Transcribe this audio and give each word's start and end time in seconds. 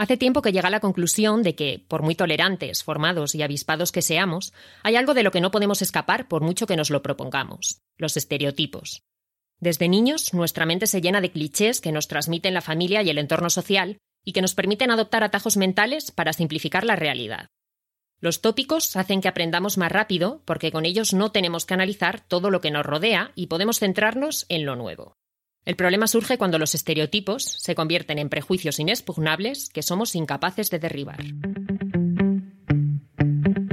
Hace 0.00 0.16
tiempo 0.16 0.40
que 0.40 0.50
llega 0.50 0.68
a 0.68 0.70
la 0.70 0.80
conclusión 0.80 1.42
de 1.42 1.54
que, 1.54 1.84
por 1.86 2.00
muy 2.00 2.14
tolerantes, 2.14 2.82
formados 2.82 3.34
y 3.34 3.42
avispados 3.42 3.92
que 3.92 4.00
seamos, 4.00 4.54
hay 4.82 4.96
algo 4.96 5.12
de 5.12 5.22
lo 5.22 5.30
que 5.30 5.42
no 5.42 5.50
podemos 5.50 5.82
escapar 5.82 6.26
por 6.26 6.40
mucho 6.40 6.66
que 6.66 6.74
nos 6.74 6.88
lo 6.88 7.02
propongamos: 7.02 7.82
los 7.98 8.16
estereotipos. 8.16 9.02
Desde 9.58 9.90
niños, 9.90 10.32
nuestra 10.32 10.64
mente 10.64 10.86
se 10.86 11.02
llena 11.02 11.20
de 11.20 11.30
clichés 11.30 11.82
que 11.82 11.92
nos 11.92 12.08
transmiten 12.08 12.54
la 12.54 12.62
familia 12.62 13.02
y 13.02 13.10
el 13.10 13.18
entorno 13.18 13.50
social 13.50 13.98
y 14.24 14.32
que 14.32 14.40
nos 14.40 14.54
permiten 14.54 14.90
adoptar 14.90 15.22
atajos 15.22 15.58
mentales 15.58 16.12
para 16.12 16.32
simplificar 16.32 16.84
la 16.84 16.96
realidad. 16.96 17.48
Los 18.20 18.40
tópicos 18.40 18.96
hacen 18.96 19.20
que 19.20 19.28
aprendamos 19.28 19.76
más 19.76 19.92
rápido 19.92 20.40
porque 20.46 20.72
con 20.72 20.86
ellos 20.86 21.12
no 21.12 21.30
tenemos 21.30 21.66
que 21.66 21.74
analizar 21.74 22.26
todo 22.26 22.48
lo 22.48 22.62
que 22.62 22.70
nos 22.70 22.86
rodea 22.86 23.32
y 23.34 23.48
podemos 23.48 23.78
centrarnos 23.78 24.46
en 24.48 24.64
lo 24.64 24.76
nuevo. 24.76 25.19
El 25.66 25.76
problema 25.76 26.06
surge 26.06 26.38
cuando 26.38 26.58
los 26.58 26.74
estereotipos 26.74 27.44
se 27.44 27.74
convierten 27.74 28.18
en 28.18 28.30
prejuicios 28.30 28.78
inexpugnables 28.78 29.68
que 29.68 29.82
somos 29.82 30.14
incapaces 30.14 30.70
de 30.70 30.78
derribar. 30.78 31.20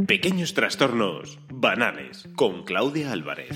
Pequeños 0.06 0.54
trastornos 0.54 1.40
banales 1.50 2.28
con 2.36 2.64
Claudia 2.66 3.14
Álvarez. 3.14 3.52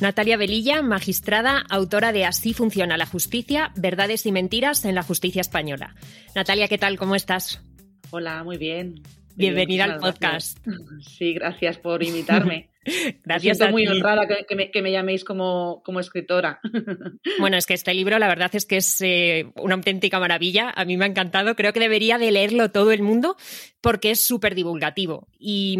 Natalia 0.00 0.36
Velilla, 0.36 0.82
magistrada, 0.82 1.64
autora 1.70 2.12
de 2.12 2.24
Así 2.24 2.52
funciona 2.52 2.96
la 2.96 3.06
justicia, 3.06 3.72
verdades 3.76 4.26
y 4.26 4.32
mentiras 4.32 4.84
en 4.84 4.94
la 4.94 5.02
justicia 5.02 5.40
española. 5.40 5.94
Natalia, 6.34 6.68
¿qué 6.68 6.78
tal? 6.78 6.98
¿Cómo 6.98 7.14
estás? 7.14 7.62
Hola, 8.10 8.42
muy 8.44 8.58
bien. 8.58 9.02
Bienvenida 9.36 9.84
al 9.84 9.98
podcast. 9.98 10.58
Sí, 11.00 11.32
gracias 11.34 11.78
por 11.78 12.02
invitarme. 12.02 12.70
Gracias. 13.24 13.58
Me 13.60 13.70
muy 13.70 13.86
honrada 13.86 14.26
que, 14.26 14.82
me, 14.82 14.92
llaméis 14.92 15.24
como, 15.24 15.82
escritora. 16.00 16.60
Bueno, 17.40 17.56
es 17.56 17.66
que 17.66 17.74
este 17.74 17.92
libro 17.94 18.18
la 18.18 18.28
verdad 18.28 18.50
es 18.54 18.66
que 18.66 18.78
es 18.78 19.00
eh, 19.02 19.50
una 19.56 19.74
auténtica 19.74 20.18
maravilla. 20.18 20.72
A 20.74 20.84
mí 20.84 20.96
me 20.96 21.04
ha 21.04 21.08
encantado. 21.08 21.54
Creo 21.54 21.72
que 21.72 21.80
debería 21.80 22.18
de 22.18 22.30
leerlo 22.30 22.70
todo 22.70 22.92
el 22.92 23.02
mundo 23.02 23.36
porque 23.80 24.10
es 24.10 24.26
súper 24.26 24.54
divulgativo 24.54 25.28
y, 25.38 25.76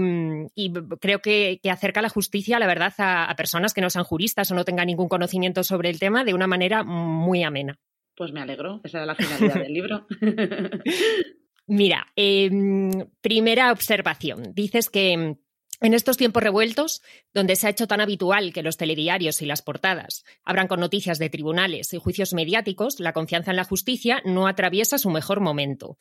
creo 1.01 1.21
que, 1.21 1.61
acerca 1.71 2.03
la 2.03 2.09
justicia, 2.09 2.59
la 2.59 2.67
verdad, 2.67 2.93
a, 2.99 3.35
personas 3.37 3.75
que 3.75 3.81
no 3.81 3.91
sean 3.91 4.05
juristas 4.05 4.51
o 4.51 4.55
no 4.55 4.65
tengan 4.65 4.87
ningún 4.87 5.09
conocimiento 5.09 5.65
sobre 5.65 5.91
el 5.91 5.99
tema 5.99 6.25
de 6.25 6.35
una 6.35 6.47
manera 6.47 6.85
muy 6.85 7.43
amena. 7.43 7.79
Pues 8.17 8.33
me 8.33 8.41
alegro. 8.41 8.81
Esa 8.85 8.99
era 8.99 9.07
la 9.07 9.15
finalidad 9.15 9.63
del 9.63 9.73
libro. 9.73 10.07
Mira, 11.67 12.07
em, 12.15 12.91
primera 13.21 13.73
observación. 13.73 14.55
Dices 14.55 14.89
que 14.89 15.37
en 15.81 15.95
estos 15.95 16.17
tiempos 16.17 16.43
revueltos, 16.43 17.03
donde 17.35 17.57
se 17.57 17.67
ha 17.67 17.71
hecho 17.71 17.87
tan 17.87 18.01
habitual 18.01 18.53
que 18.53 18.63
los 18.63 18.77
telediarios 18.77 19.43
y 19.43 19.47
las 19.47 19.63
portadas 19.63 20.25
abran 20.45 20.69
con 20.69 20.81
noticias 20.81 21.19
de 21.19 21.31
tribunales 21.31 21.93
y 21.93 21.99
juicios 21.99 22.33
mediáticos, 22.33 23.01
la 23.01 23.13
confianza 23.13 23.51
en 23.51 23.57
la 23.57 23.65
justicia 23.65 24.23
no 24.25 24.47
atraviesa 24.47 24.99
su 24.99 25.11
mejor 25.11 25.41
momento. 25.41 25.99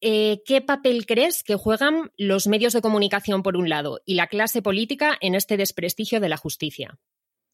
Eh, 0.00 0.42
¿Qué 0.44 0.60
papel 0.60 1.06
crees 1.06 1.42
que 1.42 1.56
juegan 1.56 2.10
los 2.18 2.46
medios 2.46 2.74
de 2.74 2.82
comunicación 2.82 3.42
por 3.42 3.56
un 3.56 3.68
lado 3.68 4.00
y 4.04 4.14
la 4.14 4.26
clase 4.26 4.60
política 4.60 5.16
en 5.20 5.34
este 5.34 5.56
desprestigio 5.56 6.20
de 6.20 6.28
la 6.28 6.36
justicia? 6.36 6.98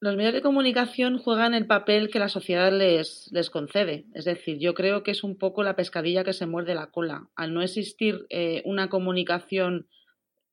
Los 0.00 0.16
medios 0.16 0.34
de 0.34 0.42
comunicación 0.42 1.18
juegan 1.18 1.54
el 1.54 1.68
papel 1.68 2.10
que 2.10 2.18
la 2.18 2.28
sociedad 2.28 2.72
les, 2.72 3.28
les 3.30 3.50
concede. 3.50 4.06
Es 4.14 4.24
decir, 4.24 4.58
yo 4.58 4.74
creo 4.74 5.04
que 5.04 5.12
es 5.12 5.22
un 5.22 5.38
poco 5.38 5.62
la 5.62 5.76
pescadilla 5.76 6.24
que 6.24 6.32
se 6.32 6.46
muerde 6.46 6.74
la 6.74 6.90
cola. 6.90 7.28
Al 7.36 7.54
no 7.54 7.62
existir 7.62 8.26
eh, 8.28 8.62
una 8.64 8.88
comunicación 8.88 9.86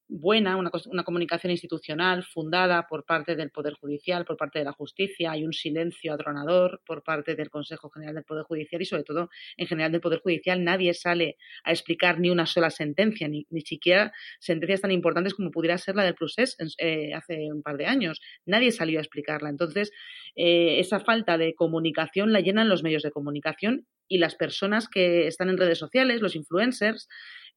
buena, 0.10 0.58
una, 0.58 0.72
una, 0.88 1.04
comunicación 1.04 1.52
institucional 1.52 2.24
fundada 2.24 2.88
por 2.88 3.06
parte 3.06 3.36
del 3.36 3.52
Poder 3.52 3.76
Judicial, 3.76 4.26
por 4.26 4.38
parte 4.38 4.58
de 4.58 4.66
la 4.66 4.72
justicia, 4.72 5.32
hay 5.32 5.46
un 5.46 5.54
silencio 5.54 6.14
atronador 6.14 6.82
por 6.84 7.04
parte 7.04 7.36
del 7.36 7.52
Consejo 7.52 7.92
General 7.92 8.16
del 8.16 8.24
Poder 8.24 8.44
Judicial 8.44 8.82
y 8.82 8.86
sobre 8.86 9.04
todo 9.04 9.30
en 9.56 9.68
general 9.68 9.92
del 9.92 10.02
Poder 10.02 10.20
Judicial 10.20 10.64
nadie 10.64 10.96
sale 10.96 11.38
a 11.64 11.72
explicar 11.72 12.20
ni 12.20 12.32
una 12.32 12.48
sola 12.48 12.72
sentencia, 12.72 13.28
ni, 13.28 13.46
ni 13.52 13.62
siquiera 13.62 14.12
sentencias 14.40 14.82
tan 14.82 14.92
importantes 14.92 15.36
como 15.36 15.52
pudiera 15.52 15.78
ser 15.78 15.96
la 15.96 16.04
del 16.04 16.16
Prusés 16.16 16.58
eh, 16.80 17.14
hace 17.14 17.54
un 17.54 17.62
par 17.62 17.78
de 17.78 17.86
años. 17.86 18.20
Nadie 18.48 18.72
salió 18.72 18.98
a 18.98 19.04
explicarla. 19.04 19.50
Entonces, 19.50 19.92
eh, 20.36 20.80
esa 20.80 21.00
falta 21.00 21.38
de 21.38 21.54
comunicación 21.54 22.34
la 22.34 22.40
llenan 22.40 22.68
los 22.68 22.82
medios 22.82 23.04
de 23.04 23.12
comunicación 23.12 23.86
y 24.08 24.18
las 24.18 24.36
personas 24.36 24.90
que 24.90 25.28
están 25.28 25.50
en 25.50 25.58
redes 25.58 25.78
sociales, 25.78 26.22
los 26.22 26.36
influencers, 26.36 27.08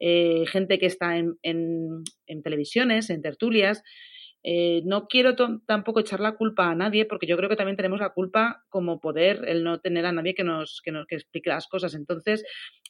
eh, 0.01 0.45
gente 0.47 0.79
que 0.79 0.87
está 0.87 1.17
en, 1.17 1.39
en, 1.43 2.03
en, 2.27 2.43
televisiones, 2.43 3.11
en 3.11 3.23
tertulias, 3.23 3.83
eh, 4.45 4.83
no 4.85 5.07
quiero 5.07 5.37
tampoco 5.67 6.01
echar 6.01 6.21
la 6.21 6.33
culpa 6.33 6.69
a 6.69 6.75
nadie, 6.75 7.05
porque 7.05 7.27
yo 7.27 7.37
creo 7.37 7.49
que 7.49 7.57
también 7.57 7.77
tenemos 7.77 8.01
la 8.01 8.11
culpa 8.11 8.65
como 8.69 8.99
poder 8.99 9.45
el 9.47 9.63
no 9.63 9.81
tener 9.81 10.05
a 10.05 10.13
nadie 10.13 10.35
que 10.35 10.43
nos, 10.43 10.81
que 10.83 10.91
nos 10.91 11.07
que 11.07 11.15
explique 11.15 11.51
las 11.51 11.69
cosas. 11.69 11.95
Entonces, 11.95 12.45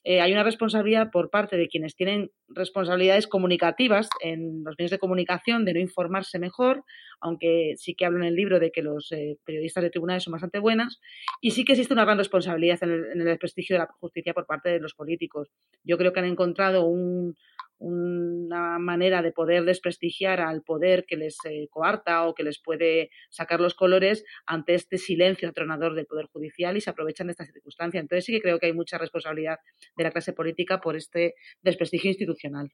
eh, 0.04 0.20
hay 0.20 0.32
una 0.32 0.42
responsabilidad 0.42 1.10
por 1.10 1.30
parte 1.30 1.56
de 1.56 1.68
quienes 1.68 1.94
tienen 1.94 2.30
responsabilidades 2.48 3.26
comunicativas 3.26 4.08
en 4.20 4.64
los 4.64 4.74
medios 4.78 4.90
de 4.90 4.98
comunicación 4.98 5.64
de 5.64 5.74
no 5.74 5.80
informarse 5.80 6.38
mejor, 6.38 6.84
aunque 7.20 7.74
sí 7.76 7.94
que 7.94 8.06
hablo 8.06 8.18
en 8.18 8.24
el 8.24 8.34
libro 8.34 8.58
de 8.58 8.72
que 8.72 8.82
los 8.82 9.12
eh, 9.12 9.36
periodistas 9.44 9.84
de 9.84 9.90
tribunales 9.90 10.24
son 10.24 10.32
bastante 10.32 10.58
buenas, 10.58 11.00
y 11.40 11.52
sí 11.52 11.64
que 11.64 11.72
existe 11.72 11.94
una 11.94 12.04
gran 12.04 12.18
responsabilidad 12.18 12.78
en 12.82 12.90
el, 12.90 13.04
en 13.12 13.20
el 13.20 13.26
desprestigio 13.26 13.74
de 13.74 13.80
la 13.80 13.88
justicia 14.00 14.34
por 14.34 14.46
parte 14.46 14.70
de 14.70 14.80
los 14.80 14.94
políticos. 14.94 15.48
Yo 15.84 15.98
creo 15.98 16.12
que 16.12 16.20
han 16.20 16.26
encontrado 16.26 16.86
un, 16.86 17.36
una 17.82 18.78
manera 18.78 19.22
de 19.22 19.32
poder 19.32 19.64
desprestigiar 19.64 20.40
al 20.40 20.62
poder 20.62 21.04
que 21.04 21.16
les 21.16 21.36
eh, 21.44 21.66
coarta 21.68 22.26
o 22.26 22.34
que 22.34 22.44
les 22.44 22.60
puede 22.60 23.10
sacar 23.28 23.60
los 23.60 23.74
colores 23.74 24.24
ante 24.46 24.74
este 24.74 24.98
silencio 24.98 25.48
atronador 25.48 25.94
del 25.94 26.06
Poder 26.06 26.26
Judicial 26.26 26.76
y 26.76 26.80
se 26.80 26.90
aprovechan 26.90 27.26
de 27.26 27.32
esta 27.32 27.44
circunstancia. 27.44 28.00
Entonces 28.00 28.24
sí 28.24 28.32
que 28.32 28.40
creo 28.40 28.58
que 28.58 28.66
hay 28.66 28.72
mucha 28.72 28.98
responsabilidad 28.98 29.58
de 29.96 30.04
la 30.04 30.12
clase 30.12 30.32
política 30.32 30.80
por 30.80 30.96
este 30.96 31.34
desprestigio 31.62 32.10
institucional. 32.10 32.70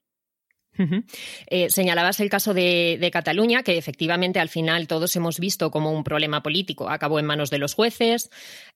Eh, 1.47 1.69
señalabas 1.69 2.19
el 2.19 2.29
caso 2.29 2.53
de, 2.53 3.09
Cataluña, 3.11 3.63
que 3.63 3.77
efectivamente 3.77 4.39
al 4.39 4.49
final 4.49 4.87
todos 4.87 5.15
hemos 5.15 5.39
visto 5.39 5.71
como 5.71 5.91
un 5.91 6.03
problema 6.03 6.41
político. 6.41 6.89
Acabó 6.89 7.19
en 7.19 7.25
manos 7.25 7.49
de 7.49 7.57
los 7.57 7.73
jueces. 7.73 8.29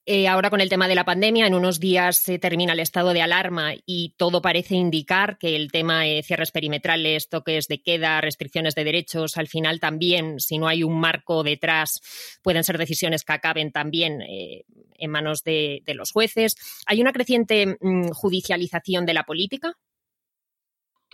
Eh, 0.04 0.28
ahora 0.28 0.50
con 0.50 0.60
el 0.60 0.68
tema 0.68 0.86
de 0.86 0.94
la 0.94 1.04
pandemia, 1.04 1.46
en 1.46 1.54
unos 1.54 1.80
días 1.80 2.16
se 2.16 2.38
termina 2.38 2.74
el 2.74 2.80
estado 2.80 3.12
de 3.12 3.22
alarma 3.22 3.72
y 3.86 4.14
todo 4.18 4.42
parece 4.42 4.74
indicar 4.74 5.38
que 5.38 5.56
el 5.56 5.72
tema 5.72 6.02
de 6.02 6.22
cierres 6.22 6.50
perimetrales, 6.50 7.28
toques 7.28 7.68
de 7.68 7.80
queda, 7.80 8.20
restricciones 8.20 8.74
de 8.74 8.84
derechos, 8.84 9.38
al 9.38 9.48
final 9.48 9.80
también, 9.80 10.40
si 10.40 10.58
no 10.58 10.68
hay 10.68 10.82
un 10.82 11.00
marco 11.00 11.42
detrás, 11.42 12.00
pueden 12.42 12.64
ser 12.64 12.76
decisiones 12.76 13.24
que 13.24 13.32
acaben 13.32 13.72
también 13.72 14.20
eh, 14.22 14.64
en 14.98 15.10
manos 15.10 15.42
de, 15.42 15.82
los 15.94 16.10
jueces. 16.10 16.56
¿Hay 16.86 17.00
una 17.00 17.12
creciente 17.12 17.78
mm, 17.80 18.08
judicialización 18.08 19.06
de 19.06 19.14
la 19.14 19.24
política? 19.24 19.78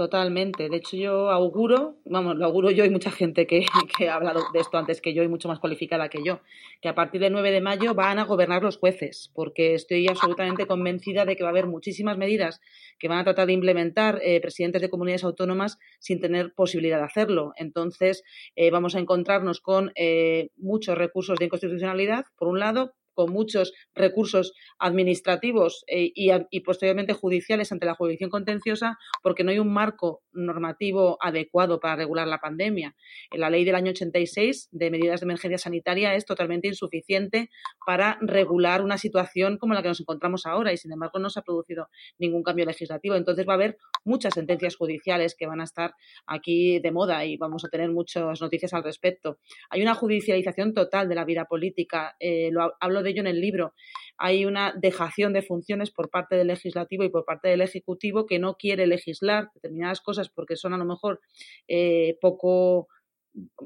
Totalmente. 0.01 0.71
De 0.71 0.79
hecho, 0.79 0.97
yo 0.97 1.31
auguro, 1.31 1.99
vamos, 2.07 2.35
lo 2.35 2.47
auguro 2.47 2.71
yo 2.71 2.87
y 2.87 2.89
mucha 2.89 3.11
gente 3.11 3.47
que, 3.47 3.67
ha 4.09 4.15
hablado 4.15 4.41
de 4.51 4.61
esto 4.61 4.79
antes 4.79 5.03
que 5.03 5.13
yo 5.13 5.23
y 5.23 5.29
mucho 5.29 5.47
más 5.47 5.59
cualificada 5.59 6.09
que 6.09 6.25
yo, 6.25 6.41
que 6.81 6.89
a 6.89 6.95
partir 6.95 7.21
del 7.21 7.35
9 7.35 7.51
de 7.51 7.61
mayo 7.61 7.93
van 7.93 8.19
a 8.19 8.25
gobernar 8.25 8.63
los 8.63 8.79
jueces, 8.79 9.31
porque 9.35 9.75
estoy 9.75 10.09
absolutamente 10.09 10.67
convencida 10.67 11.27
de 11.27 11.37
que 11.37 11.43
va 11.43 11.51
a 11.51 11.53
haber 11.53 11.67
muchísimas 11.67 12.17
medidas 12.17 12.63
que 12.99 13.09
van 13.09 13.19
a 13.19 13.25
tratar 13.25 13.49
de 13.49 13.53
implementar 13.53 14.23
eh, 14.25 14.41
presidentes 14.41 14.81
de 14.81 14.89
comunidades 14.89 15.25
autónomas 15.25 15.79
sin 15.99 16.19
tener 16.19 16.55
posibilidad 16.55 16.97
de 16.97 17.05
hacerlo. 17.05 17.53
Entonces, 17.57 18.25
eh, 18.57 18.71
vamos 18.71 18.95
a 18.95 19.01
encontrarnos 19.01 19.61
con 19.61 19.93
eh, 19.97 20.49
muchos 20.57 20.97
recursos 20.97 21.39
de 21.39 21.45
inconstitucionalidad, 21.45 22.25
por 22.39 22.49
un 22.49 22.59
lado, 22.59 22.95
con 23.21 23.35
muchos 23.35 23.75
recursos 23.95 24.55
administrativos 24.79 25.85
eh, 25.87 26.11
y, 26.15 26.61
posteriormente 26.61 27.13
judiciales 27.13 27.71
ante 27.71 27.85
la 27.85 27.95
jurisdicción 27.95 28.31
contenciosa 28.31 28.97
porque 29.23 29.45
no 29.45 29.51
hay 29.51 29.59
un 29.59 29.71
marco 29.71 30.23
normativo 30.33 31.19
adecuado 31.21 31.81
para 31.81 31.97
regular 31.97 32.27
la 32.27 32.39
pandemia. 32.39 32.97
La 33.31 33.51
ley 33.51 33.65
del 33.65 33.75
año 33.75 33.91
86 33.91 34.69
de 34.73 34.91
medidas 34.91 35.21
de 35.21 35.25
emergencia 35.25 35.59
sanitaria 35.59 36.15
es 36.15 36.25
totalmente 36.25 36.69
insuficiente 36.69 37.51
para 37.85 38.17
regular 38.23 38.83
una 38.83 38.97
situación 38.97 39.59
como 39.59 39.75
la 39.75 39.83
que 39.83 39.89
nos 39.89 40.01
encontramos 40.01 40.47
ahora 40.47 40.73
y, 40.73 40.79
sin 40.79 40.93
embargo, 40.93 41.19
no 41.19 41.29
se 41.29 41.41
ha 41.41 41.43
producido 41.43 41.89
ningún 42.19 42.43
cambio 42.43 42.65
legislativo. 42.65 43.17
Entonces 43.17 43.47
va 43.47 43.53
a 43.53 43.57
haber 43.57 43.77
muchas 44.05 44.33
sentencias 44.33 44.77
judiciales 44.77 45.35
que 45.39 45.47
van 45.47 45.61
a 45.61 45.65
estar 45.65 45.93
aquí 46.27 46.79
de 46.79 46.91
moda 46.91 47.23
y 47.27 47.37
vamos 47.37 47.67
a 47.67 47.69
tener 47.69 47.91
muchas 47.91 48.41
noticias 48.41 48.73
al 48.73 48.83
respecto. 48.83 49.41
Hay 49.69 49.83
una 49.83 49.95
judicialización 49.95 50.73
total 50.73 51.07
de 51.07 51.15
la 51.15 51.27
vida 51.27 51.45
política, 51.45 52.17
eh, 52.19 52.51
lo 52.51 52.73
hablo 52.81 53.03
de 53.03 53.10
ello 53.11 53.21
en 53.21 53.27
el 53.27 53.41
libro. 53.41 53.75
Hay 54.17 54.45
una 54.45 54.73
dejación 54.77 55.33
de 55.33 55.43
funciones 55.43 55.91
por 55.91 56.11
parte 56.11 56.37
del 56.37 56.49
legislativo 56.49 57.05
y 57.05 57.11
por 57.11 57.25
parte 57.25 57.49
del 57.49 57.61
ejecutivo 57.61 58.27
que 58.27 58.39
no 58.39 58.55
quiere 58.55 58.87
legislar 58.87 59.51
determinadas 59.55 60.01
cosas 60.01 60.29
porque 60.29 60.57
son 60.57 60.75
a 60.75 60.79
lo 60.79 60.85
mejor 60.85 61.21
eh, 61.69 62.17
poco 62.21 62.89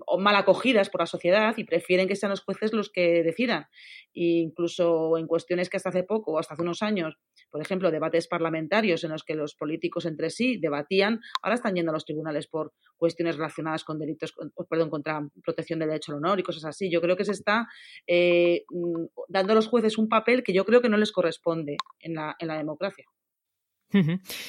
o 0.06 0.18
mal 0.18 0.36
acogidas 0.36 0.90
por 0.90 1.00
la 1.00 1.06
sociedad 1.06 1.54
y 1.56 1.64
prefieren 1.64 2.06
que 2.06 2.16
sean 2.16 2.30
los 2.30 2.42
jueces 2.42 2.72
los 2.72 2.90
que 2.90 3.22
decidan. 3.22 3.66
E 4.14 4.44
incluso 4.44 5.16
en 5.16 5.26
cuestiones 5.26 5.70
que 5.70 5.76
hasta 5.76 5.88
hace 5.88 6.02
poco 6.02 6.32
o 6.32 6.38
hasta 6.38 6.54
hace 6.54 6.62
unos 6.62 6.82
años, 6.82 7.16
por 7.54 7.62
ejemplo, 7.62 7.92
debates 7.92 8.26
parlamentarios 8.26 9.04
en 9.04 9.12
los 9.12 9.22
que 9.22 9.36
los 9.36 9.54
políticos 9.54 10.06
entre 10.06 10.30
sí 10.30 10.58
debatían, 10.58 11.20
ahora 11.40 11.54
están 11.54 11.76
yendo 11.76 11.92
a 11.92 11.94
los 11.94 12.04
tribunales 12.04 12.48
por 12.48 12.72
cuestiones 12.96 13.36
relacionadas 13.36 13.84
con 13.84 14.00
delitos, 14.00 14.34
perdón, 14.68 14.90
contra 14.90 15.24
protección 15.40 15.78
del 15.78 15.90
derecho 15.90 16.10
al 16.10 16.18
honor 16.18 16.40
y 16.40 16.42
cosas 16.42 16.64
así. 16.64 16.90
Yo 16.90 17.00
creo 17.00 17.16
que 17.16 17.24
se 17.24 17.30
está 17.30 17.68
eh, 18.08 18.64
mm, 18.70 19.04
dando 19.28 19.52
a 19.52 19.54
los 19.54 19.68
jueces 19.68 19.98
un 19.98 20.08
papel 20.08 20.42
que 20.42 20.52
yo 20.52 20.64
creo 20.64 20.80
que 20.80 20.88
no 20.88 20.96
les 20.96 21.12
corresponde 21.12 21.76
en 22.00 22.14
la, 22.14 22.34
en 22.40 22.48
la 22.48 22.56
democracia. 22.56 23.04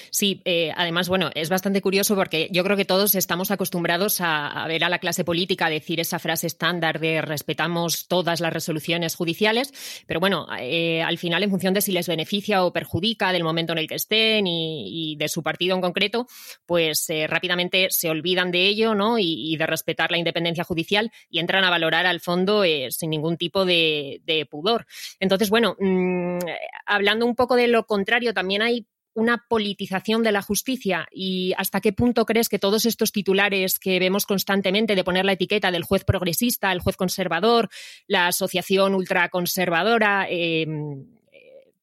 Sí, 0.10 0.42
eh, 0.46 0.72
además, 0.76 1.08
bueno, 1.08 1.30
es 1.36 1.50
bastante 1.50 1.82
curioso 1.82 2.16
porque 2.16 2.50
yo 2.52 2.64
creo 2.64 2.76
que 2.76 2.86
todos 2.86 3.14
estamos 3.16 3.52
acostumbrados 3.52 4.20
a, 4.20 4.66
ver 4.68 4.84
a 4.84 4.90
la 4.90 5.00
clase 5.00 5.24
política 5.24 5.70
decir 5.70 6.00
esa 6.00 6.20
frase 6.20 6.48
estándar 6.48 7.00
de 7.00 7.22
respetamos 7.22 8.08
todas 8.08 8.40
las 8.40 8.54
resoluciones 8.54 9.16
judiciales, 9.16 10.04
pero 10.08 10.20
bueno, 10.20 10.48
eh, 10.60 11.04
al 11.04 11.18
final, 11.18 11.44
en 11.44 11.52
función 11.52 11.74
de 11.74 11.82
si 11.82 11.92
les 11.92 12.08
beneficia 12.08 12.64
o 12.64 12.74
perjudica 12.74 13.32
del 13.32 13.44
momento 13.44 13.74
en 13.74 13.80
el 13.80 13.88
que 13.88 13.96
estén 13.96 14.48
y, 14.48 15.16
de 15.18 15.30
su 15.30 15.44
partido 15.44 15.76
en 15.76 15.82
concreto, 15.82 16.28
pues 16.66 17.10
eh, 17.10 17.28
rápidamente 17.28 17.88
se 17.90 18.10
olvidan 18.10 18.52
de 18.52 18.68
ello 18.68 18.96
¿no? 18.96 19.18
Y, 19.20 19.56
de 19.56 19.66
respetar 19.68 20.12
la 20.12 20.18
independencia 20.18 20.64
judicial 20.64 21.12
y 21.30 21.40
entran 21.40 21.64
a 21.64 21.70
valorar 21.70 22.06
al 22.06 22.20
fondo 22.20 22.64
sin 22.90 23.10
ningún 23.10 23.38
tipo 23.38 23.64
de, 23.66 24.48
pudor. 24.50 24.86
Entonces, 25.20 25.50
bueno, 25.50 25.76
mm, 25.80 26.40
hablando 26.86 27.26
un 27.26 27.36
poco 27.36 27.56
de 27.56 27.68
lo 27.68 27.86
contrario, 27.86 28.34
también 28.34 28.62
hay 28.62 28.86
una 29.16 29.46
politización 29.48 30.22
de 30.24 30.32
la 30.32 30.42
justicia 30.42 31.08
y 31.12 31.54
hasta 31.58 31.82
qué 31.82 31.94
punto 31.94 32.26
crees 32.26 32.50
que 32.50 32.60
todos 32.60 32.86
estos 32.86 33.12
titulares 33.12 33.80
que 33.80 33.98
vemos 33.98 34.26
constantemente 34.26 34.96
de 34.96 35.04
poner 35.04 35.26
la 35.26 35.32
etiqueta 35.32 35.72
del 35.72 35.84
juez 35.84 36.04
progresista, 36.04 36.72
el 36.72 36.82
juez 36.82 36.98
conservador, 36.98 37.70
la 38.08 38.28
asociación 38.28 38.94
ultraconservadora, 38.94 40.28
em, 40.30 41.06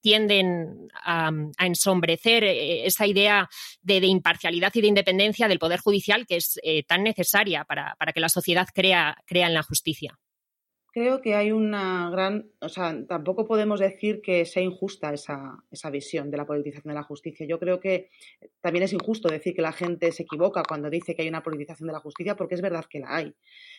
tienden 0.02 0.88
a, 1.02 1.30
ensombrecer 1.58 2.44
eh, 2.44 2.86
esa 2.86 3.06
idea 3.06 3.48
de, 3.82 3.98
imparcialidad 3.98 4.72
y 4.74 4.82
de 4.82 4.88
independencia 4.88 5.48
del 5.48 5.58
Poder 5.58 5.80
Judicial 5.80 6.26
que 6.26 6.36
es 6.36 6.58
eh, 6.62 6.82
tan 6.82 7.02
necesaria 7.02 7.64
para, 7.64 7.94
para, 7.98 8.12
que 8.12 8.20
la 8.20 8.28
sociedad 8.28 8.68
crea, 8.74 9.16
crea 9.26 9.46
en 9.46 9.54
la 9.54 9.62
justicia 9.62 10.18
creo 10.92 11.22
que 11.22 11.34
hay 11.34 11.52
una 11.52 12.10
gran, 12.10 12.50
o 12.60 12.68
sea, 12.68 12.94
tampoco 13.08 13.46
podemos 13.46 13.80
decir 13.80 14.20
que 14.20 14.44
sea 14.44 14.62
injusta 14.62 15.12
esa, 15.12 15.64
esa, 15.70 15.90
visión 15.90 16.30
de 16.30 16.36
la 16.36 16.46
politización 16.46 16.90
de 16.92 17.00
la 17.00 17.02
justicia. 17.02 17.46
Yo 17.46 17.58
creo 17.58 17.80
que 17.80 18.10
también 18.60 18.84
es 18.84 18.92
injusto 18.92 19.28
decir 19.28 19.54
que 19.54 19.62
la 19.62 19.72
gente 19.72 20.12
se 20.12 20.24
equivoca 20.24 20.62
cuando 20.62 20.90
dice 20.90 21.14
que 21.14 21.22
hay 21.22 21.28
una 21.28 21.42
politización 21.42 21.86
de 21.86 21.94
la 21.94 22.00
justicia, 22.00 22.36
porque 22.36 22.54
es 22.54 22.60
verdad 22.60 22.84
que 22.88 23.00
la 23.00 23.16
hay. 23.16 23.34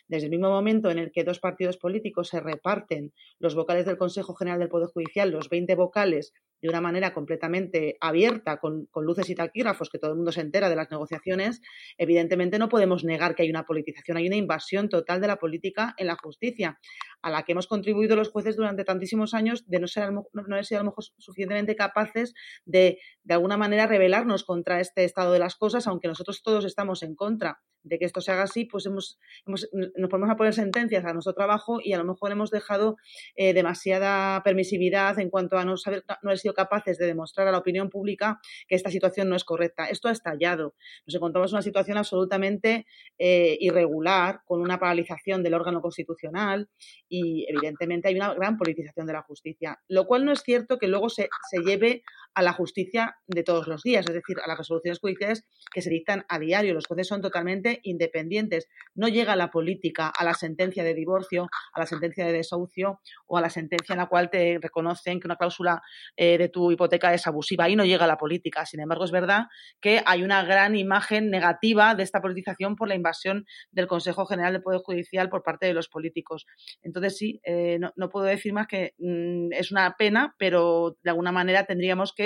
Desde 0.07 0.25
el 0.25 0.31
mismo 0.31 0.49
momento 0.49 0.89
en 0.89 0.97
el 0.97 1.11
que 1.11 1.23
dos 1.23 1.39
partidos 1.39 1.77
políticos 1.77 2.29
se 2.29 2.39
reparten 2.39 3.13
los 3.39 3.53
vocales 3.53 3.85
del 3.85 3.97
Consejo 3.97 4.33
General 4.33 4.59
del 4.59 4.69
Poder 4.69 4.89
Judicial, 4.89 5.29
los 5.29 5.49
20 5.49 5.75
vocales 5.75 6.33
de 6.63 6.69
una 6.69 6.79
manera 6.79 7.13
completamente 7.13 7.97
abierta, 7.99 8.57
con, 8.57 8.87
luces 8.95 9.29
y 9.29 9.35
taquígrafos, 9.35 9.89
que 9.89 9.99
todo 9.99 10.11
el 10.11 10.15
mundo 10.15 10.31
se 10.31 10.39
entera 10.39 10.69
de 10.69 10.77
las 10.77 10.89
negociaciones, 10.89 11.61
evidentemente 11.97 12.57
no 12.57 12.69
podemos 12.69 13.03
negar 13.03 13.35
que 13.35 13.43
hay 13.43 13.49
una 13.49 13.65
politización, 13.65 14.15
hay 14.15 14.27
una 14.27 14.37
invasión 14.37 14.87
total 14.87 15.19
de 15.19 15.27
la 15.27 15.35
política 15.35 15.93
en 15.97 16.07
la 16.07 16.15
justicia, 16.15 16.79
a 17.21 17.29
la 17.29 17.43
que 17.43 17.51
hemos 17.51 17.67
contribuido 17.67 18.15
los 18.15 18.29
jueces 18.29 18.55
durante 18.55 18.85
tantísimos 18.85 19.33
años 19.33 19.67
de 19.67 19.79
no 19.81 19.87
ser 19.87 20.13
no, 20.13 20.25
haber 20.33 20.65
sido 20.65 20.79
a 20.79 20.83
lo 20.83 20.91
mejor 20.91 21.03
suficientemente 21.17 21.75
capaces 21.75 22.33
de, 22.63 22.97
de 23.23 23.33
alguna 23.33 23.57
manera, 23.57 23.85
rebelarnos 23.85 24.45
contra 24.45 24.79
este 24.79 25.03
estado 25.03 25.33
de 25.33 25.39
las 25.39 25.57
cosas, 25.57 25.85
aunque 25.87 26.07
nosotros 26.07 26.43
todos 26.43 26.63
estamos 26.63 27.03
en 27.03 27.15
contra 27.15 27.59
de 27.83 27.99
que 27.99 28.05
esto 28.05 28.21
se 28.21 28.31
haga 28.31 28.43
así, 28.43 28.65
pues 28.65 28.85
hemos, 28.85 29.19
hemos, 29.45 29.69
nos 29.95 30.09
ponemos 30.09 30.31
a 30.33 30.37
poner 30.37 30.53
sentencias 30.53 31.05
a 31.05 31.13
nuestro 31.13 31.33
trabajo 31.33 31.79
y 31.83 31.93
a 31.93 31.97
lo 31.97 32.05
mejor 32.05 32.31
hemos 32.31 32.49
dejado 32.49 32.97
eh, 33.35 33.53
demasiada 33.53 34.41
permisividad 34.43 35.19
en 35.19 35.29
cuanto 35.29 35.57
a 35.57 35.65
no, 35.65 35.77
saber, 35.77 36.03
no 36.07 36.29
haber 36.29 36.39
sido 36.39 36.53
capaces 36.53 36.97
de 36.97 37.05
demostrar 37.05 37.47
a 37.47 37.51
la 37.51 37.57
opinión 37.57 37.89
pública 37.89 38.39
que 38.67 38.75
esta 38.75 38.89
situación 38.89 39.29
no 39.29 39.35
es 39.35 39.43
correcta. 39.43 39.85
Esto 39.85 40.07
ha 40.07 40.11
estallado. 40.11 40.75
Nos 41.05 41.15
encontramos 41.15 41.51
en 41.51 41.55
una 41.55 41.61
situación 41.61 41.97
absolutamente 41.97 42.85
eh, 43.17 43.57
irregular, 43.59 44.41
con 44.45 44.61
una 44.61 44.79
paralización 44.79 45.43
del 45.43 45.53
órgano 45.53 45.81
constitucional 45.81 46.69
y, 47.09 47.45
evidentemente, 47.49 48.07
hay 48.07 48.15
una 48.15 48.33
gran 48.33 48.57
politización 48.57 49.05
de 49.07 49.13
la 49.13 49.21
justicia. 49.23 49.79
Lo 49.87 50.05
cual 50.05 50.25
no 50.25 50.31
es 50.31 50.41
cierto 50.41 50.77
que 50.77 50.87
luego 50.87 51.09
se, 51.09 51.29
se 51.49 51.61
lleve 51.61 52.03
a 52.35 52.41
la 52.41 52.53
justicia 52.53 53.17
de 53.27 53.43
todos 53.43 53.67
los 53.67 53.83
días, 53.83 54.05
es 54.07 54.13
decir, 54.13 54.37
a 54.43 54.47
las 54.47 54.57
resoluciones 54.57 54.99
judiciales 54.99 55.45
que 55.71 55.81
se 55.81 55.89
dictan 55.89 56.25
a 56.29 56.39
diario. 56.39 56.73
Los 56.73 56.87
jueces 56.87 57.07
son 57.07 57.21
totalmente 57.21 57.79
independientes. 57.83 58.67
No 58.95 59.07
llega 59.07 59.35
la 59.35 59.51
política 59.51 60.11
a 60.15 60.23
la 60.23 60.33
sentencia 60.33 60.83
de 60.83 60.93
divorcio, 60.93 61.47
a 61.73 61.79
la 61.79 61.85
sentencia 61.85 62.25
de 62.25 62.33
desahucio 62.33 62.99
o 63.27 63.37
a 63.37 63.41
la 63.41 63.49
sentencia 63.49 63.93
en 63.93 63.99
la 63.99 64.07
cual 64.07 64.29
te 64.29 64.59
reconocen 64.61 65.19
que 65.19 65.27
una 65.27 65.35
cláusula 65.35 65.81
eh, 66.15 66.37
de 66.37 66.49
tu 66.49 66.71
hipoteca 66.71 67.13
es 67.13 67.27
abusiva. 67.27 67.65
Ahí 67.65 67.75
no 67.75 67.85
llega 67.85 68.07
la 68.07 68.17
política. 68.17 68.65
Sin 68.65 68.79
embargo, 68.79 69.05
es 69.05 69.11
verdad 69.11 69.45
que 69.79 70.01
hay 70.05 70.23
una 70.23 70.43
gran 70.43 70.75
imagen 70.75 71.29
negativa 71.29 71.95
de 71.95 72.03
esta 72.03 72.21
politización 72.21 72.75
por 72.75 72.87
la 72.87 72.95
invasión 72.95 73.45
del 73.71 73.87
Consejo 73.87 74.25
General 74.25 74.53
de 74.53 74.59
Poder 74.59 74.81
Judicial 74.81 75.29
por 75.29 75.43
parte 75.43 75.65
de 75.65 75.73
los 75.73 75.87
políticos. 75.87 76.45
Entonces, 76.81 77.17
sí, 77.17 77.39
eh, 77.43 77.79
no, 77.79 78.09
puedo 78.09 78.25
decir 78.25 78.53
más 78.53 78.67
que 78.67 78.93
mm, 78.97 79.53
es 79.53 79.71
una 79.71 79.95
pena, 79.97 80.35
pero 80.37 80.97
de 81.03 81.09
alguna 81.09 81.31
manera 81.31 81.65
tendríamos 81.65 82.13
que 82.13 82.22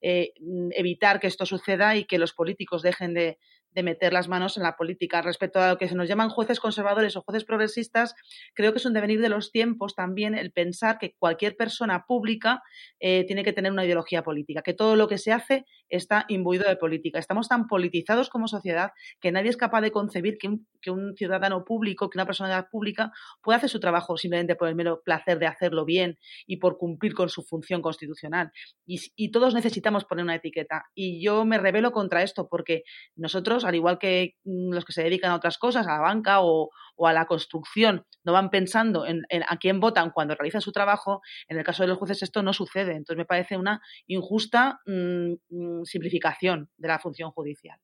eh, 0.00 0.32
evitar 0.72 1.20
que 1.20 1.26
esto 1.26 1.46
suceda 1.46 1.96
y 1.96 2.04
que 2.04 2.18
los 2.18 2.32
políticos 2.32 2.82
dejen 2.82 3.14
de, 3.14 3.38
de 3.72 3.82
meter 3.82 4.12
las 4.12 4.28
manos 4.28 4.56
en 4.56 4.62
la 4.62 4.76
política. 4.76 5.22
Respecto 5.22 5.60
a 5.60 5.70
lo 5.70 5.78
que 5.78 5.88
se 5.88 5.94
nos 5.94 6.08
llaman 6.08 6.28
jueces 6.28 6.60
conservadores 6.60 7.16
o 7.16 7.22
jueces 7.22 7.44
progresistas, 7.44 8.14
creo 8.54 8.72
que 8.72 8.78
es 8.78 8.86
un 8.86 8.92
devenir 8.92 9.20
de 9.20 9.28
los 9.28 9.52
tiempos 9.52 9.94
también 9.94 10.34
el 10.34 10.52
pensar 10.52 10.98
que 10.98 11.14
cualquier 11.18 11.56
persona 11.56 12.04
pública 12.06 12.62
eh, 12.98 13.24
tiene 13.26 13.44
que 13.44 13.52
tener 13.52 13.72
una 13.72 13.84
ideología 13.84 14.22
política, 14.22 14.62
que 14.62 14.74
todo 14.74 14.96
lo 14.96 15.08
que 15.08 15.18
se 15.18 15.32
hace 15.32 15.64
está 15.88 16.24
imbuido 16.28 16.68
de 16.68 16.76
política. 16.76 17.18
Estamos 17.18 17.48
tan 17.48 17.66
politizados 17.66 18.30
como 18.30 18.48
sociedad 18.48 18.92
que 19.20 19.32
nadie 19.32 19.50
es 19.50 19.56
capaz 19.56 19.80
de 19.80 19.90
concebir 19.90 20.38
que 20.38 20.48
un, 20.90 21.14
ciudadano 21.16 21.64
público, 21.64 22.08
que 22.08 22.16
una 22.16 22.26
persona 22.26 22.68
pública 22.70 23.12
pueda 23.42 23.58
hacer 23.58 23.68
su 23.68 23.80
trabajo 23.80 24.16
simplemente 24.16 24.56
por 24.56 24.68
el 24.68 24.74
mero 24.74 25.02
placer 25.04 25.38
de 25.38 25.46
hacerlo 25.46 25.84
bien 25.84 26.18
y 26.46 26.56
por 26.56 26.78
cumplir 26.78 27.14
con 27.14 27.28
su 27.28 27.42
función 27.42 27.82
constitucional. 27.82 28.52
Y, 28.86 29.00
y 29.16 29.30
todos 29.30 29.54
necesitamos 29.54 30.04
poner 30.04 30.24
una 30.24 30.36
etiqueta. 30.36 30.86
Y 30.94 31.22
yo 31.22 31.44
me 31.44 31.58
revelo 31.58 31.92
contra 31.92 32.22
esto 32.22 32.48
porque 32.48 32.84
nosotros 33.16 33.59
al 33.64 33.74
igual 33.74 33.98
que 33.98 34.36
mm, 34.44 34.72
los 34.72 34.84
que 34.84 34.92
se 34.92 35.02
dedican 35.02 35.30
a 35.30 35.36
otras 35.36 35.58
cosas, 35.58 35.86
a 35.86 35.92
la 35.92 36.00
banca 36.00 36.40
o, 36.40 36.70
a 37.04 37.12
la 37.12 37.26
construcción, 37.26 38.04
no 38.24 38.32
van 38.32 38.50
pensando 38.50 39.06
en, 39.06 39.24
a 39.48 39.56
quién 39.56 39.80
votan 39.80 40.10
cuando 40.10 40.34
realizan 40.34 40.60
su 40.60 40.72
trabajo, 40.72 41.22
en 41.48 41.58
el 41.58 41.64
caso 41.64 41.82
de 41.82 41.88
los 41.88 41.98
jueces 41.98 42.22
esto 42.22 42.42
no 42.42 42.52
sucede. 42.52 42.92
Entonces 42.92 43.16
me 43.16 43.24
parece 43.24 43.56
una 43.56 43.80
injusta 44.06 44.80
mm, 44.86 45.32
mm, 45.48 45.84
simplificación 45.84 46.68
de 46.76 46.88
la 46.88 46.98
función 46.98 47.30
judicial. 47.30 47.78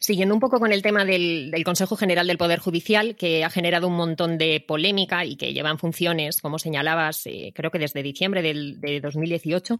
Siguiendo 0.00 0.34
un 0.34 0.40
poco 0.40 0.58
con 0.58 0.72
el 0.72 0.82
tema 0.82 1.04
del, 1.04 1.52
Consejo 1.64 1.96
General 1.96 2.26
del 2.26 2.38
Poder 2.38 2.58
Judicial, 2.58 3.16
que 3.16 3.44
ha 3.44 3.50
generado 3.50 3.88
un 3.88 3.96
montón 3.96 4.38
de 4.38 4.62
polémica 4.66 5.24
y 5.24 5.36
que 5.36 5.52
lleva 5.52 5.70
en 5.70 5.78
funciones, 5.78 6.40
como 6.40 6.58
señalabas, 6.58 7.26
eh, 7.26 7.52
creo 7.54 7.70
que 7.70 7.78
desde 7.78 8.02
diciembre 8.02 8.42
del, 8.42 8.80
de 8.80 9.00
2018, 9.00 9.78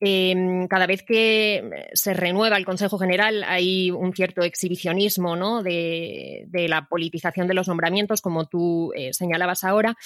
em, 0.00 0.68
cada 0.68 0.86
vez 0.86 1.02
que 1.02 1.88
se 1.92 2.14
renueva 2.14 2.56
el 2.56 2.64
Consejo 2.64 2.98
General 2.98 3.44
hay 3.44 3.90
un 3.90 4.12
cierto 4.12 4.42
exhibicionismo 4.42 5.36
¿no? 5.36 5.62
de, 5.62 6.46
la 6.68 6.86
politización 6.88 7.48
de 7.48 7.54
los 7.54 7.68
nombramientos, 7.68 8.20
como 8.20 8.46
tú 8.46 8.92
eh, 8.94 9.12
señalabas 9.12 9.64
ahora. 9.64 9.96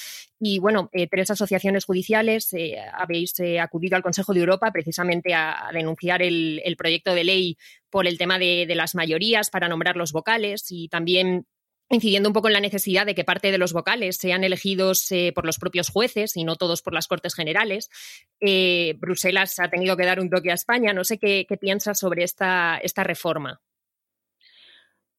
Y 0.40 0.60
bueno, 0.60 0.88
eh, 0.92 1.08
tres 1.08 1.30
asociaciones 1.30 1.84
judiciales 1.84 2.54
habéis 2.92 3.34
acudido 3.60 3.96
al 3.96 4.02
Consejo 4.02 4.32
de 4.32 4.40
Europa 4.40 4.70
precisamente 4.72 5.34
a, 5.34 5.70
denunciar 5.72 6.22
el, 6.22 6.74
proyecto 6.76 7.14
de 7.14 7.24
ley 7.24 7.56
por 7.90 8.06
el 8.06 8.18
tema 8.18 8.38
de, 8.38 8.66
las 8.74 8.94
mayorías 8.94 9.50
para 9.50 9.68
nombrar 9.68 9.96
los 9.96 10.12
vocales 10.12 10.66
y 10.70 10.88
también 10.88 11.46
incidiendo 11.90 12.28
un 12.28 12.32
poco 12.32 12.48
en 12.48 12.54
la 12.54 12.60
necesidad 12.60 13.06
de 13.06 13.14
que 13.14 13.24
parte 13.24 13.50
de 13.50 13.58
los 13.58 13.72
vocales 13.72 14.16
sean 14.16 14.44
elegidos 14.44 15.10
eh, 15.10 15.32
por 15.34 15.46
los 15.46 15.58
propios 15.58 15.88
jueces 15.88 16.36
y 16.36 16.44
no 16.44 16.56
todos 16.56 16.82
por 16.82 16.92
las 16.92 17.08
Cortes 17.08 17.34
Generales. 17.34 17.88
Eh, 18.40 18.94
Bruselas 18.98 19.58
ha 19.58 19.70
tenido 19.70 19.96
que 19.96 20.04
dar 20.04 20.20
un 20.20 20.30
toque 20.30 20.50
a 20.50 20.54
España. 20.54 20.92
No 20.92 21.04
sé 21.04 21.18
qué, 21.18 21.46
qué 21.48 21.56
piensas 21.56 21.98
sobre 21.98 22.24
esta, 22.24 22.78
esta 22.82 23.04
reforma 23.04 23.60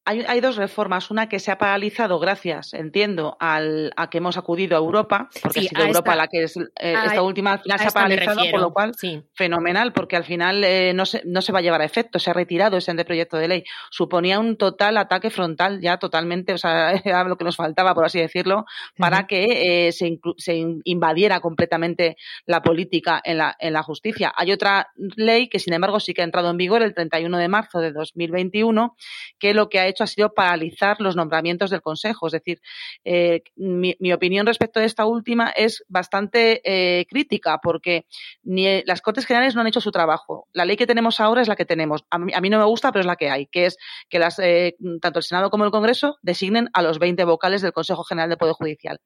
hay, 0.04 0.40
dos 0.40 0.56
reformas. 0.56 1.10
Una 1.10 1.28
que 1.28 1.38
se 1.38 1.50
ha 1.50 1.58
paralizado 1.58 2.18
gracias, 2.18 2.74
entiendo, 2.74 3.36
al, 3.38 3.92
a 3.96 4.10
que 4.10 4.18
hemos 4.18 4.36
acudido 4.36 4.76
a 4.76 4.80
Europa, 4.80 5.28
porque 5.42 5.60
ha 5.60 5.62
sido 5.62 5.84
Europa 5.84 6.16
la 6.16 6.26
que 6.28 6.44
es. 6.44 6.56
Eh, 6.56 6.94
esta 7.06 7.22
última 7.22 7.52
al 7.52 7.60
final 7.60 7.78
se 7.78 7.86
ha 7.86 7.90
paralizado, 7.90 8.40
por 8.50 8.60
lo 8.60 8.72
cual, 8.72 8.92
fenomenal, 9.34 9.92
porque 9.92 10.16
al 10.16 10.24
final 10.24 10.64
eh, 10.64 10.92
no, 10.94 11.06
se, 11.06 11.22
no 11.24 11.42
se 11.42 11.52
va 11.52 11.60
a 11.60 11.62
llevar 11.62 11.80
a 11.82 11.84
efecto, 11.84 12.18
se 12.18 12.30
ha 12.30 12.34
retirado 12.34 12.76
ese 12.76 12.90
proyecto 13.04 13.36
de 13.36 13.48
ley. 13.48 13.64
Suponía 13.90 14.38
un 14.38 14.56
total 14.56 14.96
ataque 14.96 15.30
frontal, 15.30 15.80
ya 15.80 15.98
totalmente, 15.98 16.52
o 16.52 16.58
sea, 16.58 16.92
era 17.04 17.24
lo 17.24 17.36
que 17.36 17.44
nos 17.44 17.56
faltaba, 17.56 17.94
por 17.94 18.04
así 18.04 18.20
decirlo, 18.20 18.64
para 18.96 19.26
que 19.26 19.86
eh, 19.86 19.92
se, 19.92 20.18
se, 20.36 20.56
invadiera 20.84 21.40
completamente 21.40 22.16
la 22.46 22.62
política 22.62 23.20
en 23.22 23.38
la, 23.38 23.56
en 23.58 23.72
la 23.72 23.82
justicia. 23.82 24.32
Hay 24.36 24.52
otra 24.52 24.90
ley 24.96 25.48
que, 25.48 25.58
sin 25.58 25.72
embargo, 25.72 26.00
sí 26.00 26.14
que 26.14 26.22
ha 26.22 26.24
entrado 26.24 26.50
en 26.50 26.56
vigor 26.56 26.82
el 26.82 26.94
31 26.94 27.38
de 27.38 27.48
marzo 27.48 27.80
de 27.80 27.92
2021, 27.92 28.96
que 29.38 29.54
lo 29.54 29.68
que 29.68 29.78
ha 29.78 29.86
hecho 29.86 29.99
ha 30.04 30.06
sido 30.06 30.32
paralizar 30.32 31.00
los 31.00 31.16
nombramientos 31.16 31.70
del 31.70 31.82
Consejo. 31.82 32.26
Es 32.26 32.32
decir, 32.32 32.60
eh, 33.04 33.42
mi, 33.56 33.94
opinión 34.12 34.46
respecto 34.46 34.80
de 34.80 34.86
esta 34.86 35.06
última 35.06 35.50
es 35.50 35.84
bastante 35.88 36.60
eh, 36.64 37.06
crítica 37.08 37.58
porque 37.62 38.06
ni 38.42 38.82
las 38.84 39.00
Cortes 39.00 39.26
Generales 39.26 39.54
no 39.54 39.60
han 39.60 39.66
hecho 39.66 39.80
su 39.80 39.90
trabajo. 39.90 40.48
La 40.52 40.64
ley 40.64 40.76
que 40.76 40.86
tenemos 40.86 41.20
ahora 41.20 41.42
es 41.42 41.48
la 41.48 41.56
que 41.56 41.64
tenemos. 41.64 42.04
A 42.10 42.18
mí, 42.18 42.50
no 42.50 42.58
me 42.58 42.64
gusta, 42.64 42.92
pero 42.92 43.00
es 43.00 43.06
la 43.06 43.16
que 43.16 43.30
hay, 43.30 43.46
que 43.46 43.66
es 43.66 43.76
que 44.08 44.20
eh, 44.38 44.76
tanto 45.00 45.18
el 45.18 45.22
Senado 45.22 45.50
como 45.50 45.64
el 45.64 45.70
Congreso 45.70 46.18
designen 46.22 46.68
a 46.72 46.82
los 46.82 46.98
20 46.98 47.24
vocales 47.24 47.62
del 47.62 47.72
Consejo 47.72 48.04
General 48.04 48.28
del 48.28 48.38
Poder 48.38 48.54
Judicial. 48.54 49.00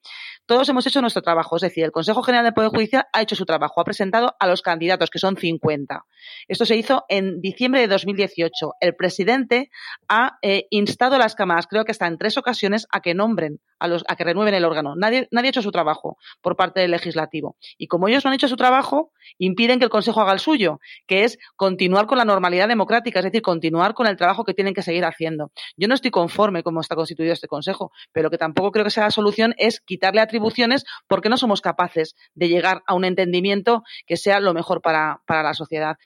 Todos 0.46 0.68
hemos 0.68 0.86
hecho 0.86 1.00
nuestro 1.00 1.22
trabajo, 1.22 1.56
es 1.56 1.62
decir, 1.62 1.84
el 1.84 1.92
Consejo 1.92 2.22
General 2.22 2.44
del 2.44 2.54
Poder 2.54 2.70
Judicial 2.70 3.06
ha 3.12 3.22
hecho 3.22 3.36
su 3.36 3.44
trabajo, 3.44 3.80
ha 3.80 3.84
presentado 3.84 4.34
a 4.38 4.46
los 4.46 4.62
candidatos, 4.62 5.10
que 5.10 5.18
son 5.18 5.36
50. 5.36 6.04
Esto 6.48 6.64
se 6.64 6.76
hizo 6.76 7.04
en 7.08 7.40
diciembre 7.40 7.80
de 7.80 7.88
2018. 7.88 8.74
El 8.80 8.94
presidente 8.94 9.70
ha 10.08 10.38
instado 10.76 11.16
a 11.16 11.18
las 11.18 11.34
cámaras, 11.34 11.66
creo 11.66 11.84
que 11.84 11.92
está 11.92 12.06
en 12.06 12.18
tres 12.18 12.36
ocasiones, 12.36 12.86
a 12.90 13.00
que 13.00 13.14
nombren, 13.14 13.60
a, 13.78 13.88
los, 13.88 14.04
a 14.08 14.16
que 14.16 14.24
renueven 14.24 14.54
el 14.54 14.64
órgano. 14.64 14.94
Nadie, 14.96 15.28
nadie 15.30 15.48
ha 15.48 15.50
hecho 15.50 15.62
su 15.62 15.70
trabajo 15.70 16.16
por 16.40 16.56
parte 16.56 16.80
del 16.80 16.90
legislativo. 16.90 17.56
Y 17.78 17.86
como 17.86 18.08
ellos 18.08 18.24
no 18.24 18.30
han 18.30 18.34
hecho 18.34 18.48
su 18.48 18.56
trabajo, 18.56 19.12
impiden 19.38 19.78
que 19.78 19.84
el 19.84 19.90
Consejo 19.90 20.20
haga 20.20 20.32
el 20.32 20.40
suyo, 20.40 20.80
que 21.06 21.24
es 21.24 21.38
continuar 21.56 22.06
con 22.06 22.18
la 22.18 22.24
normalidad 22.24 22.68
democrática, 22.68 23.20
es 23.20 23.24
decir, 23.24 23.42
continuar 23.42 23.94
con 23.94 24.06
el 24.06 24.16
trabajo 24.16 24.44
que 24.44 24.54
tienen 24.54 24.74
que 24.74 24.82
seguir 24.82 25.04
haciendo. 25.04 25.52
Yo 25.76 25.88
no 25.88 25.94
estoy 25.94 26.10
conforme 26.10 26.62
cómo 26.62 26.80
está 26.80 26.94
constituido 26.96 27.32
este 27.32 27.48
Consejo, 27.48 27.92
pero 28.12 28.30
que 28.30 28.38
tampoco 28.38 28.72
creo 28.72 28.84
que 28.84 28.90
sea 28.90 29.04
la 29.04 29.10
solución 29.10 29.54
es 29.58 29.80
quitarle 29.80 30.20
atribuciones 30.20 30.84
porque 31.06 31.28
no 31.28 31.36
somos 31.36 31.60
capaces 31.60 32.14
de 32.34 32.48
llegar 32.48 32.82
a 32.86 32.94
un 32.94 33.04
entendimiento 33.04 33.82
que 34.06 34.16
sea 34.16 34.40
lo 34.40 34.54
mejor 34.54 34.80
para, 34.82 35.20
para 35.26 35.42
la 35.42 35.54
sociedad. 35.54 35.96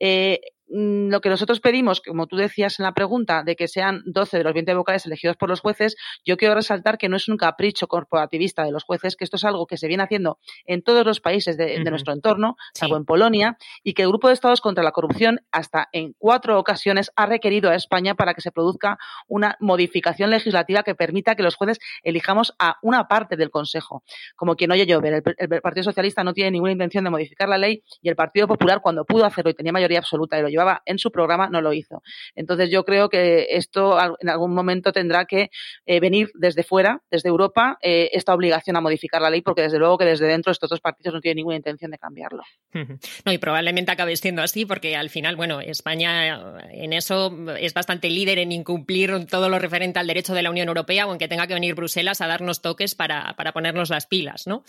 Eh, 0.00 0.40
lo 0.70 1.20
que 1.20 1.28
nosotros 1.28 1.60
pedimos, 1.60 2.00
como 2.00 2.26
tú 2.26 2.36
decías 2.36 2.78
en 2.78 2.84
la 2.84 2.92
pregunta, 2.92 3.42
de 3.42 3.56
que 3.56 3.68
sean 3.68 4.02
12 4.06 4.38
de 4.38 4.44
los 4.44 4.54
20 4.54 4.74
vocales 4.74 5.06
elegidos 5.06 5.36
por 5.36 5.48
los 5.48 5.60
jueces, 5.60 5.96
yo 6.24 6.36
quiero 6.36 6.54
resaltar 6.54 6.98
que 6.98 7.08
no 7.08 7.16
es 7.16 7.28
un 7.28 7.36
capricho 7.36 7.86
corporativista 7.86 8.64
de 8.64 8.72
los 8.72 8.84
jueces, 8.84 9.16
que 9.16 9.24
esto 9.24 9.36
es 9.36 9.44
algo 9.44 9.66
que 9.66 9.76
se 9.76 9.88
viene 9.88 10.02
haciendo 10.02 10.38
en 10.66 10.82
todos 10.82 11.04
los 11.06 11.20
países 11.20 11.56
de, 11.56 11.78
nuestro 11.88 12.12
entorno, 12.12 12.56
salvo 12.74 12.96
en 12.96 13.04
Polonia, 13.04 13.56
y 13.82 13.94
que 13.94 14.02
el 14.02 14.08
Grupo 14.08 14.28
de 14.28 14.34
Estados 14.34 14.60
contra 14.60 14.84
la 14.84 14.92
Corrupción 14.92 15.40
hasta 15.52 15.88
en 15.92 16.14
cuatro 16.18 16.58
ocasiones 16.58 17.10
ha 17.16 17.26
requerido 17.26 17.70
a 17.70 17.74
España 17.74 18.14
para 18.14 18.34
que 18.34 18.42
se 18.42 18.52
produzca 18.52 18.98
una 19.26 19.56
modificación 19.60 20.30
legislativa 20.30 20.82
que 20.82 20.94
permita 20.94 21.34
que 21.34 21.42
los 21.42 21.54
jueces 21.54 21.78
elijamos 22.02 22.54
a 22.58 22.76
una 22.82 23.08
parte 23.08 23.36
del 23.36 23.50
Consejo. 23.50 24.02
Como 24.36 24.56
quien 24.56 24.70
oye 24.70 24.86
llover, 24.86 25.14
el, 25.14 25.22
el 25.38 25.60
Partido 25.62 25.84
Socialista 25.84 26.24
no 26.24 26.34
tiene 26.34 26.50
ninguna 26.50 26.72
intención 26.72 27.04
de 27.04 27.10
modificar 27.10 27.48
la 27.48 27.58
ley 27.58 27.82
y 28.02 28.08
el 28.08 28.16
Partido 28.16 28.46
Popular, 28.46 28.80
cuando 28.82 29.04
pudo 29.04 29.24
hacerlo 29.24 29.50
y 29.50 29.54
tenía 29.54 29.72
mayoría 29.72 29.98
absoluta 29.98 30.38
y 30.38 30.42
lo 30.42 30.48
en 30.84 30.98
su 30.98 31.10
programa, 31.10 31.48
no 31.48 31.60
lo 31.60 31.72
hizo. 31.72 32.02
Entonces 32.34 32.70
yo 32.70 32.84
creo 32.84 33.08
que 33.08 33.46
esto 33.50 33.98
en 34.20 34.28
algún 34.28 34.54
momento 34.54 34.92
tendrá 34.92 35.24
que 35.24 35.50
eh, 35.86 36.00
venir 36.00 36.30
desde 36.34 36.62
fuera, 36.62 37.02
desde 37.10 37.28
Europa, 37.28 37.78
eh, 37.82 38.10
esta 38.12 38.34
obligación 38.34 38.76
a 38.76 38.80
modificar 38.80 39.22
la 39.22 39.30
ley, 39.30 39.42
porque 39.42 39.62
desde 39.62 39.78
luego 39.78 39.98
que 39.98 40.04
desde 40.04 40.26
dentro 40.26 40.52
estos 40.52 40.70
dos 40.70 40.80
partidos 40.80 41.14
no 41.14 41.20
tienen 41.20 41.36
ninguna 41.36 41.56
intención 41.56 41.90
de 41.90 41.98
cambiarlo. 41.98 42.42
No, 42.72 43.32
y 43.32 43.38
probablemente 43.38 43.92
acabe 43.92 44.16
siendo 44.16 44.42
así, 44.42 44.66
porque 44.66 44.96
al 44.96 45.10
final, 45.10 45.36
bueno, 45.36 45.60
España 45.60 46.58
en 46.70 46.92
eso 46.92 47.34
es 47.58 47.74
bastante 47.74 48.10
líder 48.10 48.38
en 48.38 48.52
incumplir 48.52 49.26
todo 49.26 49.48
lo 49.48 49.58
referente 49.58 49.98
al 49.98 50.06
derecho 50.06 50.34
de 50.34 50.42
la 50.42 50.50
Unión 50.50 50.68
Europea, 50.68 51.04
aunque 51.04 51.28
tenga 51.28 51.46
que 51.46 51.54
venir 51.54 51.74
Bruselas 51.74 52.20
a 52.20 52.26
darnos 52.26 52.62
toques 52.62 52.94
para, 52.94 53.34
ponernos 53.52 53.90
las 53.90 54.06
pilas, 54.06 54.46
¿no? 54.46 54.64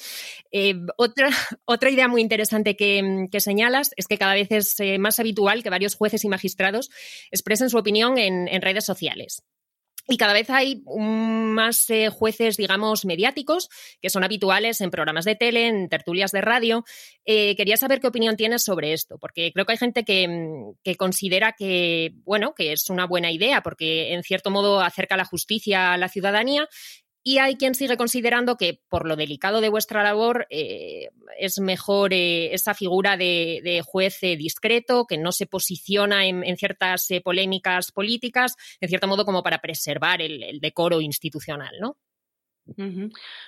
Eh, 0.52 0.76
otra, 0.98 1.30
otra 1.66 1.90
idea 1.90 2.08
muy 2.08 2.22
interesante 2.22 2.76
que, 2.76 3.28
que, 3.32 3.40
señalas 3.40 3.92
es 3.96 4.08
que 4.08 4.18
cada 4.18 4.34
vez 4.34 4.48
es 4.52 4.76
más 5.00 5.20
habitual 5.20 5.64
que 5.64 5.70
varios 5.80 5.96
jueces 5.96 6.26
y 6.26 6.30
magistrados 6.30 6.90
expresen 7.32 7.70
su 7.70 7.78
opinión 7.78 8.18
en, 8.18 8.62
redes 8.62 8.84
sociales. 8.84 9.44
Y 10.12 10.18
cada 10.18 10.34
vez 10.34 10.50
hay 10.50 10.84
más 10.98 11.90
eh, 11.90 12.10
jueces, 12.10 12.58
digamos, 12.58 13.06
mediáticos, 13.06 13.70
que 14.02 14.10
son 14.10 14.24
habituales 14.24 14.82
en 14.82 14.90
programas 14.90 15.24
de 15.24 15.36
tele, 15.36 15.68
en 15.68 15.88
tertulias 15.88 16.32
de 16.32 16.42
radio. 16.42 16.84
Eh, 17.26 17.56
quería 17.56 17.78
saber 17.78 18.02
qué 18.02 18.08
opinión 18.08 18.36
tienes 18.36 18.64
sobre 18.64 18.92
esto, 18.92 19.20
porque 19.20 19.52
creo 19.54 19.66
que 19.66 19.74
hay 19.74 19.78
gente 19.78 20.04
que, 20.04 20.28
que, 20.84 20.96
considera 20.96 21.54
que, 21.58 22.16
bueno, 22.26 22.54
que 22.56 22.74
es 22.74 22.90
una 22.90 23.06
buena 23.06 23.32
idea, 23.32 23.62
porque 23.62 24.14
en 24.14 24.24
cierto 24.24 24.50
modo 24.50 24.82
acerca 24.82 25.16
la 25.16 25.26
justicia 25.26 25.94
a 25.94 25.98
la 25.98 26.10
ciudadanía, 26.10 26.68
y 27.24 27.40
hay 27.40 27.56
quien 27.56 27.76
sigue 27.76 27.98
considerando 27.98 28.56
que, 28.56 28.82
por 28.90 29.08
lo 29.08 29.16
delicado 29.16 29.62
de 29.62 29.70
vuestra 29.70 30.04
labor, 30.04 30.48
eh, 30.50 31.10
es 31.38 31.60
mejor 31.60 32.14
eh, 32.14 32.54
esa 32.54 32.74
figura 32.74 33.18
de, 33.18 33.84
juez 33.86 34.18
eh, 34.24 34.38
discreto, 34.38 35.06
que 35.06 35.18
no 35.18 35.32
se 35.32 35.46
posiciona 35.46 36.26
en, 36.26 36.58
ciertas 36.58 37.08
polémicas 37.24 37.92
políticas, 37.92 38.56
en 38.80 38.90
cierto 38.90 39.08
modo 39.08 39.26
como 39.26 39.44
para 39.44 39.60
preservar 39.60 40.22
el, 40.22 40.44
el 40.44 40.60
decoro 40.60 41.02
institucional, 41.02 41.76
¿no? 41.80 41.98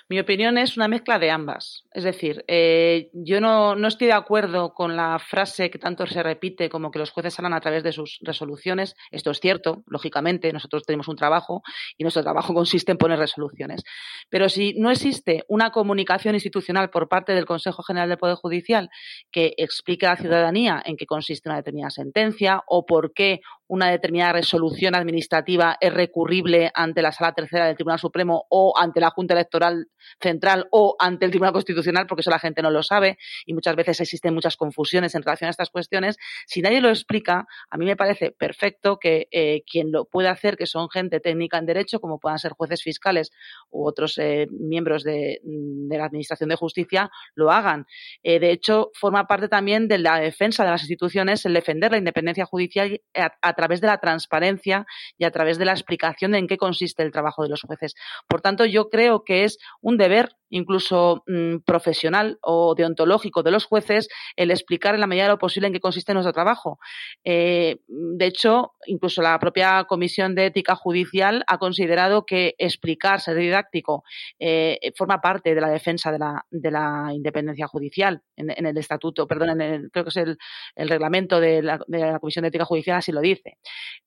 Mi 0.08 0.18
opinión 0.18 0.58
es 0.58 0.76
una 0.76 0.88
mezcla 0.88 1.18
de 1.18 1.30
ambas. 1.30 1.84
Es 1.92 2.04
decir, 2.04 2.44
eh, 2.48 3.10
yo 3.12 3.40
no, 3.40 3.74
no, 3.74 3.88
estoy 3.88 4.08
de 4.08 4.12
acuerdo 4.14 4.74
con 4.74 4.96
la 4.96 5.18
frase 5.18 5.70
que 5.70 5.78
tanto 5.78 6.06
se 6.06 6.22
repite 6.22 6.68
como 6.68 6.90
que 6.90 6.98
los 6.98 7.10
jueces 7.10 7.38
hablan 7.38 7.54
a 7.54 7.60
través 7.60 7.82
de 7.82 7.92
sus 7.92 8.18
resoluciones. 8.22 8.94
Esto 9.10 9.30
es 9.30 9.40
cierto, 9.40 9.82
lógicamente, 9.86 10.52
nosotros 10.52 10.84
tenemos 10.84 11.08
un 11.08 11.16
trabajo 11.16 11.62
y 11.96 12.04
nuestro 12.04 12.22
trabajo 12.22 12.54
consiste 12.54 12.92
en 12.92 12.98
poner 12.98 13.18
resoluciones. 13.18 13.82
Pero 14.28 14.48
si 14.48 14.74
no 14.74 14.90
existe 14.90 15.44
una 15.48 15.70
comunicación 15.70 16.34
institucional 16.34 16.90
por 16.90 17.08
parte 17.08 17.32
del 17.32 17.46
Consejo 17.46 17.82
General 17.82 18.08
del 18.08 18.18
Poder 18.18 18.36
Judicial 18.36 18.90
que 19.30 19.54
explique 19.56 20.06
a 20.06 20.10
la 20.10 20.16
ciudadanía 20.16 20.82
en 20.84 20.96
qué 20.96 21.06
consiste 21.06 21.48
una 21.48 21.56
determinada 21.56 21.90
sentencia 21.90 22.62
o 22.66 22.86
por 22.86 23.12
qué 23.12 23.40
una 23.68 23.90
determinada 23.90 24.34
resolución 24.34 24.94
administrativa 24.94 25.76
es 25.80 25.92
recurrible 25.92 26.70
ante 26.74 27.02
la 27.02 27.12
Sala 27.12 27.32
Tercera 27.32 27.66
del 27.66 27.76
Tribunal 27.76 27.98
Supremo 27.98 28.46
o 28.50 28.74
ante 28.76 29.00
la 29.00 29.10
Junta 29.10 29.34
Electoral 29.34 29.88
Central 30.20 30.66
o 30.70 30.96
ante 30.98 31.24
el 31.24 31.30
Tribunal 31.30 31.52
Constitucional, 31.52 32.06
porque 32.06 32.20
eso 32.20 32.30
la 32.30 32.38
gente 32.38 32.62
no 32.62 32.70
lo 32.70 32.82
sabe 32.82 33.18
y 33.46 33.54
muchas 33.54 33.76
veces 33.76 34.00
existen 34.00 34.34
muchas 34.34 34.56
confusiones 34.56 35.14
en 35.14 35.22
relación 35.22 35.48
a 35.48 35.50
estas 35.50 35.70
cuestiones. 35.70 36.16
Si 36.46 36.60
nadie 36.60 36.80
lo 36.80 36.88
explica, 36.88 37.46
a 37.70 37.78
mí 37.78 37.86
me 37.86 37.96
parece 37.96 38.32
perfecto 38.32 38.98
que 38.98 39.28
eh, 39.30 39.62
quien 39.70 39.92
lo 39.92 40.04
pueda 40.04 40.30
hacer, 40.30 40.56
que 40.56 40.66
son 40.66 40.90
gente 40.90 41.20
técnica 41.20 41.58
en 41.58 41.66
derecho, 41.66 42.00
como 42.00 42.18
puedan 42.18 42.38
ser 42.38 42.52
jueces 42.52 42.82
fiscales 42.82 43.30
u 43.70 43.86
otros 43.86 44.18
eh, 44.18 44.46
miembros 44.50 45.04
de, 45.04 45.40
la 45.88 46.06
Administración 46.06 46.48
de 46.48 46.56
Justicia, 46.56 47.10
lo 47.34 47.50
hagan. 47.50 47.86
Eh, 48.22 48.40
de 48.40 48.50
hecho, 48.50 48.90
forma 48.94 49.26
parte 49.26 49.48
también 49.48 49.88
de 49.88 49.98
la 49.98 50.18
defensa 50.18 50.64
de 50.64 50.70
las 50.70 50.82
instituciones 50.82 51.44
el 51.46 51.54
defender 51.54 51.92
la 51.92 51.98
independencia 51.98 52.44
judicial 52.44 53.00
a 53.14 53.51
través 53.54 53.80
de 53.80 53.86
la 53.86 53.98
transparencia 53.98 54.86
y 55.18 55.24
a 55.24 55.30
través 55.30 55.58
de 55.58 55.64
la 55.64 55.72
explicación 55.72 56.32
de 56.32 56.38
en 56.38 56.46
qué 56.46 56.56
consiste 56.56 57.02
el 57.02 57.12
trabajo 57.12 57.42
de 57.42 57.48
los 57.48 57.62
jueces. 57.62 57.94
Por 58.28 58.40
tanto, 58.40 58.64
yo 58.64 58.90
creo 58.90 59.24
que 59.24 59.44
es 59.44 59.58
un 59.80 59.96
deber 59.96 60.36
incluso 60.52 61.24
mm, 61.26 61.58
profesional 61.64 62.38
o 62.42 62.74
deontológico 62.74 63.42
de 63.42 63.50
los 63.50 63.64
jueces 63.64 64.08
el 64.36 64.50
explicar 64.50 64.94
en 64.94 65.00
la 65.00 65.06
medida 65.06 65.24
de 65.24 65.30
lo 65.30 65.38
posible 65.38 65.66
en 65.66 65.72
qué 65.72 65.80
consiste 65.80 66.12
nuestro 66.12 66.32
trabajo. 66.32 66.78
Eh, 67.24 67.78
de 67.88 68.26
hecho, 68.26 68.72
incluso 68.86 69.22
la 69.22 69.38
propia 69.38 69.84
Comisión 69.84 70.34
de 70.34 70.46
Ética 70.46 70.76
Judicial 70.76 71.42
ha 71.46 71.58
considerado 71.58 72.26
que 72.26 72.54
explicar, 72.58 73.20
ser 73.20 73.36
didáctico, 73.36 74.04
eh, 74.38 74.78
forma 74.94 75.20
parte 75.20 75.54
de 75.54 75.60
la 75.60 75.70
defensa 75.70 76.12
de 76.12 76.18
la, 76.18 76.44
de 76.50 76.70
la 76.70 77.10
independencia 77.12 77.66
judicial 77.66 78.22
en, 78.36 78.66
el 78.66 78.76
estatuto, 78.76 79.26
perdón, 79.26 79.60
en 79.60 79.88
creo 79.90 80.04
que 80.04 80.10
es 80.10 80.16
el, 80.16 80.38
reglamento 80.76 81.40
de 81.40 81.62
la, 81.62 81.80
de 81.86 81.98
la, 81.98 82.18
Comisión 82.18 82.42
de 82.42 82.48
Ética 82.48 82.64
Judicial 82.64 82.98
así 82.98 83.10
lo 83.10 83.20
dice. 83.20 83.41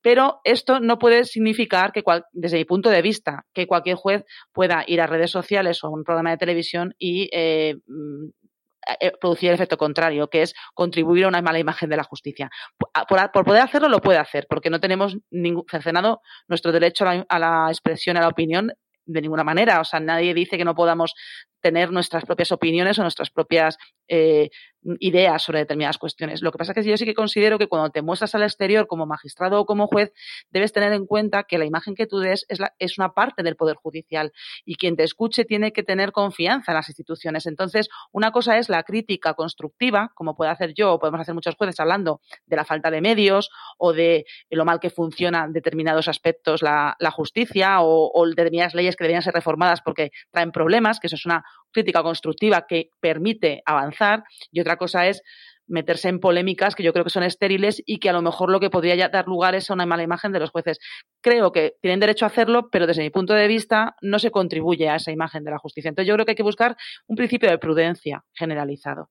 Pero 0.01 0.41
esto 0.43 0.79
no 0.79 0.97
puede 0.97 1.25
significar 1.25 1.91
que, 1.91 2.03
desde 2.31 2.57
mi 2.57 2.65
punto 2.65 2.89
de 2.89 3.01
vista, 3.01 3.45
que 3.53 3.67
cualquier 3.67 3.95
juez 3.95 4.23
pueda 4.53 4.83
ir 4.87 5.01
a 5.01 5.07
redes 5.07 5.31
sociales 5.31 5.83
o 5.83 5.87
a 5.87 5.91
un 5.91 6.03
programa 6.03 6.31
de 6.31 6.37
televisión 6.37 6.93
y 6.97 7.29
eh, 7.31 7.75
mm, 7.87 8.29
eh, 8.99 9.11
producir 9.19 9.49
el 9.49 9.55
efecto 9.55 9.77
contrario, 9.77 10.27
que 10.27 10.43
es 10.43 10.53
contribuir 10.75 11.25
a 11.25 11.27
una 11.27 11.41
mala 11.41 11.57
imagen 11.57 11.89
de 11.89 11.97
la 11.97 12.03
justicia. 12.03 12.51
Por, 12.77 13.43
poder 13.43 13.63
hacerlo, 13.63 13.89
lo 13.89 13.99
puede 13.99 14.19
hacer, 14.19 14.45
porque 14.47 14.69
no 14.69 14.79
tenemos 14.79 15.17
ningún, 15.31 15.63
cercenado 15.69 16.21
nuestro 16.47 16.71
derecho 16.71 17.05
a 17.07 17.39
la, 17.39 17.67
expresión, 17.69 18.15
a 18.17 18.21
la 18.21 18.27
opinión 18.27 18.71
de 19.05 19.21
ninguna 19.21 19.43
manera. 19.43 19.81
O 19.81 19.85
sea, 19.85 19.99
nadie 19.99 20.35
dice 20.35 20.57
que 20.57 20.65
no 20.65 20.75
podamos 20.75 21.15
tener 21.65 21.91
nuestras 21.91 22.25
propias 22.25 22.51
opiniones 22.51 22.99
o 22.99 23.01
nuestras 23.01 23.31
propias 23.31 23.79
eh, 24.07 24.51
ideas 24.99 25.41
sobre 25.41 25.57
determinadas 25.57 25.97
cuestiones. 25.97 26.43
Lo 26.43 26.51
que 26.51 26.59
pasa 26.59 26.73
es 26.73 26.75
que 26.75 26.87
yo 26.87 26.95
sí 26.95 27.05
que 27.05 27.15
considero 27.15 27.57
que 27.57 27.65
cuando 27.65 27.89
te 27.89 28.03
muestras 28.03 28.35
al 28.35 28.43
exterior 28.43 28.85
como 28.85 29.07
magistrado 29.07 29.59
o 29.59 29.65
como 29.65 29.87
juez, 29.87 30.13
debes 30.51 30.73
tener 30.73 30.93
en 30.93 31.07
cuenta 31.07 31.41
que 31.41 31.57
la 31.57 31.65
imagen 31.65 31.95
que 31.95 32.05
tú 32.05 32.19
des 32.19 32.45
es, 32.49 32.97
una 32.99 33.13
parte 33.13 33.41
del 33.41 33.55
Poder 33.55 33.77
Judicial 33.77 34.31
y 34.63 34.75
quien 34.75 34.95
te 34.95 35.01
escuche 35.01 35.43
tiene 35.43 35.73
que 35.73 35.81
tener 35.81 36.11
confianza 36.11 36.71
en 36.71 36.75
las 36.75 36.87
instituciones. 36.87 37.47
Entonces, 37.47 37.89
una 38.11 38.31
cosa 38.31 38.59
es 38.59 38.69
la 38.69 38.83
crítica 38.83 39.33
constructiva, 39.33 40.11
como 40.13 40.35
puede 40.35 40.51
hacer 40.51 40.75
yo 40.75 40.93
o 40.93 40.99
podemos 40.99 41.21
hacer 41.21 41.33
muchos 41.33 41.55
jueces 41.55 41.79
hablando 41.79 42.21
de 42.45 42.55
la 42.55 42.63
falta 42.63 42.91
de 42.91 43.01
medios 43.01 43.49
o 43.79 43.91
de 43.91 44.25
lo 44.51 44.65
mal 44.65 44.79
que 44.79 44.91
funcionan 44.91 45.51
determinados 45.51 46.07
aspectos 46.07 46.61
la, 46.61 46.95
justicia 47.11 47.81
o, 47.81 48.11
o 48.13 48.27
determinadas 48.27 48.75
leyes 48.75 48.95
que 48.95 49.03
deberían 49.03 49.23
ser 49.23 49.33
reformadas 49.33 49.81
porque 49.81 50.11
traen 50.29 50.51
problemas, 50.51 50.99
que 50.99 51.07
eso 51.07 51.15
es 51.15 51.25
una 51.25 51.43
crítica 51.71 52.03
constructiva 52.03 52.65
que 52.67 52.89
permite 52.99 53.61
avanzar 53.65 54.23
y 54.51 54.61
otra 54.61 54.77
cosa 54.77 55.07
es 55.07 55.21
meterse 55.67 56.09
en 56.09 56.19
polémicas 56.19 56.75
que 56.75 56.83
yo 56.83 56.93
creo 56.93 57.03
que 57.03 57.09
son 57.09 57.23
estériles 57.23 57.81
y 57.85 57.97
que 57.97 58.09
a 58.09 58.13
lo 58.13 58.21
mejor 58.21 58.51
lo 58.51 58.59
que 58.59 58.69
podría 58.69 59.09
dar 59.09 59.27
lugar 59.27 59.55
es 59.55 59.69
a 59.69 59.73
una 59.73 59.85
mala 59.85 60.03
imagen 60.03 60.31
de 60.31 60.39
los 60.39 60.51
jueces. 60.51 60.79
Creo 61.21 61.51
que 61.51 61.73
tienen 61.81 61.99
derecho 61.99 62.25
a 62.25 62.27
hacerlo, 62.27 62.69
pero 62.71 62.87
desde 62.87 63.03
mi 63.03 63.09
punto 63.09 63.33
de 63.33 63.47
vista 63.47 63.95
no 64.01 64.19
se 64.19 64.31
contribuye 64.31 64.89
a 64.89 64.95
esa 64.95 65.11
imagen 65.11 65.43
de 65.43 65.51
la 65.51 65.57
justicia. 65.57 65.89
Entonces 65.89 66.07
yo 66.07 66.13
creo 66.15 66.25
que 66.25 66.31
hay 66.31 66.35
que 66.35 66.43
buscar 66.43 66.77
un 67.07 67.15
principio 67.15 67.49
de 67.49 67.57
prudencia 67.57 68.23
generalizado. 68.33 69.09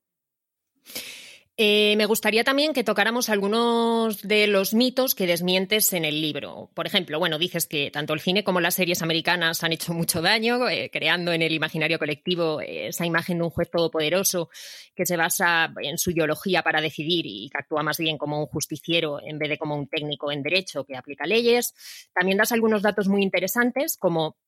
Eh, 1.56 1.94
me 1.96 2.06
gustaría 2.06 2.42
también 2.42 2.72
que 2.72 2.82
tocáramos 2.82 3.28
algunos 3.28 4.22
de 4.22 4.48
los 4.48 4.74
mitos 4.74 5.14
que 5.14 5.28
desmientes 5.28 5.92
en 5.92 6.04
el 6.04 6.20
libro. 6.20 6.68
Por 6.74 6.88
ejemplo, 6.88 7.20
bueno, 7.20 7.38
dices 7.38 7.68
que 7.68 7.92
tanto 7.92 8.12
el 8.12 8.18
cine 8.18 8.42
como 8.42 8.60
las 8.60 8.74
series 8.74 9.02
americanas 9.02 9.62
han 9.62 9.72
hecho 9.72 9.94
mucho 9.94 10.20
daño, 10.20 10.68
eh, 10.68 10.90
creando 10.92 11.32
en 11.32 11.42
el 11.42 11.52
imaginario 11.52 12.00
colectivo 12.00 12.60
esa 12.60 13.06
imagen 13.06 13.38
de 13.38 13.44
un 13.44 13.50
juez 13.50 13.70
todopoderoso 13.70 14.48
que 14.96 15.06
se 15.06 15.16
basa 15.16 15.72
en 15.80 15.96
su 15.96 16.10
ideología 16.10 16.64
para 16.64 16.80
decidir 16.80 17.24
y 17.24 17.48
que 17.48 17.58
actúa 17.58 17.84
más 17.84 17.98
bien 17.98 18.18
como 18.18 18.40
un 18.40 18.46
justiciero 18.46 19.20
en 19.22 19.38
vez 19.38 19.48
de 19.48 19.58
como 19.58 19.76
un 19.76 19.86
técnico 19.86 20.32
en 20.32 20.42
derecho 20.42 20.84
que 20.84 20.96
aplica 20.96 21.24
leyes. 21.24 21.72
También 22.12 22.36
das 22.36 22.50
algunos 22.50 22.82
datos 22.82 23.06
muy 23.06 23.22
interesantes, 23.22 23.96
como 23.96 24.38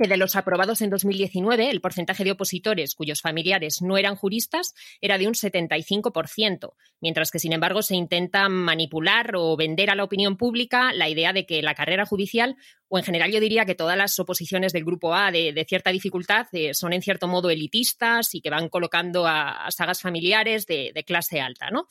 que 0.00 0.08
de 0.08 0.16
los 0.16 0.34
aprobados 0.34 0.80
en 0.80 0.90
2019, 0.90 1.70
el 1.70 1.80
porcentaje 1.80 2.24
de 2.24 2.32
opositores 2.32 2.94
cuyos 2.94 3.20
familiares 3.20 3.82
no 3.82 3.98
eran 3.98 4.16
juristas 4.16 4.74
era 5.00 5.18
de 5.18 5.28
un 5.28 5.34
75%, 5.34 6.72
mientras 7.00 7.30
que, 7.30 7.38
sin 7.38 7.52
embargo, 7.52 7.82
se 7.82 7.96
intenta 7.96 8.48
manipular 8.48 9.32
o 9.36 9.56
vender 9.56 9.90
a 9.90 9.94
la 9.94 10.04
opinión 10.04 10.36
pública 10.36 10.92
la 10.94 11.08
idea 11.08 11.32
de 11.32 11.44
que 11.44 11.60
la 11.60 11.74
carrera 11.74 12.06
judicial, 12.06 12.56
o 12.88 12.98
en 12.98 13.04
general 13.04 13.30
yo 13.30 13.40
diría 13.40 13.66
que 13.66 13.74
todas 13.74 13.98
las 13.98 14.18
oposiciones 14.18 14.72
del 14.72 14.84
grupo 14.84 15.14
A 15.14 15.30
de, 15.30 15.66
cierta 15.68 15.90
dificultad 15.90 16.46
eh, 16.52 16.72
son 16.72 16.94
en 16.94 17.02
cierto 17.02 17.28
modo 17.28 17.50
elitistas 17.50 18.34
y 18.34 18.40
que 18.40 18.50
van 18.50 18.70
colocando 18.70 19.26
a, 19.26 19.70
sagas 19.70 20.00
familiares 20.00 20.66
de, 20.66 21.04
clase 21.06 21.40
alta, 21.40 21.70
¿no? 21.70 21.86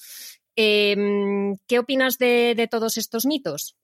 Em, 0.55 1.57
¿Qué 1.67 1.77
opinas 1.79 2.17
de 2.17 2.67
todos 2.71 2.97
estos 2.97 3.25
mitos? 3.25 3.75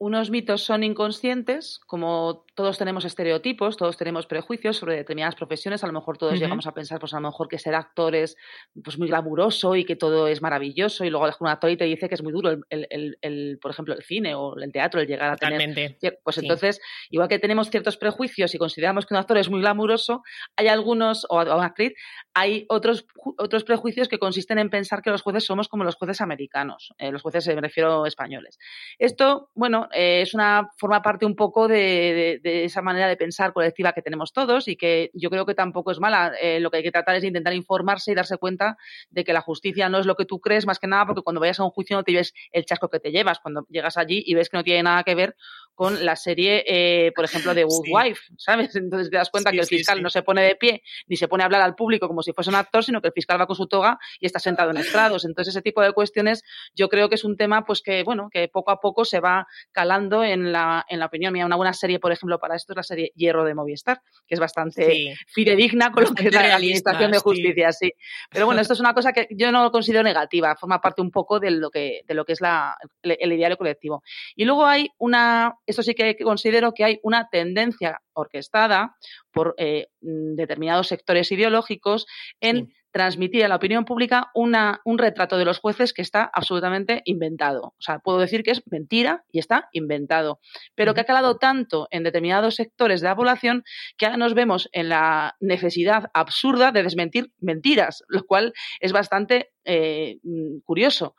unos 0.00 0.30
mitos 0.30 0.62
son 0.62 0.82
inconscientes, 0.82 1.78
como 1.86 2.46
todos 2.60 2.76
tenemos 2.76 3.06
estereotipos, 3.06 3.78
todos 3.78 3.96
tenemos 3.96 4.26
prejuicios 4.26 4.76
sobre 4.76 4.96
determinadas 4.96 5.34
profesiones, 5.34 5.82
a 5.82 5.86
lo 5.86 5.94
mejor 5.94 6.18
todos 6.18 6.38
llegamos 6.38 6.66
a 6.66 6.74
pensar, 6.74 7.00
pues 7.00 7.14
a 7.14 7.16
lo 7.16 7.28
mejor 7.28 7.48
que 7.48 7.58
ser 7.58 7.74
actor 7.74 8.14
es 8.14 8.36
pues, 8.84 8.98
muy 8.98 9.08
glamuroso 9.08 9.76
y 9.76 9.86
que 9.86 9.96
todo 9.96 10.28
es 10.28 10.42
maravilloso, 10.42 11.06
y 11.06 11.08
luego 11.08 11.26
un 11.40 11.48
actor 11.48 11.70
y 11.70 11.78
te 11.78 11.86
dice 11.86 12.06
que 12.06 12.16
es 12.16 12.22
muy 12.22 12.34
duro, 12.34 12.60
el, 12.68 13.58
por 13.62 13.70
ejemplo, 13.70 13.94
el 13.94 14.02
cine 14.02 14.34
o 14.34 14.58
el 14.58 14.72
teatro, 14.72 15.00
el 15.00 15.06
llegar 15.06 15.30
a 15.30 15.36
tener... 15.36 15.96
Pues 16.22 16.36
entonces, 16.36 16.82
igual 17.08 17.28
que 17.28 17.38
tenemos 17.38 17.70
ciertos 17.70 17.96
prejuicios 17.96 18.54
y 18.54 18.58
consideramos 18.58 19.06
que 19.06 19.14
un 19.14 19.20
actor 19.20 19.38
es 19.38 19.48
muy 19.48 19.60
glamuroso, 19.60 20.22
hay 20.54 20.68
algunos, 20.68 21.26
o 21.30 21.40
una 21.40 21.64
actriz, 21.64 21.94
hay 22.34 22.66
otros, 22.68 23.06
otros 23.38 23.64
prejuicios 23.64 24.06
que 24.06 24.18
consisten 24.18 24.58
en 24.58 24.68
pensar 24.68 25.00
que 25.00 25.08
los 25.08 25.22
jueces 25.22 25.44
somos 25.44 25.68
como 25.68 25.84
los 25.84 25.96
jueces 25.96 26.20
americanos, 26.20 26.92
eh, 26.98 27.10
los 27.10 27.22
jueces, 27.22 27.46
me 27.48 27.62
refiero, 27.62 28.04
españoles. 28.04 28.58
Esto, 28.98 29.48
bueno, 29.54 29.88
eh, 29.94 30.20
es 30.20 30.34
una 30.34 30.68
forma 30.76 31.00
parte 31.00 31.24
un 31.24 31.34
poco 31.34 31.68
de, 31.68 32.40
esa 32.64 32.82
manera 32.82 33.08
de 33.08 33.16
pensar 33.16 33.52
colectiva 33.52 33.92
que 33.92 34.02
tenemos 34.02 34.32
todos 34.32 34.68
y 34.68 34.76
que 34.76 35.10
yo 35.14 35.30
creo 35.30 35.46
que 35.46 35.54
tampoco 35.54 35.90
es 35.90 36.00
mala. 36.00 36.32
Eh, 36.40 36.60
lo 36.60 36.70
que 36.70 36.78
hay 36.78 36.82
que 36.82 36.92
tratar 36.92 37.16
es 37.16 37.24
intentar 37.24 37.54
informarse 37.54 38.12
y 38.12 38.14
darse 38.14 38.36
cuenta 38.38 38.76
de 39.10 39.24
que 39.24 39.32
la 39.32 39.40
justicia 39.40 39.88
no 39.88 39.98
es 39.98 40.06
lo 40.06 40.14
que 40.16 40.24
tú 40.24 40.40
crees, 40.40 40.66
más 40.66 40.78
que 40.78 40.86
nada 40.86 41.06
porque 41.06 41.22
cuando 41.22 41.40
vayas 41.40 41.60
a 41.60 41.64
un 41.64 41.70
juicio 41.70 41.96
no 41.96 42.04
te 42.04 42.12
ves 42.12 42.34
el 42.52 42.64
chasco 42.64 42.88
que 42.88 43.00
te 43.00 43.10
llevas, 43.10 43.40
cuando 43.40 43.66
llegas 43.68 43.96
allí 43.96 44.22
y 44.26 44.34
ves 44.34 44.48
que 44.48 44.56
no 44.56 44.64
tiene 44.64 44.82
nada 44.82 45.02
que 45.02 45.14
ver 45.14 45.36
con 45.74 46.04
la 46.04 46.14
serie, 46.14 46.62
eh, 46.66 47.12
por 47.16 47.24
ejemplo, 47.24 47.54
de 47.54 47.64
Good 47.64 47.86
Wife, 47.90 48.20
¿sabes? 48.36 48.76
Entonces 48.76 49.08
te 49.08 49.16
das 49.16 49.30
cuenta 49.30 49.50
que 49.50 49.60
el 49.60 49.66
fiscal 49.66 50.02
no 50.02 50.10
se 50.10 50.22
pone 50.22 50.42
de 50.42 50.54
pie 50.54 50.82
ni 51.06 51.16
se 51.16 51.26
pone 51.26 51.42
a 51.42 51.46
hablar 51.46 51.62
al 51.62 51.74
público 51.74 52.06
como 52.06 52.22
si 52.22 52.32
fuese 52.32 52.50
un 52.50 52.56
actor, 52.56 52.84
sino 52.84 53.00
que 53.00 53.08
el 53.08 53.14
fiscal 53.14 53.40
va 53.40 53.46
con 53.46 53.56
su 53.56 53.66
toga 53.66 53.98
y 54.18 54.26
está 54.26 54.38
sentado 54.38 54.70
en 54.72 54.76
estrados. 54.76 55.24
Entonces 55.24 55.54
ese 55.54 55.62
tipo 55.62 55.80
de 55.80 55.92
cuestiones 55.92 56.42
yo 56.74 56.88
creo 56.88 57.08
que 57.08 57.14
es 57.14 57.24
un 57.24 57.36
tema 57.38 57.64
pues 57.64 57.80
que, 57.80 58.02
bueno, 58.02 58.28
que 58.30 58.48
poco 58.48 58.70
a 58.70 58.80
poco 58.80 59.04
se 59.04 59.20
va 59.20 59.46
calando 59.72 60.22
en 60.22 60.52
la, 60.52 60.84
en 60.88 60.98
la 60.98 61.06
opinión 61.06 61.32
mía. 61.32 61.46
Una 61.46 61.56
buena 61.56 61.72
serie, 61.72 61.98
por 61.98 62.12
ejemplo, 62.12 62.38
para 62.40 62.56
esto 62.56 62.72
es 62.72 62.76
la 62.76 62.82
serie 62.82 63.12
Hierro 63.14 63.44
de 63.44 63.54
Movistar, 63.54 64.00
que 64.26 64.34
es 64.34 64.40
bastante 64.40 65.14
fidedigna 65.28 65.92
con 65.92 66.04
lo 66.04 66.10
que 66.12 66.28
es 66.28 66.34
la 66.34 66.54
administración 66.54 67.12
de 67.12 67.18
justicia, 67.18 67.72
sí. 67.72 67.92
Pero 68.30 68.46
bueno, 68.46 68.60
esto 68.60 68.74
es 68.74 68.80
una 68.80 68.94
cosa 68.94 69.12
que 69.12 69.28
yo 69.30 69.52
no 69.52 69.62
lo 69.62 69.70
considero 69.70 70.02
negativa, 70.02 70.56
forma 70.56 70.80
parte 70.80 71.02
un 71.02 71.10
poco 71.10 71.38
de 71.38 71.50
lo 71.50 71.70
que, 71.70 72.00
de 72.06 72.14
lo 72.14 72.24
que 72.24 72.32
es 72.32 72.40
la, 72.40 72.76
el, 73.02 73.16
el 73.20 73.32
ideario 73.32 73.56
colectivo. 73.56 74.02
Y 74.34 74.44
luego 74.44 74.66
hay 74.66 74.88
una 74.98 75.54
eso 75.66 75.82
sí 75.82 75.94
que 75.94 76.16
considero 76.16 76.72
que 76.72 76.84
hay 76.84 77.00
una 77.02 77.28
tendencia 77.28 78.00
orquestada 78.12 78.96
por 79.32 79.54
eh, 79.58 79.88
mm, 80.00 80.34
determinados 80.34 80.88
sectores 80.88 81.30
ideológicos 81.32 82.06
en 82.40 82.72
transmitir 82.90 83.44
a 83.44 83.48
la 83.48 83.56
opinión 83.56 83.84
pública 83.84 84.30
una, 84.34 84.80
un 84.84 84.98
retrato 84.98 85.38
de 85.38 85.44
los 85.44 85.58
jueces 85.58 85.92
que 85.92 86.02
está 86.02 86.30
absolutamente 86.32 87.02
inventado. 87.04 87.74
O 87.78 87.82
sea, 87.82 87.98
puedo 88.00 88.18
decir 88.18 88.42
que 88.42 88.50
es 88.50 88.62
mentira 88.70 89.24
y 89.30 89.38
está 89.38 89.68
inventado, 89.72 90.40
pero 90.74 90.94
que 90.94 91.00
ha 91.00 91.04
calado 91.04 91.38
tanto 91.38 91.88
en 91.90 92.02
determinados 92.02 92.56
sectores 92.56 93.00
de 93.00 93.08
la 93.08 93.16
población 93.16 93.64
que 93.96 94.06
ahora 94.06 94.18
nos 94.18 94.34
vemos 94.34 94.68
en 94.72 94.88
la 94.88 95.36
necesidad 95.40 96.10
absurda 96.14 96.72
de 96.72 96.82
desmentir 96.82 97.32
mentiras, 97.40 98.02
lo 98.08 98.24
cual 98.24 98.52
es 98.80 98.92
bastante 98.92 99.50
eh, 99.64 100.18
mm, 100.22 100.60
curioso. 100.64 101.14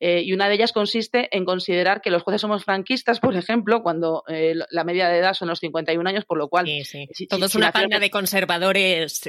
Eh, 0.00 0.22
y 0.22 0.32
una 0.32 0.48
de 0.48 0.54
ellas 0.54 0.72
consiste 0.72 1.28
en 1.36 1.44
considerar 1.44 2.00
que 2.00 2.10
los 2.10 2.22
jueces 2.22 2.40
somos 2.40 2.64
franquistas, 2.64 3.20
por 3.20 3.36
ejemplo, 3.36 3.82
cuando 3.82 4.24
eh, 4.28 4.54
la 4.70 4.84
media 4.84 5.08
de 5.08 5.18
edad 5.18 5.34
son 5.34 5.48
los 5.48 5.60
51 5.60 6.08
años, 6.08 6.24
por 6.24 6.38
lo 6.38 6.48
cual... 6.48 6.66
Sí, 6.66 6.84
sí. 7.12 7.26
Todos 7.26 7.54
una 7.54 7.72
panda 7.72 7.98
de 7.98 8.10
conservadores. 8.10 9.22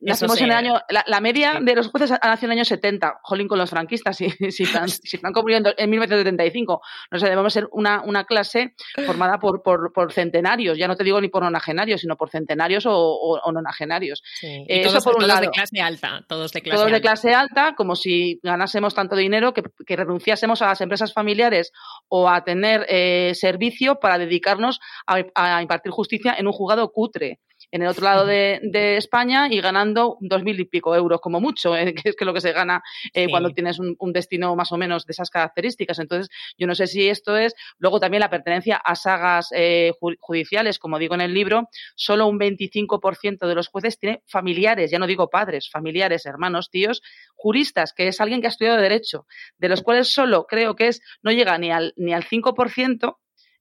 nacimos 0.00 0.40
en 0.40 0.46
el 0.46 0.52
año... 0.52 0.74
La, 0.88 1.20
media 1.20 1.58
de 1.60 1.74
los 1.74 1.88
jueces 1.88 2.12
ha 2.12 2.28
nacido 2.28 2.48
en 2.48 2.52
el 2.52 2.58
año 2.58 2.64
70, 2.64 3.20
jolín 3.22 3.46
con 3.46 3.58
los 3.58 3.70
franquistas, 3.70 4.16
si, 4.16 4.30
si, 4.50 4.62
están, 4.62 4.88
si 4.88 5.16
están 5.16 5.32
en 5.76 5.90
1975. 5.90 6.82
No 7.10 7.18
sé, 7.18 7.28
debemos 7.28 7.52
ser 7.52 7.68
una, 7.72 8.02
una 8.02 8.24
clase 8.24 8.74
formada 9.06 9.38
por, 9.38 9.62
por, 9.62 9.92
por, 9.92 10.12
centenarios, 10.12 10.78
ya 10.78 10.88
no 10.88 10.96
te 10.96 11.04
digo 11.04 11.20
ni 11.20 11.28
por 11.28 11.42
nonagenarios, 11.42 12.00
sino 12.00 12.16
por 12.16 12.30
centenarios 12.30 12.86
o, 12.86 12.94
o, 12.94 13.52
nonagenarios. 13.52 14.22
Eso 14.42 15.00
por 15.00 15.16
un 15.16 15.26
lado. 15.26 15.42
de 15.42 15.50
clase 15.50 15.80
alta, 15.80 16.24
todos 16.28 16.52
de 16.52 16.62
clase 16.62 16.76
todos 16.76 16.86
alta. 16.86 16.96
de 16.96 17.00
clase 17.00 17.34
alta, 17.34 17.74
como 17.76 17.96
si 17.96 18.40
ganásemos 18.42 18.94
tanto 18.94 19.16
dinero 19.16 19.52
que, 19.54 19.62
renunciásemos 20.00 20.62
a 20.62 20.66
las 20.66 20.80
empresas 20.80 21.12
familiares 21.12 21.72
o 22.08 22.28
a 22.28 22.42
tener 22.44 22.86
eh, 22.88 23.32
servicio 23.34 24.00
para 24.00 24.18
dedicarnos 24.18 24.80
a, 25.06 25.62
impartir 25.62 25.92
justicia 25.92 26.34
en 26.36 26.46
un 26.46 26.52
juzgado 26.52 26.90
cutre 26.92 27.38
en 27.70 27.82
el 27.82 27.88
otro 27.88 28.04
lado 28.04 28.26
de, 28.26 28.60
España 28.96 29.48
y 29.50 29.60
ganando 29.60 30.16
dos 30.20 30.42
mil 30.42 30.58
y 30.58 30.64
pico 30.64 30.94
euros 30.94 31.20
como 31.20 31.40
mucho, 31.40 31.76
eh, 31.76 31.94
que 31.94 32.10
es 32.10 32.16
que 32.16 32.24
lo 32.24 32.34
que 32.34 32.40
se 32.40 32.52
gana 32.52 32.82
eh, 33.14 33.28
cuando 33.30 33.50
tienes 33.50 33.78
un, 33.78 34.12
destino 34.12 34.56
más 34.56 34.72
o 34.72 34.76
menos 34.76 35.06
de 35.06 35.12
esas 35.12 35.30
características. 35.30 35.98
Entonces, 35.98 36.28
yo 36.58 36.66
no 36.66 36.74
sé 36.74 36.86
si 36.86 37.08
esto 37.08 37.36
es, 37.36 37.54
luego 37.78 38.00
también 38.00 38.20
la 38.20 38.30
pertenencia 38.30 38.76
a 38.76 38.94
sagas 38.94 39.50
eh, 39.54 39.92
judiciales, 40.18 40.78
como 40.78 40.98
digo 40.98 41.14
en 41.14 41.20
el 41.20 41.32
libro, 41.32 41.68
solo 41.94 42.26
un 42.26 42.38
25% 42.38 43.46
de 43.46 43.54
los 43.54 43.68
jueces 43.68 43.98
tiene 43.98 44.22
familiares, 44.26 44.90
ya 44.90 44.98
no 44.98 45.06
digo 45.06 45.30
padres, 45.30 45.70
familiares, 45.70 46.26
hermanos, 46.26 46.70
tíos, 46.70 47.02
juristas, 47.34 47.92
que 47.92 48.08
es 48.08 48.20
alguien 48.20 48.40
que 48.40 48.48
ha 48.48 48.50
estudiado 48.50 48.80
Derecho, 48.80 49.26
de 49.58 49.68
los 49.68 49.82
cuales 49.82 50.12
solo 50.12 50.46
creo 50.46 50.74
que 50.74 50.88
es, 50.88 51.02
no 51.22 51.30
llega 51.30 51.56
ni 51.58 51.70
al, 51.70 51.94
ni 51.96 52.12
al 52.12 52.24
5% 52.24 53.16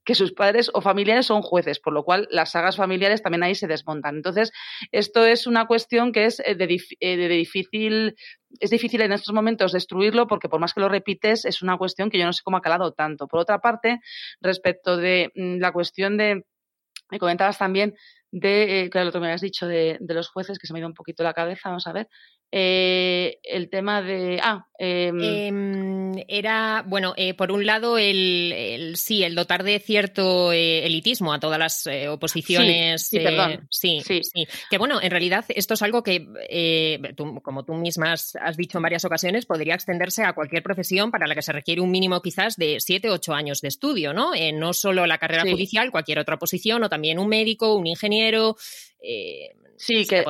que 0.09 0.15
sus 0.15 0.33
padres 0.33 0.71
o 0.73 0.81
familiares 0.81 1.27
son 1.27 1.43
jueces, 1.43 1.79
por 1.79 1.93
lo 1.93 2.03
cual 2.03 2.27
las 2.31 2.53
sagas 2.53 2.77
familiares 2.77 3.21
también 3.21 3.43
ahí 3.43 3.53
se 3.53 3.67
desmontan. 3.67 4.15
Entonces, 4.15 4.51
esto 4.91 5.23
es 5.23 5.45
una 5.45 5.67
cuestión 5.67 6.11
que 6.11 6.25
es 6.25 6.39
eh, 6.39 6.57
eh, 6.99 7.15
de, 7.15 7.27
difícil, 7.27 8.15
es 8.59 8.71
difícil 8.71 9.01
en 9.01 9.11
estos 9.11 9.35
momentos 9.35 9.71
destruirlo 9.71 10.25
porque 10.25 10.49
por 10.49 10.59
más 10.59 10.73
que 10.73 10.79
lo 10.79 10.89
repites, 10.89 11.45
es 11.45 11.61
una 11.61 11.77
cuestión 11.77 12.09
que 12.09 12.17
yo 12.17 12.25
no 12.25 12.33
sé 12.33 12.41
cómo 12.43 12.57
ha 12.57 12.61
calado 12.61 12.91
tanto. 12.91 13.27
Por 13.27 13.39
otra 13.39 13.59
parte, 13.59 13.99
respecto 14.41 14.97
de 14.97 15.31
mm, 15.35 15.59
la 15.59 15.71
cuestión 15.73 16.17
de, 16.17 16.43
me 17.11 17.19
comentabas 17.19 17.59
también 17.59 17.93
de, 18.31 18.85
eh, 18.85 18.89
claro, 18.89 19.05
lo 19.05 19.11
que 19.11 19.19
me 19.19 19.27
habías 19.27 19.41
dicho 19.41 19.67
de, 19.67 19.97
de, 19.99 20.13
los 20.15 20.29
jueces, 20.29 20.57
que 20.57 20.65
se 20.65 20.73
me 20.73 20.79
ha 20.79 20.81
ido 20.81 20.87
un 20.87 20.95
poquito 20.95 21.21
la 21.21 21.33
cabeza, 21.33 21.69
vamos 21.69 21.85
a 21.85 21.93
ver, 21.93 22.07
Eh, 22.51 23.39
el 23.43 23.69
tema 23.69 24.01
de. 24.01 24.39
Ah, 24.41 24.65
em, 24.79 25.21
em, 25.21 26.25
era, 26.27 26.83
bueno, 26.87 27.13
eh, 27.15 27.35
por 27.35 27.51
un 27.51 27.63
lado, 27.63 27.99
el, 27.99 28.93
sí, 28.95 29.23
el 29.23 29.35
dotar 29.35 29.63
de 29.63 29.79
cierto 29.79 30.51
eh, 30.51 30.83
elitismo 30.83 31.31
a 31.31 31.39
todas 31.39 31.59
las 31.59 31.87
oposiciones. 32.09 33.05
Sí, 33.05 33.19
perdón. 33.19 33.67
Sí, 33.69 34.01
sí, 34.03 34.21
Que 34.71 34.79
bueno, 34.79 34.99
en 34.99 35.11
realidad 35.11 35.45
esto 35.49 35.75
es 35.75 35.81
algo 35.83 36.01
que, 36.01 36.25
como 37.43 37.65
tú 37.65 37.73
misma 37.75 38.13
has, 38.13 38.57
dicho 38.57 38.79
en 38.79 38.83
varias 38.83 39.05
ocasiones, 39.05 39.45
podría 39.45 39.75
extenderse 39.75 40.23
a 40.23 40.33
cualquier 40.33 40.63
profesión 40.63 41.11
para 41.11 41.27
la 41.27 41.35
que 41.35 41.43
se 41.43 41.53
requiere 41.53 41.81
un 41.81 41.91
mínimo 41.91 42.19
quizás 42.21 42.55
de 42.55 42.77
siete 42.79 43.11
o 43.11 43.13
ocho 43.13 43.33
años 43.33 43.61
de 43.61 43.67
estudio, 43.67 44.11
¿no? 44.11 44.31
no 44.53 44.73
solo 44.73 45.05
la 45.05 45.19
carrera 45.19 45.43
judicial, 45.43 45.91
cualquier 45.91 46.17
otra 46.17 46.39
posición, 46.39 46.83
o 46.83 46.89
también 46.89 47.19
un 47.19 47.27
médico, 47.27 47.75
un 47.75 47.85
ingeniero. 47.85 48.55
Sí, 49.79 50.05
que 50.05 50.25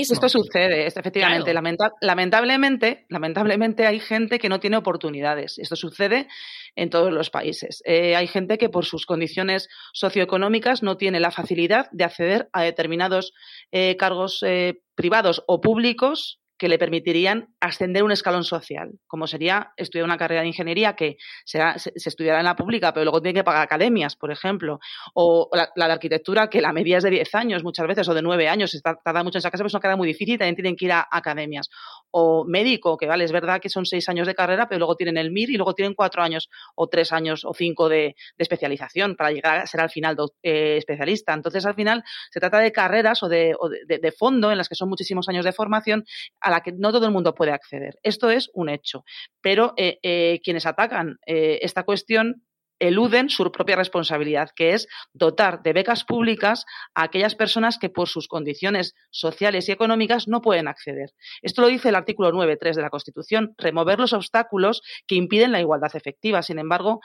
esto, 0.00 0.28
sucede, 0.28 0.84
efectivamente. 0.84 1.54
lamentablemente, 2.00 3.06
lamentablemente 3.08 3.86
hay 3.86 4.00
gente 4.00 4.40
que 4.40 4.48
no 4.48 4.58
tiene 4.58 4.78
oportunidades. 4.78 5.60
Esto 5.60 5.76
sucede 5.76 6.26
en 6.74 6.90
todos 6.90 7.12
los 7.12 7.30
países. 7.30 7.84
Eh, 7.86 8.16
hay 8.16 8.26
gente 8.26 8.58
que 8.58 8.68
por 8.68 8.84
sus 8.84 9.06
condiciones 9.06 9.68
socioeconómicas 9.92 10.82
no 10.82 10.96
tiene 10.96 11.20
la 11.20 11.30
facilidad 11.30 11.86
de 11.92 12.02
acceder 12.02 12.48
a 12.52 12.64
determinados 12.64 13.32
eh, 13.70 13.96
cargos 13.96 14.42
eh, 14.42 14.82
privados 14.96 15.44
o 15.46 15.60
públicos 15.60 16.39
que 16.60 16.68
le 16.68 16.78
permitirían 16.78 17.48
ascender 17.58 18.02
un 18.02 18.12
escalón 18.12 18.44
social, 18.44 18.90
como 19.06 19.26
sería 19.26 19.72
estudiar 19.78 20.04
una 20.04 20.18
carrera 20.18 20.42
de 20.42 20.48
ingeniería 20.48 20.94
que 20.94 21.16
será, 21.46 21.78
se, 21.78 21.90
estudiará 21.94 22.40
en 22.40 22.44
la 22.44 22.54
pública, 22.54 22.92
pero 22.92 23.04
luego 23.04 23.22
tiene 23.22 23.40
que 23.40 23.44
pagar 23.44 23.62
academias, 23.62 24.14
por 24.14 24.30
ejemplo, 24.30 24.78
o 25.14 25.48
la, 25.54 25.70
de 25.74 25.92
arquitectura, 25.92 26.50
que 26.50 26.60
la 26.60 26.74
media 26.74 26.98
es 26.98 27.04
de 27.04 27.08
10 27.08 27.34
años 27.34 27.64
muchas 27.64 27.86
veces, 27.86 28.06
o 28.10 28.12
de 28.12 28.20
9 28.20 28.46
años, 28.46 28.74
está, 28.74 28.94
tarda 29.02 29.24
mucho 29.24 29.38
en 29.38 29.42
sacarse, 29.42 29.62
pero 29.62 29.68
es 29.68 29.74
una 29.74 29.80
carrera 29.80 29.96
muy 29.96 30.06
difícil, 30.06 30.36
también 30.36 30.54
tienen 30.54 30.76
que 30.76 30.84
ir 30.84 30.92
a 30.92 31.08
academias. 31.10 31.70
O 32.10 32.44
médico, 32.44 32.98
que 32.98 33.06
vale, 33.06 33.24
es 33.24 33.32
verdad 33.32 33.58
que 33.58 33.70
son 33.70 33.86
6 33.86 34.10
años 34.10 34.26
de 34.26 34.34
carrera, 34.34 34.68
pero 34.68 34.80
luego 34.80 34.96
tienen 34.96 35.16
el 35.16 35.30
MIR 35.30 35.52
y 35.52 35.56
luego 35.56 35.72
tienen 35.72 35.94
4 35.94 36.22
años 36.22 36.50
o 36.74 36.88
3 36.88 37.10
años 37.12 37.46
o 37.46 37.54
5 37.54 37.88
de, 37.88 38.16
especialización 38.36 39.16
para 39.16 39.30
llegar 39.30 39.60
a 39.60 39.66
ser 39.66 39.80
al 39.80 39.88
final 39.88 40.14
eh, 40.42 40.76
especialista. 40.76 41.32
Entonces, 41.32 41.64
al 41.64 41.74
final, 41.74 42.04
se 42.30 42.38
trata 42.38 42.58
de 42.58 42.70
carreras 42.70 43.22
o 43.22 43.30
de, 43.30 43.54
de 43.86 44.12
fondo 44.12 44.50
en 44.50 44.58
las 44.58 44.68
que 44.68 44.74
son 44.74 44.90
muchísimos 44.90 45.26
años 45.30 45.46
de 45.46 45.52
formación 45.52 46.04
la 46.50 46.62
que 46.62 46.72
no 46.72 46.92
todo 46.92 47.06
el 47.06 47.12
mundo 47.12 47.34
puede 47.34 47.52
acceder. 47.52 47.98
Esto 48.02 48.30
es 48.30 48.50
un 48.54 48.68
hecho. 48.68 49.04
Pero 49.40 49.74
eh, 49.76 49.98
eh, 50.02 50.40
quienes 50.42 50.66
atacan 50.66 51.18
eh, 51.26 51.58
esta 51.62 51.84
cuestión 51.84 52.44
eluden 52.78 53.28
su 53.28 53.52
propia 53.52 53.76
responsabilidad, 53.76 54.48
que 54.56 54.72
es 54.72 54.88
dotar 55.12 55.62
de 55.62 55.74
becas 55.74 56.04
públicas 56.04 56.64
a 56.94 57.02
aquellas 57.02 57.34
personas 57.34 57.78
que 57.78 57.90
por 57.90 58.08
sus 58.08 58.26
condiciones 58.26 58.94
sociales 59.10 59.68
y 59.68 59.72
económicas 59.72 60.28
no 60.28 60.40
pueden 60.40 60.66
acceder. 60.66 61.10
Esto 61.42 61.60
lo 61.60 61.68
dice 61.68 61.90
el 61.90 61.94
artículo 61.94 62.32
9.3 62.32 62.76
de 62.76 62.82
la 62.82 62.88
Constitución, 62.88 63.54
remover 63.58 63.98
los 63.98 64.14
obstáculos 64.14 64.80
que 65.06 65.16
impiden 65.16 65.52
la 65.52 65.60
igualdad 65.60 65.94
efectiva. 65.94 66.42
Sin 66.42 66.58
embargo, 66.58 67.00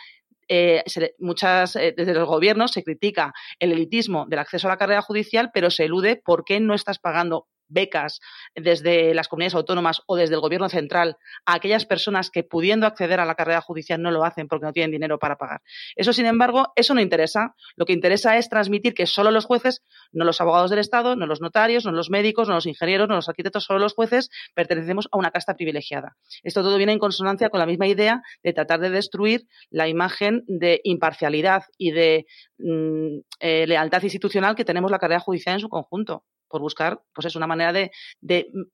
muchas, 1.19 1.73
desde 1.73 2.13
los 2.13 2.27
gobiernos 2.29 2.71
se 2.71 2.83
critica 2.83 3.33
el 3.59 3.73
elitismo 3.73 4.27
del 4.29 4.39
acceso 4.39 4.67
a 4.67 4.71
la 4.71 4.77
carrera 4.77 5.01
judicial, 5.01 5.49
pero 5.53 5.69
se 5.71 5.83
elude 5.83 6.21
por 6.23 6.45
qué 6.45 6.61
no 6.61 6.73
estás 6.73 6.99
pagando 6.99 7.47
becas 7.67 8.19
desde 8.55 9.13
las 9.13 9.27
comunidades 9.27 9.55
autónomas 9.55 10.01
o 10.07 10.15
desde 10.15 10.35
el 10.35 10.41
gobierno 10.41 10.69
central 10.69 11.17
a 11.45 11.55
aquellas 11.55 11.85
personas 11.85 12.29
que 12.29 12.43
pudiendo 12.43 12.85
acceder 12.87 13.19
a 13.19 13.25
la 13.25 13.35
carrera 13.35 13.61
judicial 13.61 14.01
no 14.01 14.11
lo 14.11 14.23
hacen 14.23 14.47
porque 14.47 14.65
no 14.65 14.73
tienen 14.73 14.91
dinero 14.91 15.19
para 15.19 15.37
pagar. 15.37 15.61
Eso, 15.95 16.13
sin 16.13 16.25
embargo, 16.25 16.71
eso 16.75 16.93
no 16.93 17.01
interesa. 17.01 17.55
Lo 17.75 17.85
que 17.85 17.93
interesa 17.93 18.37
es 18.37 18.49
transmitir 18.49 18.93
que 18.93 19.05
solo 19.05 19.31
los 19.31 19.45
jueces, 19.45 19.83
no 20.11 20.25
los 20.25 20.41
abogados 20.41 20.69
del 20.69 20.79
Estado, 20.79 21.15
no 21.15 21.25
los 21.25 21.41
notarios, 21.41 21.85
no 21.85 21.91
los 21.91 22.09
médicos, 22.09 22.47
no 22.47 22.55
los 22.55 22.65
ingenieros, 22.65 23.07
no 23.07 23.15
los 23.15 23.29
arquitectos, 23.29 23.63
solo 23.63 23.79
los 23.79 23.93
jueces 23.93 24.29
pertenecemos 24.53 25.07
a 25.11 25.17
una 25.17 25.31
casta 25.31 25.55
privilegiada. 25.55 26.15
Esto 26.43 26.61
todo 26.61 26.77
viene 26.77 26.93
en 26.93 26.99
consonancia 26.99 27.49
con 27.49 27.59
la 27.59 27.65
misma 27.65 27.87
idea 27.87 28.21
de 28.43 28.53
tratar 28.53 28.79
de 28.79 28.89
destruir 28.89 29.47
la 29.69 29.87
imagen 29.87 30.43
de 30.47 30.81
imparcialidad 30.83 31.63
y 31.77 31.91
de 31.91 32.25
mm, 32.57 33.19
eh, 33.39 33.67
lealtad 33.67 34.03
institucional 34.03 34.55
que 34.55 34.65
tenemos 34.65 34.91
la 34.91 34.99
carrera 34.99 35.19
judicial 35.19 35.55
en 35.55 35.61
su 35.61 35.69
conjunto 35.69 36.23
por 36.55 36.61
buscar, 36.61 37.01
pues 37.13 37.25
es 37.25 37.35
una 37.35 37.47
manera 37.47 37.73
de, 37.73 37.91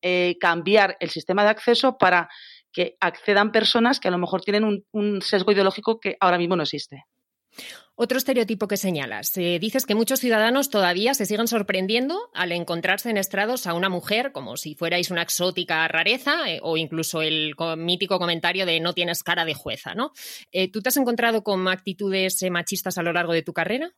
eh, 0.03 0.37
cambiar 0.39 0.97
el 0.99 1.09
sistema 1.09 1.43
de 1.43 1.49
acceso 1.49 1.97
para 1.97 2.29
que 2.71 2.95
accedan 2.99 3.51
personas 3.51 3.99
que 3.99 4.07
a 4.07 4.11
lo 4.11 4.19
mejor 4.19 4.41
tienen 4.41 4.85
un, 4.91 5.21
sesgo 5.23 5.51
ideológico 5.51 5.99
que 5.99 6.15
ahora 6.19 6.37
mismo 6.37 6.55
no 6.55 6.61
existe. 6.61 7.05
Otro 7.95 8.19
estereotipo 8.19 8.67
que 8.67 8.77
señalas. 8.77 9.35
Eh, 9.35 9.57
dices 9.59 9.87
que 9.87 9.95
muchos 9.95 10.19
ciudadanos 10.19 10.69
todavía 10.69 11.15
se 11.15 11.25
siguen 11.25 11.47
sorprendiendo 11.47 12.29
al 12.35 12.51
encontrarse 12.51 13.09
en 13.09 13.17
estrados 13.17 13.65
a 13.65 13.73
una 13.73 13.89
mujer 13.89 14.31
como 14.31 14.57
si 14.57 14.75
fuerais 14.75 15.09
una 15.09 15.23
exótica 15.23 15.87
rareza 15.87 16.51
eh, 16.51 16.59
o 16.61 16.77
incluso 16.77 17.23
el 17.23 17.55
mítico 17.77 18.19
comentario 18.19 18.67
de 18.67 18.79
no 18.79 18.93
tienes 18.93 19.23
cara 19.23 19.43
de 19.43 19.55
jueza, 19.55 19.95
¿no? 19.95 20.11
¿Tú 20.71 20.81
te 20.83 20.89
has 20.89 20.97
encontrado 20.97 21.43
con 21.43 21.67
actitudes 21.67 22.43
machistas 22.51 22.99
a 22.99 23.01
lo 23.01 23.11
largo 23.11 23.33
de 23.33 23.41
tu 23.41 23.53
carrera? 23.53 23.91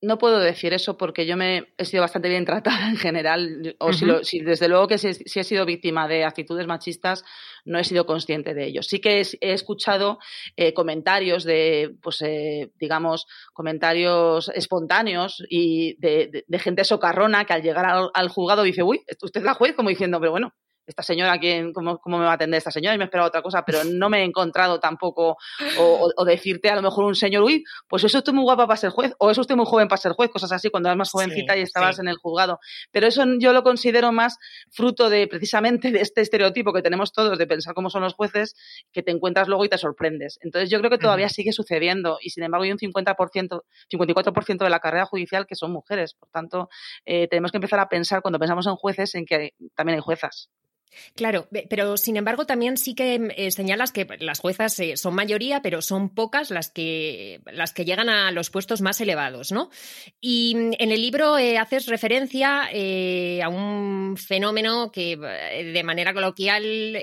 No 0.00 0.18
puedo 0.18 0.38
decir 0.38 0.72
eso 0.74 0.96
porque 0.96 1.26
yo 1.26 1.36
me 1.36 1.72
he 1.76 1.84
sido 1.84 2.02
bastante 2.02 2.28
bien 2.28 2.44
tratada 2.44 2.88
en 2.88 2.96
general, 2.96 3.76
o 3.78 3.92
si, 3.92 4.40
desde 4.40 4.68
luego 4.68 4.86
que 4.86 4.98
si, 4.98 5.08
he 5.08 5.44
sido 5.44 5.66
víctima 5.66 6.06
de 6.06 6.24
actitudes 6.24 6.66
machistas, 6.66 7.24
no 7.64 7.78
he 7.78 7.84
sido 7.84 8.06
consciente 8.06 8.54
de 8.54 8.66
ello. 8.66 8.82
Sí 8.82 9.00
que 9.00 9.20
he, 9.20 9.52
escuchado 9.52 10.18
eh, 10.56 10.72
comentarios 10.72 11.44
de, 11.44 11.96
pues, 12.02 12.22
eh, 12.22 12.70
digamos, 12.78 13.26
comentarios 13.52 14.50
espontáneos 14.54 15.42
y 15.48 15.96
de, 16.00 16.44
gente 16.58 16.84
socarrona 16.84 17.44
que 17.44 17.54
al 17.54 17.62
llegar 17.62 17.86
al, 17.86 18.10
al 18.14 18.28
juzgado 18.28 18.62
dice, 18.62 18.82
uy, 18.82 19.02
usted 19.20 19.40
es 19.40 19.44
la 19.44 19.54
juez, 19.54 19.74
como 19.74 19.88
diciendo, 19.88 20.20
pero 20.20 20.30
bueno, 20.30 20.54
esta 20.88 21.02
señora, 21.02 21.38
¿quién, 21.38 21.72
cómo, 21.72 22.00
me 22.06 22.24
va 22.24 22.30
a 22.30 22.34
atender 22.34 22.58
esta 22.58 22.70
señora? 22.70 22.94
Y 22.94 22.98
me 22.98 23.04
esperaba 23.04 23.28
otra 23.28 23.42
cosa, 23.42 23.62
pero 23.64 23.84
no 23.84 24.08
me 24.08 24.22
he 24.22 24.24
encontrado 24.24 24.80
tampoco, 24.80 25.36
o, 25.78 26.24
decirte 26.24 26.70
a 26.70 26.76
lo 26.76 26.82
mejor 26.82 27.04
un 27.04 27.14
señor, 27.14 27.42
uy, 27.42 27.62
pues 27.86 28.04
eso 28.04 28.18
usted 28.18 28.32
muy 28.32 28.42
guapa 28.42 28.66
para 28.66 28.78
ser 28.78 28.90
juez, 28.90 29.12
o 29.18 29.30
eso 29.30 29.42
usted 29.42 29.54
muy 29.54 29.66
joven 29.66 29.86
para 29.86 30.00
ser 30.00 30.12
juez, 30.12 30.30
cosas 30.30 30.50
así, 30.50 30.70
cuando 30.70 30.88
eras 30.88 30.96
más 30.96 31.10
jovencita 31.10 31.56
y 31.56 31.60
estabas 31.60 31.98
en 31.98 32.08
el 32.08 32.16
juzgado. 32.16 32.58
Pero 32.90 33.06
eso 33.06 33.22
yo 33.38 33.52
lo 33.52 33.62
considero 33.62 34.12
más 34.12 34.38
fruto 34.70 35.10
de 35.10 35.26
precisamente 35.28 35.90
de 35.90 36.00
este 36.00 36.22
estereotipo 36.22 36.72
que 36.72 36.80
tenemos 36.80 37.12
todos 37.12 37.38
de 37.38 37.46
pensar 37.46 37.74
cómo 37.74 37.90
son 37.90 38.02
los 38.02 38.14
jueces, 38.14 38.54
que 38.90 39.02
te 39.02 39.10
encuentras 39.10 39.46
luego 39.46 39.66
y 39.66 39.68
te 39.68 39.76
sorprendes. 39.76 40.38
Entonces 40.40 40.70
yo 40.70 40.78
creo 40.78 40.90
que 40.90 40.98
todavía 40.98 41.28
sigue 41.28 41.52
sucediendo 41.52 42.18
y 42.22 42.30
sin 42.30 42.44
embargo 42.44 42.64
hay 42.64 42.72
un 42.72 42.78
50%, 42.78 43.62
54% 43.92 44.64
de 44.64 44.70
la 44.70 44.80
carrera 44.80 45.04
judicial 45.04 45.46
que 45.46 45.54
son 45.54 45.70
mujeres. 45.70 46.14
Por 46.14 46.30
tanto, 46.30 46.70
eh, 47.04 47.28
tenemos 47.28 47.50
que 47.50 47.58
empezar 47.58 47.78
a 47.80 47.90
pensar 47.90 48.22
cuando 48.22 48.38
pensamos 48.38 48.66
en 48.66 48.76
jueces 48.76 49.14
en 49.14 49.26
que 49.26 49.52
también 49.74 49.96
hay 49.96 50.02
juezas. 50.02 50.50
Claro, 51.14 51.48
pero 51.68 51.96
sin 51.96 52.16
embargo 52.16 52.46
también 52.46 52.76
sí 52.76 52.94
que 52.94 53.18
mm, 53.18 53.28
eh, 53.36 53.50
señalas 53.50 53.92
que 53.92 54.06
las 54.20 54.40
juezas 54.40 54.78
eh, 54.80 54.96
son 54.96 55.14
mayoría, 55.14 55.62
pero 55.62 55.82
son 55.82 56.14
pocas 56.14 56.50
las 56.50 56.70
que, 56.70 57.40
las 57.46 57.72
que 57.72 57.84
llegan 57.84 58.08
a 58.08 58.30
los 58.32 58.50
puestos 58.50 58.80
más 58.80 59.00
elevados, 59.00 59.52
¿no? 59.52 59.70
Y 60.20 60.54
mm, 60.54 60.70
en 60.78 60.92
el 60.92 61.00
libro 61.00 61.38
eh, 61.38 61.58
haces 61.58 61.86
referencia 61.86 62.68
a 62.68 63.48
un 63.48 64.16
fenómeno 64.16 64.90
que 64.92 65.16
de 65.16 65.82
manera 65.84 66.12
coloquial, 66.12 67.02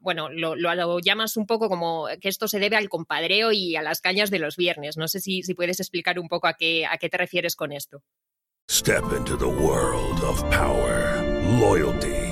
bueno, 0.00 0.28
lo, 0.28 0.54
lo, 0.54 1.00
llamas 1.00 1.36
un 1.36 1.46
poco 1.46 1.68
como 1.68 2.06
que 2.20 2.28
esto 2.28 2.48
se 2.48 2.58
debe 2.58 2.76
al 2.76 2.88
compadreo 2.88 3.52
y 3.52 3.76
a 3.76 3.82
las 3.82 4.00
cañas 4.00 4.30
de 4.30 4.38
los 4.38 4.56
viernes. 4.56 4.96
No 4.96 5.08
sé 5.08 5.20
si, 5.20 5.42
si 5.42 5.54
puedes 5.54 5.80
explicar 5.80 6.18
un 6.18 6.28
poco 6.28 6.46
a 6.46 6.54
qué, 6.54 6.86
a 6.86 6.98
qué 6.98 7.08
te 7.08 7.18
refieres 7.18 7.56
con 7.56 7.72
esto. 7.72 8.02
Step 8.68 9.04
into 9.12 9.36
the 9.36 9.48
world 9.48 10.24
of 10.24 10.40
power, 10.50 11.20
loyalty. 11.60 12.31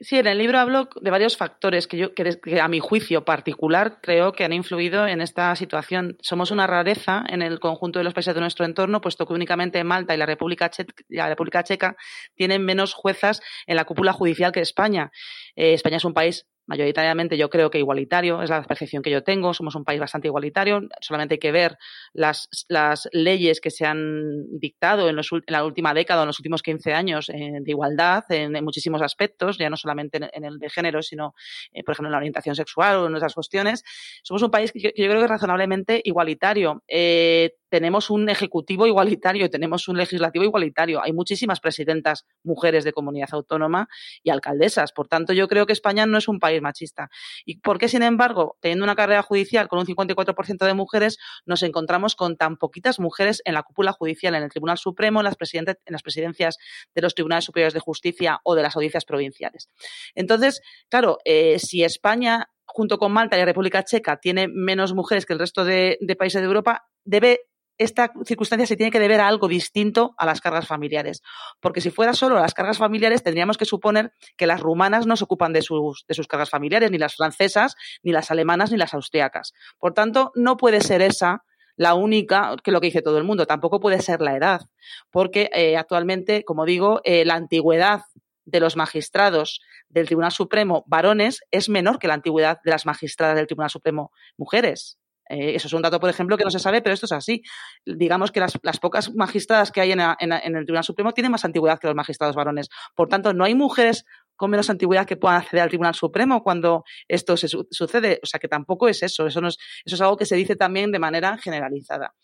Sí, 0.00 0.18
en 0.18 0.26
el 0.26 0.38
libro 0.38 0.58
hablo 0.58 0.88
de 1.00 1.10
varios 1.10 1.36
factores 1.36 1.86
que, 1.86 1.96
yo, 1.96 2.14
que, 2.14 2.60
a 2.60 2.66
mi 2.66 2.80
juicio 2.80 3.24
particular 3.24 4.00
creo 4.02 4.32
que 4.32 4.44
han 4.44 4.52
influido 4.52 5.06
en 5.06 5.20
esta 5.20 5.54
situación. 5.54 6.16
Somos 6.20 6.50
una 6.50 6.66
rareza 6.66 7.24
en 7.28 7.42
el 7.42 7.60
conjunto 7.60 8.00
de 8.00 8.04
los 8.04 8.12
países 8.12 8.34
de 8.34 8.40
nuestro 8.40 8.64
entorno, 8.64 9.00
puesto 9.00 9.24
que 9.24 9.34
únicamente 9.34 9.84
Malta 9.84 10.12
y 10.12 10.18
la 10.18 10.26
República, 10.26 10.68
la 11.08 11.28
República 11.28 11.62
Checa 11.62 11.96
tienen 12.34 12.64
menos 12.64 12.92
juezas 12.92 13.40
en 13.66 13.76
la 13.76 13.84
cúpula 13.84 14.12
judicial 14.12 14.50
que 14.50 14.60
España. 14.60 15.12
Eh, 15.54 15.74
España 15.74 15.98
es 15.98 16.04
un 16.04 16.12
país 16.12 16.44
mayoritariamente 16.66 17.36
yo 17.36 17.50
creo 17.50 17.70
que 17.70 17.78
igualitario, 17.78 18.42
es 18.42 18.50
la 18.50 18.62
percepción 18.62 19.02
que 19.02 19.10
yo 19.10 19.22
tengo, 19.22 19.54
somos 19.54 19.74
un 19.74 19.84
país 19.84 20.00
bastante 20.00 20.28
igualitario, 20.28 20.80
solamente 21.00 21.34
hay 21.34 21.38
que 21.38 21.52
ver 21.52 21.76
las, 22.14 22.48
las 22.68 23.08
leyes 23.12 23.60
que 23.60 23.70
se 23.70 23.84
han 23.84 24.58
dictado 24.58 25.08
en, 25.08 25.16
los, 25.16 25.30
en 25.32 25.42
la 25.48 25.64
última 25.64 25.92
década, 25.92 26.22
en 26.22 26.28
los 26.28 26.38
últimos 26.38 26.62
15 26.62 26.92
años, 26.94 27.28
eh, 27.28 27.58
de 27.60 27.70
igualdad 27.70 28.24
en, 28.30 28.52
muchísimos 28.64 29.02
aspectos, 29.02 29.58
ya 29.58 29.68
no 29.68 29.76
solamente 29.76 30.18
en, 30.32 30.44
el 30.44 30.58
de 30.58 30.70
género, 30.70 31.02
sino, 31.02 31.34
eh, 31.72 31.82
por 31.82 31.92
ejemplo, 31.92 32.08
en 32.08 32.12
la 32.12 32.18
orientación 32.18 32.54
sexual 32.54 32.96
o 32.96 33.06
en 33.08 33.14
otras 33.16 33.34
cuestiones. 33.34 33.82
Somos 34.22 34.42
un 34.42 34.50
país 34.50 34.72
que 34.72 34.80
yo, 34.80 34.90
creo 34.94 35.18
que 35.18 35.24
es 35.24 35.30
razonablemente 35.30 36.00
igualitario. 36.04 36.84
Eh, 36.86 37.56
tenemos 37.68 38.08
un 38.08 38.28
ejecutivo 38.28 38.86
igualitario, 38.86 39.50
tenemos 39.50 39.88
un 39.88 39.96
legislativo 39.96 40.44
igualitario. 40.44 41.02
Hay 41.02 41.12
muchísimas 41.12 41.58
presidentas 41.58 42.24
mujeres 42.44 42.84
de 42.84 42.92
comunidad 42.92 43.30
autónoma 43.32 43.88
y 44.22 44.30
alcaldesas. 44.30 44.92
Por 44.92 45.08
tanto, 45.08 45.32
yo 45.32 45.48
creo 45.48 45.66
que 45.66 45.72
España 45.72 46.06
no 46.06 46.16
es 46.16 46.28
un 46.28 46.38
país 46.38 46.62
machista. 46.62 47.08
¿Y 47.44 47.58
por 47.58 47.78
qué, 47.78 47.88
sin 47.88 48.04
embargo, 48.04 48.56
teniendo 48.60 48.84
una 48.84 48.94
carrera 48.94 49.22
judicial 49.22 49.66
con 49.66 49.80
un 49.80 49.86
54% 49.86 50.64
de 50.64 50.74
mujeres, 50.74 51.18
nos 51.46 51.64
encontramos 51.64 52.03
con 52.14 52.36
tan 52.36 52.58
poquitas 52.58 53.00
mujeres 53.00 53.40
en 53.46 53.54
la 53.54 53.62
cúpula 53.62 53.92
judicial, 53.92 54.34
en 54.34 54.42
el 54.42 54.50
Tribunal 54.50 54.76
Supremo, 54.76 55.20
en 55.20 55.24
las, 55.24 55.36
en 55.54 55.76
las 55.86 56.02
presidencias 56.02 56.58
de 56.94 57.02
los 57.02 57.14
Tribunales 57.14 57.46
Superiores 57.46 57.72
de 57.72 57.80
Justicia 57.80 58.40
o 58.44 58.54
de 58.54 58.62
las 58.62 58.76
audiencias 58.76 59.06
provinciales? 59.06 59.70
Entonces, 60.14 60.60
claro, 60.90 61.18
eh, 61.24 61.58
si 61.58 61.82
España 61.82 62.50
junto 62.66 62.98
con 62.98 63.12
Malta 63.12 63.36
y 63.36 63.38
la 63.38 63.46
República 63.46 63.84
Checa 63.84 64.18
tiene 64.18 64.48
menos 64.48 64.92
mujeres 64.92 65.24
que 65.24 65.32
el 65.32 65.38
resto 65.38 65.64
de 65.64 66.16
países 66.18 66.42
de 66.42 66.46
Europa, 66.46 66.88
debe 67.04 67.40
esta 67.78 68.12
circunstancia 68.24 68.66
se 68.66 68.76
tiene 68.76 68.92
que 68.92 69.00
deber 69.00 69.20
a 69.20 69.28
algo 69.28 69.48
distinto 69.48 70.14
a 70.16 70.26
las 70.26 70.40
cargas 70.40 70.66
familiares. 70.66 71.22
Porque 71.60 71.80
si 71.80 71.90
fuera 71.90 72.14
solo 72.14 72.36
las 72.36 72.54
cargas 72.54 72.78
familiares, 72.78 73.22
tendríamos 73.22 73.58
que 73.58 73.64
suponer 73.64 74.12
que 74.36 74.46
las 74.46 74.60
rumanas 74.60 75.06
no 75.06 75.16
se 75.16 75.24
ocupan 75.24 75.52
de 75.52 75.62
sus, 75.62 76.04
de 76.06 76.14
sus 76.14 76.28
cargas 76.28 76.50
familiares, 76.50 76.90
ni 76.90 76.98
las 76.98 77.16
francesas, 77.16 77.74
ni 78.02 78.12
las 78.12 78.30
alemanas, 78.30 78.70
ni 78.70 78.78
las 78.78 78.94
austriacas. 78.94 79.52
Por 79.78 79.92
tanto, 79.92 80.30
no 80.34 80.56
puede 80.56 80.80
ser 80.80 81.02
esa 81.02 81.44
la 81.76 81.94
única, 81.94 82.56
que 82.62 82.70
lo 82.70 82.80
que 82.80 82.86
dice 82.86 83.02
todo 83.02 83.18
el 83.18 83.24
mundo, 83.24 83.46
tampoco 83.46 83.80
puede 83.80 84.00
ser 84.00 84.20
la 84.20 84.36
edad, 84.36 84.62
porque 85.10 85.50
eh, 85.54 85.76
actualmente, 85.76 86.44
como 86.44 86.64
digo, 86.64 87.00
eh, 87.04 87.24
la 87.24 87.34
antigüedad 87.34 88.02
de 88.44 88.60
los 88.60 88.76
magistrados 88.76 89.60
del 89.88 90.06
Tribunal 90.06 90.32
Supremo 90.32 90.84
varones 90.86 91.40
es 91.50 91.68
menor 91.68 91.98
que 91.98 92.08
la 92.08 92.14
antigüedad 92.14 92.58
de 92.64 92.70
las 92.70 92.86
magistradas 92.86 93.36
del 93.36 93.46
Tribunal 93.46 93.70
Supremo 93.70 94.12
mujeres. 94.36 94.98
Eh, 95.28 95.54
eso 95.54 95.68
es 95.68 95.72
un 95.72 95.80
dato, 95.80 96.00
por 96.00 96.10
ejemplo, 96.10 96.36
que 96.36 96.44
no 96.44 96.50
se 96.50 96.58
sabe, 96.58 96.82
pero 96.82 96.92
esto 96.92 97.06
es 97.06 97.12
así. 97.12 97.42
Digamos 97.86 98.30
que 98.30 98.40
las, 98.40 98.78
pocas 98.80 99.14
magistradas 99.14 99.72
que 99.72 99.80
hay 99.80 99.92
en, 99.92 100.00
el 100.00 100.64
Tribunal 100.64 100.84
Supremo 100.84 101.12
tienen 101.12 101.32
más 101.32 101.44
antigüedad 101.44 101.78
que 101.78 101.86
los 101.86 101.96
magistrados 101.96 102.36
varones. 102.36 102.68
Por 102.94 103.08
tanto, 103.08 103.32
no 103.32 103.44
hay 103.44 103.54
mujeres 103.54 104.04
con 104.36 104.50
menos 104.50 104.70
antigüedad 104.70 105.06
que 105.06 105.16
puedan 105.16 105.40
acceder 105.40 105.62
al 105.62 105.68
Tribunal 105.68 105.94
Supremo 105.94 106.42
cuando 106.42 106.84
esto 107.08 107.36
se 107.36 107.48
sucede. 107.48 108.20
O 108.22 108.26
sea 108.26 108.40
que 108.40 108.48
tampoco 108.48 108.88
es 108.88 109.02
eso. 109.02 109.26
Eso, 109.26 109.40
es, 109.46 110.00
algo 110.00 110.16
que 110.16 110.26
se 110.26 110.36
dice 110.36 110.56
también 110.56 110.92
de 110.92 110.98
manera 110.98 111.38
generalizada. 111.38 112.14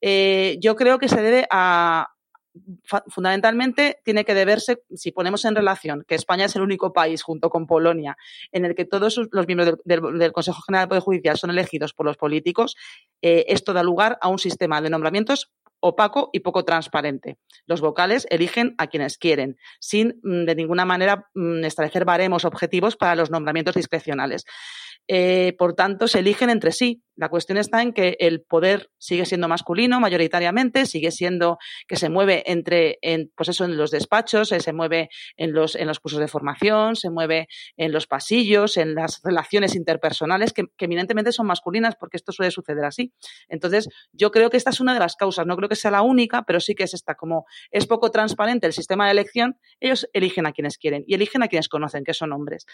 Eh, 0.00 0.56
yo 0.60 0.76
creo 0.76 0.98
que 0.98 1.08
se 1.08 1.20
debe 1.20 1.46
a, 1.50 2.08
fundamentalmente 3.08 4.00
tiene 4.04 4.24
que 4.24 4.34
deberse, 4.34 4.82
si 4.94 5.12
ponemos 5.12 5.44
en 5.44 5.54
relación 5.54 6.04
que 6.06 6.14
España 6.14 6.46
es 6.46 6.56
el 6.56 6.62
único 6.62 6.92
país, 6.92 7.22
junto 7.22 7.50
con 7.50 7.66
Polonia, 7.66 8.16
en 8.52 8.64
el 8.64 8.74
que 8.74 8.84
todos 8.84 9.20
los 9.30 9.46
miembros 9.46 9.78
del, 9.84 10.32
Consejo 10.32 10.62
General 10.62 10.84
del 10.84 10.88
Poder 10.88 11.02
Judicial 11.02 11.36
son 11.36 11.50
elegidos 11.50 11.92
por 11.92 12.06
los 12.06 12.16
políticos, 12.16 12.76
eh, 13.22 13.46
esto 13.48 13.72
da 13.72 13.82
lugar 13.82 14.18
a 14.20 14.28
un 14.28 14.38
sistema 14.38 14.80
de 14.80 14.90
nombramientos 14.90 15.50
opaco 15.80 16.30
y 16.32 16.40
poco 16.40 16.64
transparente. 16.64 17.38
Los 17.66 17.80
vocales 17.80 18.26
eligen 18.30 18.74
a 18.78 18.86
quienes 18.86 19.18
quieren, 19.18 19.56
sin 19.80 20.20
mm, 20.22 20.44
de 20.44 20.54
ninguna 20.54 20.84
manera 20.84 21.28
mm, 21.34 21.64
establecer 21.64 22.04
baremos 22.04 22.44
objetivos 22.44 22.96
para 22.96 23.14
los 23.14 23.30
nombramientos 23.30 23.74
discrecionales. 23.74 24.44
Eh, 25.08 25.54
por 25.58 25.74
tanto, 25.74 26.06
se 26.06 26.18
eligen 26.18 26.50
entre 26.50 26.72
sí. 26.72 27.02
La 27.18 27.28
cuestión 27.28 27.58
está 27.58 27.82
en 27.82 27.92
que 27.92 28.16
el 28.20 28.42
poder 28.42 28.92
sigue 28.96 29.26
siendo 29.26 29.48
masculino 29.48 29.98
mayoritariamente, 29.98 30.86
sigue 30.86 31.10
siendo 31.10 31.58
que 31.88 31.96
se 31.96 32.08
mueve 32.08 32.44
entre, 32.46 32.98
en, 33.02 33.32
pues 33.36 33.48
eso, 33.48 33.64
en 33.64 33.76
los 33.76 33.90
despachos, 33.90 34.52
eh, 34.52 34.60
se 34.60 34.72
mueve 34.72 35.08
en 35.36 35.52
los, 35.52 35.74
en 35.74 35.88
los 35.88 35.98
cursos 35.98 36.20
de 36.20 36.28
formación, 36.28 36.94
se 36.94 37.10
mueve 37.10 37.48
en 37.76 37.90
los 37.90 38.06
pasillos, 38.06 38.76
en 38.76 38.94
las 38.94 39.20
relaciones 39.24 39.74
interpersonales, 39.74 40.52
que, 40.52 40.66
eminentemente 40.78 41.32
son 41.32 41.48
masculinas, 41.48 41.96
porque 41.96 42.16
esto 42.16 42.30
suele 42.30 42.52
suceder 42.52 42.84
así. 42.84 43.12
Entonces, 43.48 43.88
yo 44.12 44.30
creo 44.30 44.48
que 44.48 44.56
esta 44.56 44.70
es 44.70 44.78
una 44.78 44.94
de 44.94 45.00
las 45.00 45.16
causas. 45.16 45.44
No 45.44 45.56
creo 45.56 45.68
que 45.68 45.74
sea 45.74 45.90
la 45.90 46.02
única, 46.02 46.42
pero 46.42 46.60
sí 46.60 46.76
que 46.76 46.84
es 46.84 46.94
esta. 46.94 47.16
Como 47.16 47.46
es 47.72 47.88
poco 47.88 48.12
transparente 48.12 48.68
el 48.68 48.72
sistema 48.72 49.06
de 49.06 49.10
elección, 49.10 49.58
ellos 49.80 50.08
eligen 50.12 50.46
a 50.46 50.52
quienes 50.52 50.78
quieren 50.78 51.02
y 51.04 51.14
eligen 51.14 51.42
a 51.42 51.48
quienes 51.48 51.68
conocen, 51.68 52.04
que 52.04 52.14
son 52.14 52.32
hombres. 52.32 52.64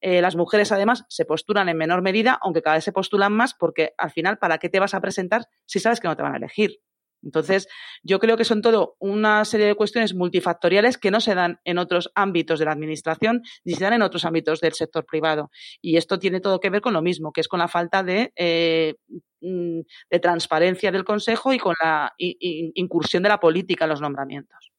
Eh, 0.00 0.22
las 0.22 0.36
mujeres, 0.36 0.72
además, 0.72 1.04
se 1.10 1.26
postulan 1.26 1.68
en 1.68 1.76
menor 1.76 2.00
medida, 2.00 2.38
aunque 2.42 2.62
cada 2.62 2.76
vez 2.76 2.84
se 2.84 2.92
postulan 2.92 3.34
más, 3.34 3.52
porque 3.52 3.89
al 3.98 4.10
final, 4.10 4.38
¿para 4.38 4.58
qué 4.58 4.68
te 4.68 4.80
vas 4.80 4.94
a 4.94 5.00
presentar 5.00 5.46
si 5.66 5.80
sabes 5.80 6.00
que 6.00 6.08
no 6.08 6.16
te 6.16 6.22
van 6.22 6.34
a 6.34 6.38
elegir? 6.38 6.80
Entonces, 7.22 7.68
yo 8.02 8.18
creo 8.18 8.36
que 8.36 8.44
son 8.44 8.62
todo 8.62 8.96
una 8.98 9.44
serie 9.44 9.66
de 9.66 9.74
cuestiones 9.74 10.14
multifactoriales 10.14 10.98
que 10.98 11.10
no 11.10 11.20
se 11.20 11.34
dan 11.34 11.60
en 11.64 11.78
otros 11.78 12.10
ámbitos 12.14 12.58
de 12.58 12.64
la 12.64 12.72
administración 12.72 13.42
ni 13.64 13.74
se 13.74 13.84
dan 13.84 13.94
en 13.94 14.02
otros 14.02 14.24
ámbitos 14.24 14.60
del 14.60 14.72
sector 14.72 15.04
privado. 15.04 15.50
Y 15.80 15.96
esto 15.96 16.18
tiene 16.18 16.40
todo 16.40 16.60
que 16.60 16.70
ver 16.70 16.80
con 16.80 16.94
lo 16.94 17.02
mismo, 17.02 17.32
que 17.32 17.42
es 17.42 17.48
con 17.48 17.58
la 17.58 17.68
falta 17.68 18.02
de, 18.02 18.32
eh, 18.36 18.94
mm, 19.40 19.80
de 20.10 20.18
transparencia 20.20 20.90
del 20.90 21.04
Consejo 21.04 21.52
y 21.52 21.58
con 21.58 21.74
la 21.82 22.14
incursión 22.18 23.22
de 23.22 23.28
la 23.28 23.40
política 23.40 23.84
en 23.84 23.90
los 23.90 24.00
nombramientos. 24.00 24.72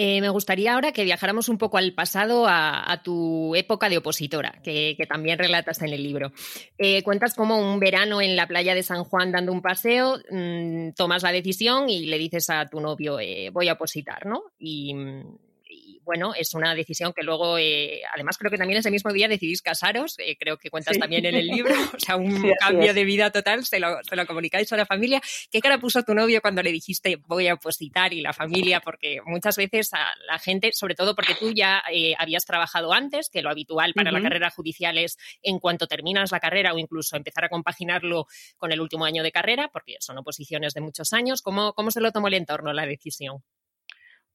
Eh, 0.00 0.20
me 0.20 0.28
gustaría 0.28 0.74
ahora 0.74 0.92
que 0.92 1.02
viajáramos 1.02 1.48
un 1.48 1.58
poco 1.58 1.76
al 1.76 1.92
pasado, 1.92 2.46
a, 2.46 3.00
tu 3.02 3.56
época 3.56 3.88
de 3.88 3.98
opositora, 3.98 4.60
que, 4.62 4.96
también 5.08 5.40
relatas 5.40 5.82
en 5.82 5.88
el 5.88 6.04
libro. 6.04 6.30
Eh, 6.78 7.02
cuentas 7.02 7.34
como 7.34 7.58
un 7.58 7.80
verano 7.80 8.20
en 8.20 8.36
la 8.36 8.46
playa 8.46 8.76
de 8.76 8.84
San 8.84 9.02
Juan 9.02 9.32
dando 9.32 9.50
un 9.50 9.60
paseo, 9.60 10.18
mm, 10.30 10.90
tomas 10.92 11.24
la 11.24 11.32
decisión 11.32 11.90
y 11.90 12.06
le 12.06 12.16
dices 12.16 12.48
a 12.48 12.66
tu 12.66 12.80
novio, 12.80 13.18
eh, 13.18 13.50
voy 13.52 13.68
a 13.68 13.72
opositar, 13.72 14.24
¿no? 14.24 14.44
Y, 14.56 14.94
mm, 14.94 15.36
bueno, 16.08 16.32
es 16.34 16.54
una 16.54 16.74
decisión 16.74 17.12
que 17.12 17.22
luego, 17.22 17.58
eh, 17.58 18.00
además 18.14 18.38
creo 18.38 18.50
que 18.50 18.56
también 18.56 18.78
ese 18.78 18.90
mismo 18.90 19.12
día 19.12 19.28
decidís 19.28 19.60
casaros, 19.60 20.14
eh, 20.16 20.38
creo 20.40 20.56
que 20.56 20.70
cuentas 20.70 20.98
también 20.98 21.26
en 21.26 21.34
el 21.34 21.46
libro, 21.46 21.74
o 21.94 22.00
sea, 22.00 22.16
un 22.16 22.50
cambio 22.58 22.94
de 22.94 23.04
vida 23.04 23.30
total, 23.30 23.66
se 23.66 23.78
lo, 23.78 24.02
se 24.02 24.16
lo, 24.16 24.26
comunicáis 24.26 24.72
a 24.72 24.78
la 24.78 24.86
familia. 24.86 25.20
¿Qué 25.50 25.60
cara 25.60 25.76
puso 25.78 26.02
tu 26.04 26.14
novio 26.14 26.40
cuando 26.40 26.62
le 26.62 26.72
dijiste 26.72 27.16
voy 27.26 27.48
a 27.48 27.52
opositar 27.52 28.14
y 28.14 28.22
la 28.22 28.32
familia? 28.32 28.80
Porque 28.80 29.18
muchas 29.26 29.56
veces 29.56 29.92
a 29.92 30.06
la 30.26 30.38
gente, 30.38 30.72
sobre 30.72 30.94
todo 30.94 31.14
porque 31.14 31.34
tú 31.34 31.52
ya 31.52 31.82
eh, 31.92 32.14
habías 32.16 32.46
trabajado 32.46 32.94
antes, 32.94 33.28
que 33.28 33.42
lo 33.42 33.50
habitual 33.50 33.92
para 33.92 34.10
la 34.10 34.22
carrera 34.22 34.48
judicial 34.48 34.96
es 34.96 35.18
en 35.42 35.58
cuanto 35.58 35.86
terminas 35.86 36.32
la 36.32 36.40
carrera 36.40 36.72
o 36.72 36.78
incluso 36.78 37.16
empezar 37.16 37.44
a 37.44 37.50
compaginarlo 37.50 38.28
con 38.56 38.72
el 38.72 38.80
último 38.80 39.04
año 39.04 39.22
de 39.22 39.30
carrera, 39.30 39.68
porque 39.70 39.96
son 40.00 40.16
oposiciones 40.16 40.72
de 40.72 40.80
muchos 40.80 41.12
años. 41.12 41.42
¿Cómo, 41.42 41.74
cómo 41.74 41.90
se 41.90 42.00
lo 42.00 42.12
tomó 42.12 42.28
el 42.28 42.34
entorno 42.34 42.72
la 42.72 42.86
decisión? 42.86 43.42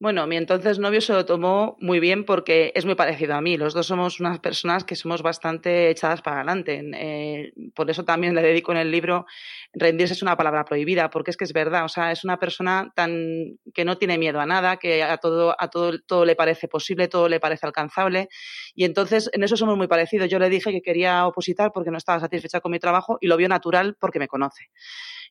Bueno, 0.03 0.27
mi 0.27 0.35
entonces 0.35 0.79
novio 0.79 0.99
se 0.99 1.13
lo 1.13 1.23
tomó 1.25 1.77
muy 1.79 2.01
bien 2.01 2.25
porque 2.25 2.73
es 2.75 2.83
muy 2.83 2.95
parecido 2.95 3.35
a 3.35 3.41
mí. 3.41 3.55
Los 3.55 3.73
dos 3.73 3.87
somos 3.87 4.19
unas 4.19 4.39
personas 4.39 4.83
que 4.83 4.97
somos 4.97 5.21
bastante 5.21 5.89
echadas 5.89 6.21
para 6.21 6.39
adelante. 6.41 6.83
Eh, 6.93 7.53
por 7.73 7.89
eso 7.89 8.03
también 8.03 8.35
le 8.35 8.41
dedico 8.41 8.73
en 8.73 8.79
el 8.79 8.91
libro 8.91 9.25
rendirse 9.71 10.13
es 10.13 10.21
una 10.21 10.35
palabra 10.35 10.65
prohibida, 10.65 11.09
porque 11.09 11.31
es 11.31 11.37
que 11.37 11.45
es 11.45 11.53
verdad. 11.53 11.85
O 11.85 11.87
sea, 11.87 12.11
es 12.11 12.25
una 12.25 12.37
persona 12.37 12.91
tan 12.93 13.57
que 13.73 13.85
no 13.85 13.97
tiene 13.97 14.17
miedo 14.17 14.41
a 14.41 14.45
nada, 14.45 14.75
que 14.75 15.03
a 15.03 15.15
todo, 15.19 15.55
a 15.57 15.69
todo, 15.69 15.97
todo 16.05 16.25
le 16.25 16.35
parece 16.35 16.67
posible, 16.67 17.07
todo 17.07 17.29
le 17.29 17.39
parece 17.39 17.65
alcanzable. 17.65 18.27
Y 18.75 18.83
entonces 18.83 19.29
en 19.31 19.41
eso 19.43 19.55
somos 19.55 19.77
muy 19.77 19.87
parecidos. 19.87 20.27
Yo 20.29 20.37
le 20.37 20.49
dije 20.49 20.71
que 20.71 20.81
quería 20.81 21.25
opositar 21.25 21.71
porque 21.73 21.91
no 21.91 21.97
estaba 21.97 22.19
satisfecha 22.19 22.59
con 22.59 22.73
mi 22.73 22.79
trabajo 22.79 23.17
y 23.21 23.27
lo 23.27 23.37
vio 23.37 23.47
natural 23.47 23.95
porque 23.97 24.19
me 24.19 24.27
conoce. 24.27 24.65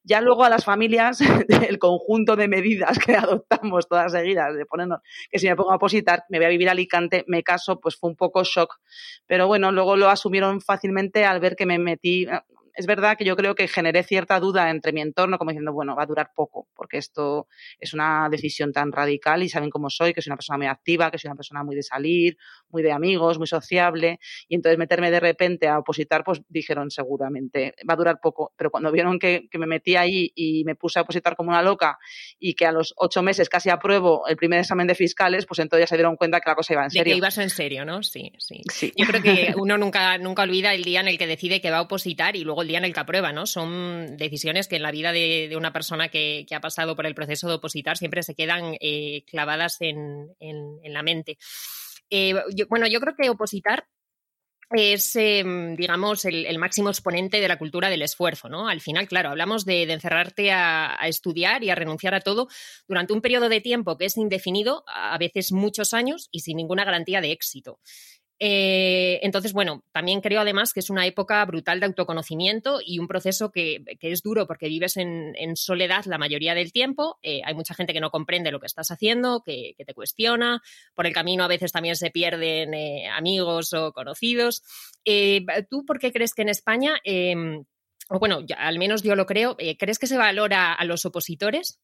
Ya 0.05 0.21
luego 0.21 0.45
a 0.45 0.51
las 0.51 0.65
familias, 0.65 1.21
el 1.71 1.79
conjunto 1.79 2.37
de 2.37 2.49
medidas 2.49 2.99
que 2.99 3.15
adoptamos 3.17 3.89
todas 3.89 4.13
seguidas, 4.13 4.55
de 4.57 4.67
ponernos 4.67 5.01
que 5.31 5.39
si 5.39 5.49
me 5.49 5.57
pongo 5.57 5.73
a 5.73 5.77
opositar, 5.77 6.25
me 6.29 6.39
voy 6.39 6.47
a 6.47 6.51
vivir 6.51 6.69
a 6.69 6.73
Alicante, 6.73 7.25
me 7.29 7.43
caso, 7.43 7.81
pues 7.81 7.97
fue 7.97 8.11
un 8.11 8.17
poco 8.17 8.43
shock. 8.45 8.79
Pero 9.27 9.47
bueno, 9.47 9.71
luego 9.73 9.97
lo 9.97 10.09
asumieron 10.09 10.61
fácilmente 10.61 11.25
al 11.25 11.41
ver 11.41 11.55
que 11.57 11.67
me 11.67 11.79
metí, 11.79 12.27
es 12.75 12.87
verdad 12.87 13.17
que 13.17 13.25
yo 13.25 13.37
creo 13.37 13.55
que 13.55 13.69
generé 13.69 14.03
cierta 14.03 14.41
duda 14.41 14.71
entre 14.71 14.93
mi 14.93 15.01
entorno, 15.01 15.39
como 15.39 15.51
diciendo, 15.51 15.73
bueno, 15.73 15.95
va 15.95 16.05
a 16.05 16.07
durar 16.07 16.31
poco, 16.35 16.69
porque 16.75 16.99
esto 16.99 17.49
es 17.79 17.93
una 17.93 18.29
decisión 18.31 18.73
tan 18.73 18.93
radical 18.93 19.43
y 19.43 19.49
saben 19.49 19.71
cómo 19.71 19.91
soy, 19.91 20.15
que 20.15 20.23
soy 20.23 20.31
una 20.31 20.37
persona 20.37 20.59
muy 20.59 20.67
activa, 20.67 21.11
que 21.11 21.19
soy 21.19 21.29
una 21.29 21.37
persona 21.37 21.63
muy 21.63 21.77
de 21.77 21.83
salir, 21.83 22.37
muy 22.71 22.83
de 22.83 22.93
amigos, 22.93 23.39
muy 23.39 23.47
sociable, 23.47 24.19
y 24.49 24.55
entonces 24.55 24.79
meterme 24.79 25.11
de 25.11 25.21
repente 25.21 25.69
a 25.69 25.79
opositar, 25.79 26.25
pues 26.25 26.41
dijeron 26.49 26.91
seguramente, 26.91 27.75
va 27.89 27.95
a 27.95 27.97
durar 27.97 28.21
poco, 28.21 28.53
pero 28.57 28.71
cuando 28.71 28.91
vieron 28.91 29.19
que, 29.19 29.49
me 29.55 29.67
metí 29.67 29.95
ahí 29.95 30.33
y 30.35 30.65
me 30.65 30.75
puse 30.75 30.99
a 30.99 31.03
opositar 31.03 31.37
como 31.37 31.51
una 31.51 31.63
loca 31.63 31.99
y 32.39 32.55
que 32.55 32.67
a 32.67 32.73
los 32.73 32.95
ocho 32.97 33.23
meses 33.23 33.49
casi 33.49 33.71
apruebo 33.71 34.27
el 34.27 34.37
primer 34.37 34.59
examen 34.59 34.87
de 34.87 34.95
fiscales, 34.95 35.47
pues 35.47 35.61
entonces 35.61 35.85
ya 35.85 35.87
se 35.89 35.97
dieron 35.97 36.17
cuenta 36.17 36.41
que 36.41 36.51
la 36.51 36.57
cosa 36.57 36.73
iba 36.73 36.85
en 36.85 36.91
serio. 36.91 37.05
De 37.05 37.11
que 37.11 37.17
ibas 37.17 37.39
en 37.39 37.51
serio, 37.51 37.85
¿no? 37.85 38.03
Sí, 38.03 38.33
sí. 38.39 38.63
sí. 38.73 38.93
Yo 38.97 39.07
creo 39.07 39.23
que 39.23 39.55
uno 39.57 39.79
nunca, 39.79 40.19
nunca 40.19 40.43
olvida 40.43 40.75
el 40.75 40.83
día 40.83 41.01
en 41.01 41.09
el 41.09 41.19
que 41.19 41.27
decide 41.27 41.61
que 41.61 41.71
va 41.71 41.79
a 41.79 41.83
opositar 41.83 42.35
y 42.35 42.43
luego 42.43 42.62
el 42.63 42.69
día 42.69 42.79
en 42.79 42.85
el 42.85 42.95
que 42.95 43.01
aprueba, 43.01 43.33
¿no? 43.33 43.47
Son 43.47 44.17
decisiones 44.17 44.69
que 44.69 44.77
en 44.77 44.83
la 44.83 44.91
vida 44.91 45.13
de, 45.13 45.53
una 45.57 45.73
persona 45.73 46.09
que, 46.09 46.47
ha 46.51 46.61
pasado 46.61 46.97
por 46.97 47.07
el 47.07 47.15
proceso 47.15 47.49
de 47.49 47.55
opositar 47.55 47.99
siempre 47.99 48.23
se 48.23 48.35
quedan 48.35 48.77
eh, 48.81 49.25
clavadas 49.27 49.77
en, 49.81 50.35
la 50.83 51.03
mente. 51.03 51.39
Eh, 52.11 52.35
bueno, 52.69 52.87
yo 52.87 53.01
creo 53.01 53.15
que 53.17 53.31
opositar 53.31 53.87
es, 54.75 55.17
em, 55.17 55.77
digamos, 55.77 56.25
el, 56.25 56.59
máximo 56.59 56.89
exponente 56.89 57.41
de 57.41 57.49
la 57.49 57.59
cultura 57.59 57.91
del 57.91 58.03
esfuerzo, 58.03 58.49
¿no? 58.49 58.69
Al 58.69 58.81
final, 58.81 59.07
claro, 59.07 59.31
hablamos 59.31 59.65
de, 59.65 59.83
encerrarte 59.83 60.51
a, 60.53 60.97
estudiar 61.05 61.63
y 61.63 61.71
a 61.71 61.75
renunciar 61.75 62.15
a 62.15 62.21
todo 62.21 62.49
durante 62.89 63.13
un 63.13 63.21
periodo 63.21 63.49
de 63.49 63.61
tiempo 63.61 63.99
que 63.99 64.07
es 64.07 64.17
indefinido, 64.17 64.85
a 64.87 65.19
veces 65.19 65.53
muchos 65.53 65.93
años 65.93 66.29
y 66.31 66.41
sin 66.41 66.57
ninguna 66.57 66.85
garantía 66.85 67.21
de 67.21 67.33
éxito. 67.33 67.81
Eh, 68.45 69.21
entonces, 69.23 69.53
bueno, 69.53 69.85
también 69.93 70.21
creo 70.21 70.41
además 70.41 70.73
que 70.73 70.81
es 70.81 70.91
una 70.91 71.07
época 71.07 71.45
brutal 71.45 71.79
de 71.79 71.87
autoconocimiento 71.87 72.81
y 72.85 72.99
un 72.99 73.07
proceso 73.07 73.53
que, 73.53 73.85
es 74.01 74.21
duro 74.21 74.49
porque 74.49 74.67
vives 74.67 74.97
en, 74.97 75.55
soledad 75.55 76.07
la 76.07 76.19
mayoría 76.19 76.53
del 76.53 76.73
tiempo. 76.73 77.21
Eh, 77.23 77.43
hay 77.45 77.55
mucha 77.55 77.73
gente 77.73 77.93
que 77.93 78.01
no 78.01 78.11
comprende 78.11 78.51
lo 78.51 78.59
que 78.59 78.67
estás 78.67 78.91
haciendo, 78.91 79.45
que, 79.45 79.77
te 79.87 79.95
cuestiona. 79.95 80.61
Por 80.93 81.07
el 81.07 81.13
camino 81.13 81.45
a 81.45 81.49
veces 81.49 81.71
también 81.71 81.95
se 81.95 82.11
pierden 82.11 82.75
eh, 82.75 83.09
amigos 83.09 83.73
o 83.75 83.93
conocidos. 83.93 84.65
¿Tú 85.71 85.85
por 85.87 86.01
qué 86.01 86.11
crees 86.11 86.35
que 86.35 86.43
en 86.43 86.49
España, 86.49 86.97
em, 87.05 87.65
o 88.09 88.19
bueno, 88.19 88.41
al 88.59 88.77
menos 88.81 89.05
yo 89.05 89.15
lo 89.15 89.25
creo, 89.25 89.57
¿crees 89.79 90.01
que 90.01 90.09
se 90.09 90.19
valora 90.19 90.73
a 90.73 90.85
los 90.85 91.05
opositores? 91.05 91.79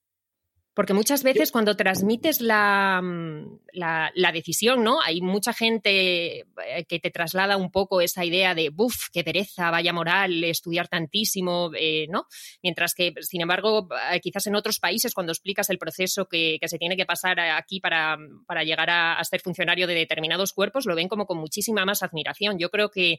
Porque 0.79 0.95
muchas 0.95 1.25
veces 1.25 1.51
cuando 1.51 1.75
transmites 1.75 2.41
la, 2.41 3.01
mm, 3.03 3.59
la, 3.73 4.33
decisión, 4.33 4.85
¿no? 4.85 5.03
Hay 5.03 5.21
mucha 5.21 5.53
gente 5.53 6.43
eh, 6.43 6.85
que 6.89 7.01
te 7.01 7.11
traslada 7.11 7.57
un 7.57 7.73
poco 7.73 8.01
esa 8.01 8.25
idea 8.25 8.55
de, 8.55 8.71
buf, 8.71 9.09
qué 9.13 9.25
pereza, 9.25 9.73
vaya 9.73 9.93
moral, 9.93 10.45
estudiar 10.45 10.87
tantísimo, 10.87 11.73
eh, 11.77 12.07
¿no? 12.11 12.27
Mientras 12.63 12.95
que, 12.95 13.13
sin 13.23 13.41
embargo, 13.41 13.89
eh, 14.13 14.21
quizás 14.21 14.47
en 14.47 14.55
otros 14.55 14.79
países, 14.79 15.15
cuando 15.15 15.33
explicas 15.33 15.69
el 15.69 15.79
proceso 15.79 16.27
que, 16.27 16.61
se 16.65 16.79
tiene 16.79 16.97
que 16.97 17.07
pasar 17.07 17.41
aquí 17.41 17.81
para, 17.81 18.17
llegar 18.65 18.89
a, 18.89 19.25
ser 19.25 19.41
funcionario 19.41 19.89
de 19.89 19.95
determinados 19.95 20.53
cuerpos, 20.53 20.87
lo 20.87 20.95
ven 20.95 21.09
como 21.09 21.27
con 21.27 21.39
muchísima 21.39 21.85
más 21.87 22.05
admiración. 22.05 22.57
Yo 22.57 22.71
creo 22.71 22.93
que, 22.93 23.19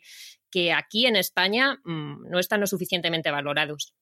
que 0.50 0.72
aquí 0.72 1.08
en 1.08 1.18
España 1.18 1.82
mm, 1.84 2.30
no 2.30 2.40
están 2.40 2.62
lo 2.62 2.68
suficientemente 2.68 3.32
valorados. 3.32 3.94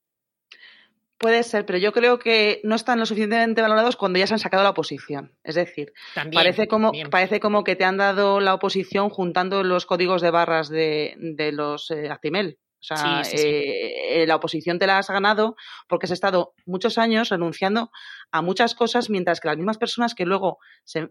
Puede 1.17 1.41
ser, 1.43 1.65
pero 1.65 1.79
yo 1.79 1.93
creo 1.93 2.19
que 2.19 2.61
no 2.63 2.75
están 2.75 2.99
lo 2.99 3.05
suficientemente 3.05 3.61
valorados 3.61 3.95
cuando 3.95 4.19
ya 4.19 4.27
se 4.27 4.35
han 4.35 4.39
sacado 4.39 4.63
la 4.63 4.69
oposición. 4.69 5.35
Es 5.43 5.55
decir, 5.55 5.93
parece, 6.31 6.67
como, 6.67 6.91
parece 7.09 7.39
como 7.39 7.63
que 7.63 7.75
te 7.75 7.85
han 7.85 7.97
dado 7.97 8.39
la 8.39 8.53
oposición 8.53 9.09
juntando 9.09 9.63
los 9.63 9.87
códigos 9.87 10.21
de 10.21 10.31
barras 10.31 10.69
de, 10.69 11.15
de 11.17 11.51
los 11.51 11.89
eh, 11.89 12.09
Actimel. 12.09 12.59
O 12.79 12.83
sea, 12.83 13.23
eh, 13.33 14.25
la 14.27 14.35
oposición 14.35 14.77
te 14.77 14.85
la 14.85 14.99
has 14.99 15.09
ganado 15.09 15.55
porque 15.87 16.05
has 16.05 16.11
estado 16.11 16.53
muchos 16.67 16.99
años 16.99 17.29
renunciando 17.29 17.91
a 18.31 18.41
muchas 18.41 18.75
cosas, 18.75 19.09
mientras 19.09 19.39
que 19.39 19.47
las 19.47 19.57
mismas 19.57 19.77
personas 19.77 20.13
que 20.15 20.25
luego 20.25 20.59
se, 20.83 21.09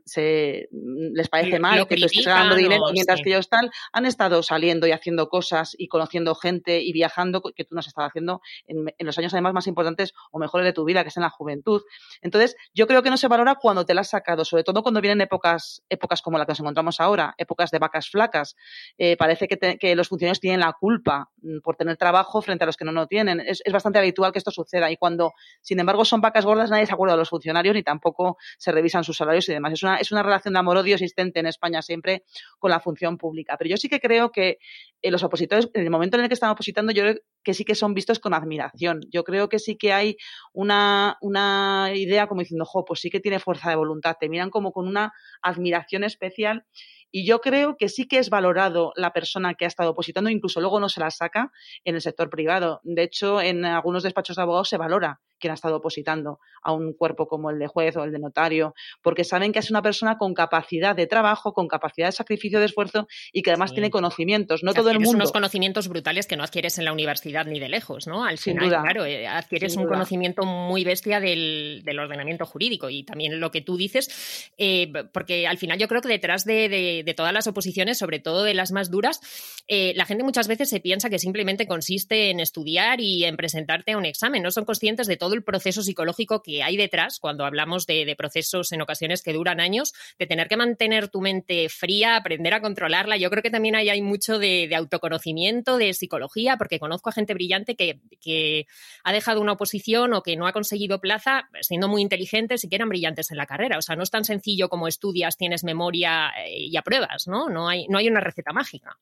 les 1.15 1.29
parece 1.29 1.59
mal 1.59 1.87
que 1.87 1.97
tú 1.97 2.07
estés 2.07 2.27
ganando 2.27 2.57
dinero, 2.57 2.85
mientras 2.93 3.21
que 3.23 3.31
ellos 3.31 3.41
están, 3.41 3.71
han 3.93 4.07
estado 4.07 4.43
saliendo 4.43 4.87
y 4.87 4.93
haciendo 4.93 5.29
cosas 5.29 5.75
y 5.79 5.89
conociendo 5.89 6.35
gente 6.35 6.81
y 6.81 6.93
viajando 6.93 7.43
que 7.43 7.65
tú 7.65 7.75
no 7.75 7.81
has 7.81 7.87
estado 7.87 8.09
haciendo 8.09 8.41
en, 8.67 8.87
los 8.99 9.19
años 9.19 9.33
además 9.35 9.55
más 9.55 9.67
importantes 9.67 10.15
o 10.31 10.39
mejores 10.39 10.65
de 10.65 10.73
tu 10.73 10.85
vida, 10.85 11.03
que 11.03 11.09
es 11.09 11.17
en 11.17 11.23
la 11.23 11.31
juventud. 11.31 11.83
Entonces, 12.23 12.57
yo 12.75 12.87
creo 12.87 13.03
que 13.03 13.11
no 13.11 13.17
se 13.17 13.29
valora 13.29 13.57
cuando 13.57 13.85
te 13.85 13.95
la 13.95 14.03
has 14.03 14.11
sacado, 14.11 14.45
sobre 14.45 14.65
todo 14.65 14.83
cuando 14.83 15.01
vienen 15.01 15.21
épocas, 15.21 15.83
épocas 15.89 16.23
como 16.23 16.39
la 16.39 16.47
que 16.47 16.53
nos 16.53 16.61
encontramos 16.61 17.01
ahora, 17.01 17.35
épocas 17.39 17.71
de 17.71 17.79
vacas 17.79 18.11
flacas. 18.11 18.57
Eh, 18.99 19.17
parece 19.17 19.49
que, 19.49 19.79
que 19.79 19.97
los 19.97 20.09
funcionarios 20.09 20.41
tienen 20.41 20.61
la 20.61 20.73
culpa 20.73 21.31
Mm, 21.47 21.61
por 21.61 21.77
tener 21.77 21.97
trabajo 21.97 22.43
frente 22.43 22.65
a 22.65 22.67
los 22.67 22.77
que 22.77 22.85
no 22.85 22.93
lo 22.93 23.07
tienen. 23.07 23.41
Es, 23.41 23.63
bastante 23.73 23.99
habitual 23.99 24.33
que 24.33 24.39
esto 24.39 24.51
suceda 24.51 24.91
y 24.91 24.97
cuando, 24.97 25.33
sin 25.61 25.79
embargo, 25.79 26.05
son 26.05 26.21
vacas 26.21 26.45
gordas, 26.45 26.71
nadie 26.71 26.87
se 26.87 26.93
acuerda 26.93 27.06
de 27.13 27.19
los 27.19 27.29
funcionarios 27.29 27.75
ni 27.75 27.83
tampoco 27.83 28.37
se 28.59 28.73
revisan 28.73 29.05
sus 29.05 29.17
salarios 29.17 29.49
y 29.49 29.53
demás. 29.53 29.73
Es 29.73 29.83
una, 29.83 29.97
es 29.97 30.13
una 30.13 30.23
relación 30.23 30.55
de 30.55 30.61
amor-odio 30.61 30.95
existente 30.95 31.41
en 31.41 31.47
España 31.47 31.83
siempre 31.83 32.25
con 32.59 32.71
la 32.71 32.81
función 32.81 33.19
pública. 33.19 33.57
Pero 33.59 33.71
yo 33.71 33.77
sí 33.77 33.89
que 33.89 34.01
creo 34.01 34.31
que 34.31 34.59
eh, 35.03 35.11
los 35.11 35.23
opositores, 35.23 35.69
en 35.75 35.83
el 35.83 35.91
momento 35.91 36.17
en 36.17 36.25
el 36.25 36.29
que 36.29 36.35
están 36.35 36.51
opositando, 36.51 36.93
yo 36.93 37.05
que 37.47 37.55
sí 37.55 37.65
que 37.65 37.77
son 37.77 37.95
vistos 37.95 38.19
con 38.19 38.35
admiración. 38.35 39.03
Yo 39.09 39.23
creo 39.23 39.49
que 39.49 39.61
sí 39.61 39.77
que 39.77 39.93
hay 39.93 40.17
una, 40.53 41.17
una 41.21 41.93
idea 41.95 42.27
como 42.27 42.41
diciendo, 42.41 42.65
jo, 42.65 42.85
pues 42.85 42.99
sí 42.99 43.09
que 43.09 43.21
tiene 43.21 43.39
fuerza 43.39 43.71
de 43.71 43.77
voluntad. 43.77 44.17
Te 44.19 44.29
miran 44.29 44.51
como 44.51 44.73
con 44.73 44.89
una 44.89 45.13
admiración 45.43 46.03
especial 46.03 46.67
y 47.13 47.25
yo 47.25 47.41
creo 47.41 47.77
que 47.77 47.89
sí 47.89 48.09
que 48.09 48.19
es 48.19 48.31
valorado 48.31 48.93
la 48.97 49.13
persona 49.13 49.55
que 49.55 49.65
ha 49.65 49.69
estado 49.69 49.91
opositando, 49.91 50.29
incluso 50.29 50.61
luego 50.61 50.81
no 50.81 50.89
se 50.89 50.99
la 50.99 51.11
saca 51.11 51.53
en 51.85 51.95
el 51.95 52.01
sector 52.01 52.31
privado. 52.31 52.81
De 52.83 53.05
hecho, 53.05 53.41
en 53.41 53.65
algunos 53.65 54.03
despachos 54.03 54.37
de 54.37 54.43
abogados 54.43 54.69
se 54.69 54.77
valora 54.77 55.21
quien 55.39 55.51
ha 55.51 55.55
estado 55.55 55.77
opositando 55.77 56.39
a 56.63 56.73
un 56.73 56.95
cuerpo 56.95 57.29
como 57.29 57.51
el 57.51 57.59
de 57.59 57.67
juez 57.67 57.95
o 57.97 58.05
el 58.05 58.13
de 58.13 58.19
notario, 58.19 58.75
porque 59.03 59.23
saben 59.23 59.53
que 59.53 59.59
es 59.59 59.71
una 59.71 59.83
persona 59.83 60.17
con 60.17 60.33
capacidad 60.33 60.97
de 60.97 61.07
trabajo, 61.07 61.53
con 61.53 61.69
capacidad 61.69 62.09
de 62.09 62.13
sacrificio, 62.13 62.59
de 62.59 62.67
esfuerzo 62.67 63.07
y 63.33 63.43
que 63.43 63.51
además 63.51 63.73
tiene 63.73 63.91
conocimientos. 63.91 64.63
No 64.63 64.73
todo 64.73 64.91
el 64.91 64.99
mundo. 64.99 65.17
unos 65.17 65.33
conocimientos 65.33 65.89
brutales 65.89 66.27
que 66.27 66.37
no 66.37 66.43
adquieres 66.43 66.79
en 66.79 66.87
la 66.87 66.93
universidad 66.93 67.36
ni 67.45 67.61
de 67.61 67.69
lejos, 67.69 68.07
¿no? 68.07 68.25
Al 68.25 68.39
final, 68.39 68.69
claro, 68.69 69.05
eh, 69.05 69.27
adquieres 69.27 69.77
un 69.77 69.87
conocimiento 69.87 70.45
muy 70.45 70.85
bestia 70.85 71.21
del, 71.21 71.83
ordenamiento 71.99 72.47
jurídico 72.47 72.91
y 72.91 73.05
también 73.05 73.41
lo 73.41 73.51
que 73.51 73.61
tú 73.61 73.77
dices, 73.77 74.51
eh, 74.59 74.93
porque 75.13 75.47
al 75.47 75.59
final 75.59 75.79
yo 75.79 75.89
creo 75.89 76.01
que 76.01 76.09
detrás 76.09 76.45
de, 76.45 77.15
todas 77.17 77.33
las 77.33 77.47
oposiciones, 77.47 77.99
sobre 77.99 78.19
todo 78.19 78.45
de 78.45 78.55
las 78.55 78.73
más 78.73 78.91
duras, 78.91 79.21
eh, 79.69 79.93
la 79.97 80.07
gente 80.07 80.25
muchas 80.25 80.49
veces 80.49 80.69
se 80.69 80.81
piensa 80.81 81.11
que 81.11 81.19
simplemente 81.19 81.67
consiste 81.67 82.31
en 82.31 82.41
estudiar 82.41 83.01
y 83.01 83.25
en 83.25 83.37
presentarte 83.37 83.93
a 83.93 83.99
un 83.99 84.05
examen. 84.05 84.43
No 84.43 84.51
son 84.51 84.65
conscientes 84.65 85.07
de 85.07 85.17
todo 85.17 85.35
el 85.35 85.43
proceso 85.43 85.83
psicológico 85.83 86.43
que 86.43 86.63
hay 86.63 86.77
detrás 86.77 87.19
cuando 87.19 87.45
hablamos 87.45 87.87
de, 87.87 88.15
procesos 88.17 88.73
en 88.73 88.81
ocasiones 88.81 89.23
que 89.23 89.33
duran 89.33 89.61
años, 89.61 89.93
de 90.19 90.27
tener 90.27 90.49
que 90.49 90.57
mantener 90.57 91.09
tu 91.09 91.21
mente 91.21 91.69
fría, 91.69 92.17
aprender 92.17 92.55
a 92.55 92.61
controlarla. 92.61 93.17
Yo 93.17 93.31
creo 93.31 93.43
que 93.43 93.51
también 93.51 93.75
hay, 93.77 93.89
hay 93.89 94.01
mucho 94.01 94.39
de, 94.39 94.71
autoconocimiento, 94.75 95.79
de 95.79 95.93
psicología, 95.93 96.57
porque 96.57 96.79
conozco 96.79 97.11
a 97.11 97.13
gente 97.13 97.26
brillante 97.35 97.77
que, 97.77 98.01
que, 98.21 98.67
ha 99.05 99.13
dejado 99.13 99.41
una 99.41 99.53
oposición 99.53 100.13
o 100.15 100.23
que 100.23 100.37
no 100.37 100.47
ha 100.47 100.53
conseguido 100.53 101.01
plaza 101.01 101.49
siendo 101.61 101.89
muy 101.89 102.03
inteligentes 102.03 102.65
y 102.65 102.69
que 102.69 102.77
eran 102.77 102.89
brillantes 102.89 103.31
en 103.31 103.37
la 103.37 103.47
carrera. 103.47 103.79
O 103.79 103.83
sea, 103.83 103.97
no 103.97 104.03
es 104.03 104.11
tan 104.11 104.25
sencillo 104.25 104.69
como 104.69 104.89
estudias, 104.89 105.37
tienes 105.37 105.65
memoria 105.65 106.31
eh, 106.45 106.59
y 106.59 106.77
apruebas, 106.77 107.27
¿no? 107.27 107.49
No 107.49 107.69
hay, 107.69 107.87
no 107.89 107.99
hay 107.99 108.09
una 108.09 108.21
receta 108.21 108.53
mágica. 108.53 108.99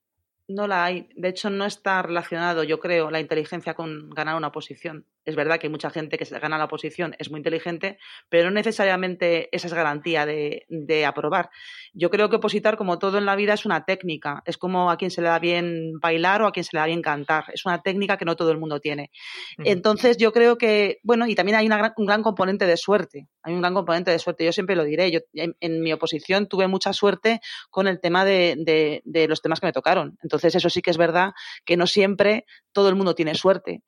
No 0.47 0.67
la 0.67 0.85
hay. 0.85 1.09
De 1.15 1.29
hecho, 1.29 1.49
no 1.49 1.65
está 1.65 2.03
relacionado, 2.03 2.65
yo 2.65 2.79
creo, 2.79 3.11
la 3.11 3.21
inteligencia 3.21 3.75
con 3.75 4.11
ganar 4.11 4.37
una 4.37 4.53
posición. 4.53 5.07
Es 5.25 5.37
verdad 5.37 5.59
que 5.59 5.67
hay 5.67 5.71
mucha 5.71 5.91
gente 5.91 6.19
que 6.19 6.25
se 6.25 6.39
gana 6.39 6.59
la 6.59 6.69
posición, 6.69 7.15
es 7.19 7.31
muy 7.31 7.39
inteligente, 7.39 7.99
pero 8.29 8.45
no 8.45 8.51
necesariamente 8.51 9.49
esa 9.53 9.67
es 9.67 9.75
garantía 9.75 10.27
de, 10.27 10.67
de, 10.69 11.07
aprobar. 11.07 11.51
Yo 11.93 12.11
creo 12.11 12.29
que 12.29 12.37
opositar, 12.37 12.77
como 12.77 12.99
todo 12.99 13.19
en 13.19 13.25
la 13.25 13.37
vida, 13.37 13.55
es 13.55 13.65
una 13.65 13.85
técnica. 13.85 14.43
Es 14.45 14.59
como 14.59 14.91
a 14.91 14.97
quien 14.97 15.11
se 15.11 15.23
le 15.23 15.29
da 15.29 15.39
bien 15.39 15.99
bailar 16.01 16.43
o 16.43 16.47
a 16.47 16.53
quien 16.53 16.65
se 16.65 16.71
le 16.77 16.81
da 16.81 16.87
bien 16.87 17.03
cantar. 17.03 17.45
Es 17.53 17.65
una 17.65 17.83
técnica 17.83 18.17
que 18.17 18.25
no 18.25 18.37
todo 18.37 18.51
el 18.51 18.59
mundo 18.59 18.81
tiene. 18.81 19.11
Entonces, 19.59 20.17
yo 20.17 20.33
creo 20.33 20.59
que, 20.59 20.99
bueno, 21.03 21.27
y 21.27 21.35
también 21.35 21.57
hay 21.57 21.69
un 21.97 22.07
gran 22.07 22.23
componente 22.23 22.67
de 22.67 22.77
suerte. 22.77 23.29
Hay 23.43 23.55
un 23.55 23.61
gran 23.61 23.75
componente 23.75 24.11
de 24.11 24.19
suerte. 24.19 24.45
Yo 24.45 24.53
siempre 24.53 24.77
lo 24.77 24.85
diré. 24.85 25.11
Yo 25.11 25.21
en, 25.33 25.83
mi 25.83 25.93
oposición 25.93 26.49
tuve 26.49 26.69
mucha 26.69 26.93
suerte 26.93 27.41
con 27.71 27.87
el 27.87 28.01
tema 28.01 28.25
de, 28.25 29.03
de 29.05 29.29
los 29.29 29.43
temas 29.43 29.61
que 29.61 29.67
me 29.67 29.73
tocaron. 29.73 30.19
Entonces, 30.23 30.55
eso 30.55 30.69
sí 30.71 30.83
que 30.83 30.91
es 30.91 30.99
verdad 30.99 31.33
que 31.65 31.77
no 31.77 31.87
siempre 31.87 32.47
todo 32.73 32.89
el 32.89 32.97
mundo 32.97 33.15
tiene 33.15 33.35
suerte. 33.35 33.83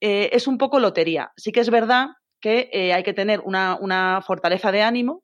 Eh, 0.00 0.30
es 0.32 0.46
un 0.46 0.58
poco 0.58 0.80
lotería. 0.80 1.32
Sí 1.36 1.52
que 1.52 1.60
es 1.60 1.70
verdad 1.70 2.08
que 2.40 2.70
eh, 2.72 2.92
hay 2.92 3.02
que 3.02 3.12
tener 3.12 3.40
una, 3.40 4.22
fortaleza 4.26 4.72
de 4.72 4.82
ánimo, 4.82 5.22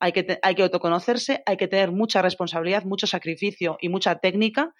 hay 0.00 0.12
que, 0.12 0.38
hay 0.42 0.54
que 0.54 0.62
autoconocerse, 0.62 1.42
hay 1.46 1.56
que 1.56 1.68
tener 1.68 1.92
mucha 1.92 2.20
responsabilidad, 2.20 2.84
mucho 2.84 3.06
sacrificio 3.06 3.76
y 3.80 3.88
mucha 3.88 4.16
técnica. 4.16 4.74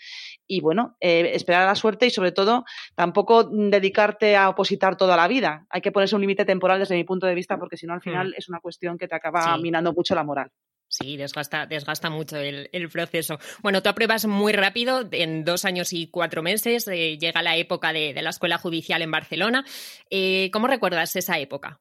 Y 0.47 0.61
bueno, 0.61 0.97
eh, 1.01 1.33
esperar 1.35 1.63
a 1.63 1.67
la 1.67 1.75
suerte 1.75 2.07
y 2.07 2.11
sobre 2.11 2.33
todo 2.33 2.65
tampoco 2.95 3.45
dedicarte 3.45 4.37
a 4.37 4.49
opositar 4.49 4.97
toda 4.97 5.17
la 5.17 5.29
vida. 5.29 5.67
Hay 5.71 5.83
que 5.83 5.93
ponerse 5.93 6.15
un 6.15 6.23
límite 6.23 6.45
temporal 6.45 6.79
desde 6.79 6.97
mi 6.97 7.05
punto 7.05 7.27
de 7.27 7.35
vista 7.35 7.59
porque 7.59 7.77
si 7.77 7.87
no 7.87 7.93
al 7.93 8.01
mm. 8.01 8.03
final 8.03 8.35
es 8.37 8.49
una 8.49 8.61
cuestión 8.61 8.99
que 8.99 9.09
te 9.09 9.15
acaba 9.15 9.57
minando 9.59 9.93
mucho 9.93 10.15
la 10.15 10.25
moral. 10.25 10.51
Sí, 10.97 11.17
desgasta, 11.17 11.67
desgasta 11.67 12.09
mucho 12.09 12.37
el, 12.37 12.89
proceso. 12.89 13.41
Bueno, 13.63 13.83
tú 13.83 13.89
apruebas 13.89 14.27
muy 14.27 14.53
rápido, 14.53 15.05
en 15.11 15.45
dos 15.45 15.65
años 15.65 15.93
y 15.93 16.07
cuatro 16.07 16.41
meses, 16.41 16.87
eh, 16.87 17.19
llega 17.19 17.43
la 17.43 17.57
época 17.57 17.93
de, 17.93 18.15
la 18.23 18.31
Escuela 18.31 18.59
Judicial 18.59 19.03
en 19.03 19.11
Barcelona. 19.11 19.65
Eh, 20.09 20.51
¿Cómo 20.53 20.69
recuerdas 20.69 21.17
esa 21.17 21.41
época? 21.41 21.81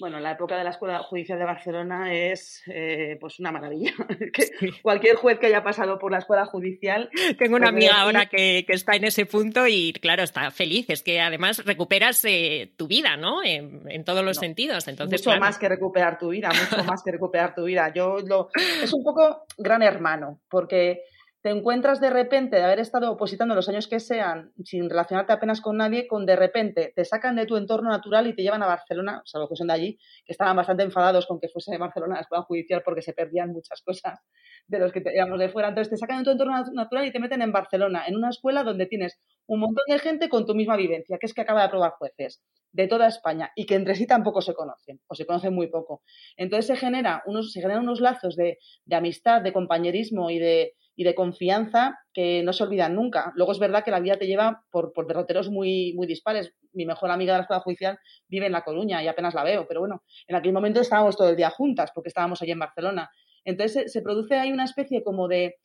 Bueno, 0.00 0.20
la 0.20 0.32
época 0.32 0.56
de 0.56 0.64
la 0.64 0.70
Escuela 0.70 1.00
Judicial 1.00 1.38
de 1.38 1.44
Barcelona 1.44 2.14
es 2.14 2.62
eh, 2.66 3.16
pues 3.20 3.40
una 3.40 3.50
maravilla. 3.50 3.92
Cualquier 4.82 5.16
juez 5.16 5.38
que 5.38 5.46
haya 5.46 5.64
pasado 5.64 5.98
por 5.98 6.12
la 6.12 6.18
Escuela 6.18 6.46
Judicial. 6.46 7.10
Tengo 7.38 7.56
una 7.56 7.70
pues, 7.70 7.84
amiga 7.84 8.00
ahora 8.00 8.26
que, 8.26 8.64
está 8.68 8.94
en 8.94 9.04
ese 9.04 9.26
punto 9.26 9.66
y, 9.66 9.92
claro, 9.94 10.22
está 10.22 10.50
feliz. 10.52 10.86
Es 10.88 11.02
que 11.02 11.20
además 11.20 11.64
recuperas 11.64 12.24
eh, 12.24 12.72
tu 12.76 12.86
vida, 12.86 13.16
¿no? 13.16 13.42
En, 13.42 14.04
todos 14.04 14.24
los 14.24 14.36
sentidos. 14.36 14.86
Entonces, 14.86 15.26
mucho 15.26 15.40
más 15.40 15.58
que 15.58 15.68
recuperar 15.68 16.18
tu 16.18 16.28
vida, 16.28 16.48
mucho 16.48 16.84
más 16.84 17.02
que 17.02 17.10
recuperar 17.10 17.54
tu 17.54 17.64
vida. 17.64 17.92
Yo 17.92 18.18
lo, 18.20 18.50
es 18.82 18.92
un 18.92 19.02
poco 19.02 19.44
gran 19.58 19.82
hermano, 19.82 20.40
porque 20.48 21.02
te 21.40 21.50
encuentras 21.50 22.00
de 22.00 22.10
repente 22.10 22.56
de 22.56 22.64
haber 22.64 22.80
estado 22.80 23.12
opositando 23.12 23.54
los 23.54 23.68
años 23.68 23.86
que 23.86 24.00
sean, 24.00 24.52
sin 24.64 24.90
relacionarte 24.90 25.32
apenas 25.32 25.60
con 25.60 25.76
nadie, 25.76 26.08
con 26.08 26.26
de 26.26 26.34
repente 26.34 26.92
te 26.96 27.04
sacan 27.04 27.36
de 27.36 27.46
tu 27.46 27.56
entorno 27.56 27.90
natural 27.90 28.26
y 28.26 28.34
te 28.34 28.42
llevan 28.42 28.62
a 28.64 28.66
Barcelona, 28.66 29.22
salvo 29.24 29.48
que 29.48 29.54
son 29.54 29.68
de 29.68 29.72
allí, 29.72 29.98
que 30.24 30.32
estaban 30.32 30.56
bastante 30.56 30.82
enfadados 30.82 31.26
con 31.26 31.38
que 31.38 31.48
fuese 31.48 31.70
de 31.70 31.78
Barcelona 31.78 32.16
la 32.16 32.22
escuela 32.22 32.42
judicial 32.42 32.82
porque 32.84 33.02
se 33.02 33.12
perdían 33.12 33.52
muchas 33.52 33.82
cosas 33.82 34.18
de 34.66 34.78
los 34.80 34.90
que 34.90 35.00
llevamos 35.00 35.38
de 35.38 35.48
fuera. 35.48 35.68
Entonces 35.68 35.90
te 35.90 35.96
sacan 35.96 36.18
de 36.18 36.24
tu 36.24 36.30
entorno 36.32 36.60
natural 36.72 37.06
y 37.06 37.12
te 37.12 37.20
meten 37.20 37.40
en 37.42 37.52
Barcelona, 37.52 38.04
en 38.08 38.16
una 38.16 38.30
escuela 38.30 38.64
donde 38.64 38.86
tienes 38.86 39.20
un 39.46 39.60
montón 39.60 39.84
de 39.86 39.98
gente 40.00 40.28
con 40.28 40.44
tu 40.44 40.56
misma 40.56 40.76
vivencia, 40.76 41.18
que 41.18 41.26
es 41.26 41.34
que 41.34 41.42
acaba 41.42 41.60
de 41.60 41.66
aprobar 41.66 41.92
jueces 41.92 42.42
de 42.72 42.88
toda 42.88 43.06
España 43.06 43.52
y 43.54 43.64
que 43.64 43.76
entre 43.76 43.94
sí 43.94 44.06
tampoco 44.06 44.42
se 44.42 44.54
conocen 44.54 45.00
o 45.06 45.14
se 45.14 45.24
conocen 45.24 45.54
muy 45.54 45.68
poco. 45.68 46.02
Entonces 46.36 46.66
se, 46.66 46.76
genera 46.76 47.22
unos, 47.26 47.52
se 47.52 47.60
generan 47.60 47.84
unos 47.84 48.00
lazos 48.00 48.34
de, 48.34 48.58
de 48.84 48.96
amistad, 48.96 49.40
de 49.40 49.52
compañerismo 49.52 50.30
y 50.30 50.38
de, 50.38 50.74
y 50.98 51.04
de 51.04 51.14
confianza 51.14 51.96
que 52.12 52.42
no 52.42 52.52
se 52.52 52.64
olvidan 52.64 52.96
nunca. 52.96 53.32
Luego 53.36 53.52
es 53.52 53.60
verdad 53.60 53.84
que 53.84 53.92
la 53.92 54.00
vida 54.00 54.16
te 54.16 54.26
lleva 54.26 54.64
por, 54.72 54.92
por 54.92 55.06
derroteros 55.06 55.48
muy, 55.48 55.92
muy 55.94 56.08
dispares. 56.08 56.52
Mi 56.72 56.86
mejor 56.86 57.12
amiga 57.12 57.34
de 57.34 57.38
la 57.38 57.42
escuela 57.42 57.62
judicial 57.62 58.00
vive 58.26 58.46
en 58.46 58.52
La 58.52 58.64
Coruña 58.64 59.00
y 59.00 59.06
apenas 59.06 59.32
la 59.32 59.44
veo, 59.44 59.64
pero 59.68 59.78
bueno, 59.78 60.02
en 60.26 60.34
aquel 60.34 60.52
momento 60.52 60.80
estábamos 60.80 61.16
todo 61.16 61.28
el 61.28 61.36
día 61.36 61.50
juntas 61.50 61.92
porque 61.94 62.08
estábamos 62.08 62.42
allí 62.42 62.50
en 62.50 62.58
Barcelona. 62.58 63.10
Entonces 63.44 63.92
se, 63.92 64.02
produce 64.02 64.34
ahí 64.34 64.50
una 64.50 64.64
especie 64.64 65.04
como 65.04 65.28
de, 65.28 65.58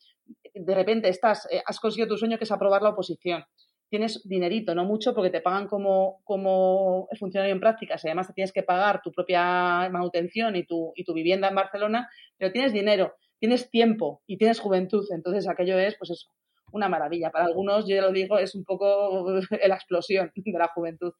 de 0.54 0.76
repente 0.76 1.10
estás, 1.10 1.48
eh, 1.52 1.64
has 1.66 1.80
conseguido 1.80 2.10
tu 2.10 2.18
sueño 2.18 2.38
que 2.38 2.44
es 2.44 2.52
aprobar 2.52 2.84
la 2.84 2.90
oposición. 2.90 3.44
Tienes 3.90 4.22
dinerito, 4.28 4.76
no 4.76 4.86
mucho, 4.86 5.16
porque 5.16 5.32
te 5.32 5.42
pagan 5.42 5.68
como, 5.68 6.22
como 6.26 7.08
funcionario 7.20 7.56
en 7.56 7.60
prácticas 7.60 8.04
y 8.04 8.08
además 8.08 8.28
te 8.28 8.34
tienes 8.34 8.54
que 8.54 8.62
pagar 8.62 9.02
tu 9.02 9.12
propia 9.12 9.90
manutención 9.90 10.56
y 10.56 10.64
tu, 10.64 10.92
y 10.96 11.04
tu 11.04 11.14
vivienda 11.16 11.48
en 11.48 11.56
Barcelona, 11.56 12.08
pero 12.38 12.52
tienes 12.52 12.72
dinero 12.72 13.16
tienes 13.44 13.70
tiempo 13.70 14.24
y 14.26 14.38
tienes 14.38 14.62
juventud, 14.62 15.06
entonces 15.12 15.50
aquello 15.50 15.78
es, 15.78 15.98
pues 15.98 16.12
eso, 16.12 16.30
una 16.72 16.88
maravilla. 16.88 17.30
Para 17.30 17.44
algunos, 17.44 17.86
yo 17.86 17.94
ya 17.94 18.02
lo 18.02 18.14
digo, 18.14 18.38
es 18.38 18.56
un 18.56 18.64
poco 18.64 19.36
la 19.68 19.76
explosión 19.76 20.32
de 20.34 20.52
la 20.58 20.70
juventud. 20.70 21.12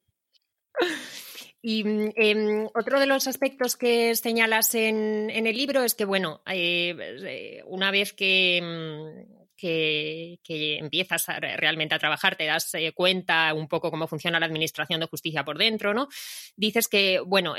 Y 1.60 1.84
eh, 2.16 2.66
otro 2.74 2.98
de 2.98 3.04
los 3.04 3.28
aspectos 3.28 3.76
que 3.76 4.14
señalas 4.14 4.74
en, 4.74 5.28
el 5.28 5.54
libro 5.54 5.82
es 5.82 5.94
que, 5.94 6.06
bueno, 6.06 6.40
eh, 6.50 6.96
eh 6.98 7.62
una 7.66 7.90
vez 7.90 8.14
que, 8.14 9.26
que, 9.56 10.38
empiezas 10.78 11.26
realmente 11.26 11.94
a 11.94 11.98
trabajar, 11.98 12.36
te 12.36 12.46
das 12.46 12.74
eh, 12.74 12.92
cuenta 12.92 13.52
un 13.54 13.68
poco 13.68 13.90
cómo 13.90 14.06
funciona 14.06 14.40
la 14.40 14.46
administración 14.46 15.00
de 15.00 15.06
justicia 15.06 15.44
por 15.44 15.58
dentro, 15.58 15.94
¿no? 15.94 16.08
Dices 16.56 16.88
que, 16.88 17.20
bueno, 17.20 17.54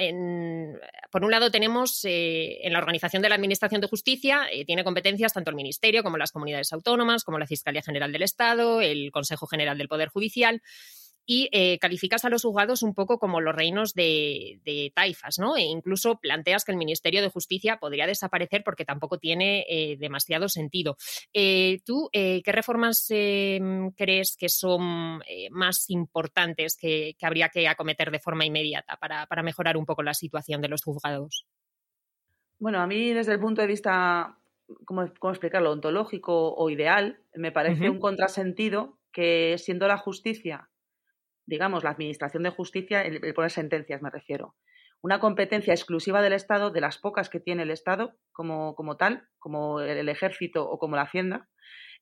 por 1.11 1.23
un 1.23 1.31
lado 1.31 1.51
tenemos 1.51 2.03
eh, 2.05 2.59
en 2.63 2.73
la 2.73 2.79
organización 2.79 3.21
de 3.21 3.29
la 3.29 3.35
administración 3.35 3.81
de 3.81 3.87
justicia, 3.87 4.47
eh, 4.51 4.65
tiene 4.65 4.83
competencias 4.83 5.33
tanto 5.33 5.49
el 5.49 5.55
Ministerio 5.55 6.03
como 6.03 6.17
las 6.17 6.31
comunidades 6.31 6.71
autónomas, 6.73 7.23
como 7.23 7.39
la 7.39 7.47
Fiscalía 7.47 7.81
General 7.81 8.11
del 8.11 8.23
Estado, 8.23 8.81
el 8.81 9.11
Consejo 9.11 9.47
General 9.47 9.77
del 9.77 9.87
Poder 9.87 10.09
Judicial 10.09 10.61
y 11.25 11.49
eh, 11.51 11.79
calificas 11.79 12.23
a 12.25 12.29
los 12.29 12.43
juzgados 12.43 12.83
un 12.83 12.93
poco 12.93 13.17
como 13.17 13.41
los 13.41 13.55
reinos 13.55 13.93
de, 13.93 14.91
taifas, 14.93 15.39
¿no? 15.39 15.57
E 15.57 15.61
incluso 15.61 16.19
planteas 16.19 16.63
que 16.63 16.71
el 16.71 16.77
Ministerio 16.77 17.21
de 17.21 17.29
Justicia 17.29 17.77
podría 17.77 18.05
desaparecer 18.05 18.63
porque 18.63 18.85
tampoco 18.85 19.17
tiene 19.17 19.65
eh, 19.67 19.97
demasiado 19.97 20.49
sentido. 20.49 20.97
Eh, 21.33 21.79
¿Tú 21.85 22.09
qué 22.11 22.43
reformas 22.45 23.07
crees 23.07 24.35
que 24.37 24.49
son 24.49 25.21
más 25.51 25.89
importantes 25.89 26.77
que, 26.77 27.15
habría 27.21 27.49
que 27.49 27.67
acometer 27.67 28.11
de 28.11 28.19
forma 28.19 28.45
inmediata 28.45 28.97
para, 28.97 29.43
mejorar 29.43 29.77
un 29.77 29.85
poco 29.85 30.03
la 30.03 30.13
situación 30.13 30.61
de 30.61 30.69
los 30.69 30.83
juzgados? 30.83 31.45
Bueno, 32.59 32.79
a 32.79 32.87
mí 32.87 33.13
desde 33.13 33.33
el 33.33 33.39
punto 33.39 33.61
de 33.61 33.67
vista, 33.67 34.37
¿cómo, 34.85 35.11
cómo 35.19 35.31
explicarlo?, 35.31 35.71
ontológico 35.71 36.53
o 36.53 36.69
ideal, 36.69 37.19
me 37.33 37.51
parece 37.51 37.89
un 37.89 37.99
contrasentido 37.99 38.97
que 39.11 39.57
siendo 39.57 39.87
la 39.87 39.97
justicia 39.97 40.69
digamos, 41.45 41.83
la 41.83 41.91
Administración 41.91 42.43
de 42.43 42.49
Justicia, 42.49 43.01
el, 43.01 43.33
poner 43.33 43.51
sentencias 43.51 44.01
me 44.01 44.09
refiero. 44.09 44.55
Una 45.01 45.19
competencia 45.19 45.73
exclusiva 45.73 46.21
del 46.21 46.33
Estado, 46.33 46.71
de 46.71 46.81
las 46.81 46.97
pocas 46.97 47.29
que 47.29 47.39
tiene 47.39 47.63
el 47.63 47.71
Estado 47.71 48.15
como, 48.31 48.75
como 48.75 48.97
tal, 48.97 49.27
como 49.37 49.79
el, 49.81 50.09
Ejército 50.09 50.67
o 50.67 50.79
como 50.79 50.95
la 50.95 51.03
Hacienda, 51.03 51.47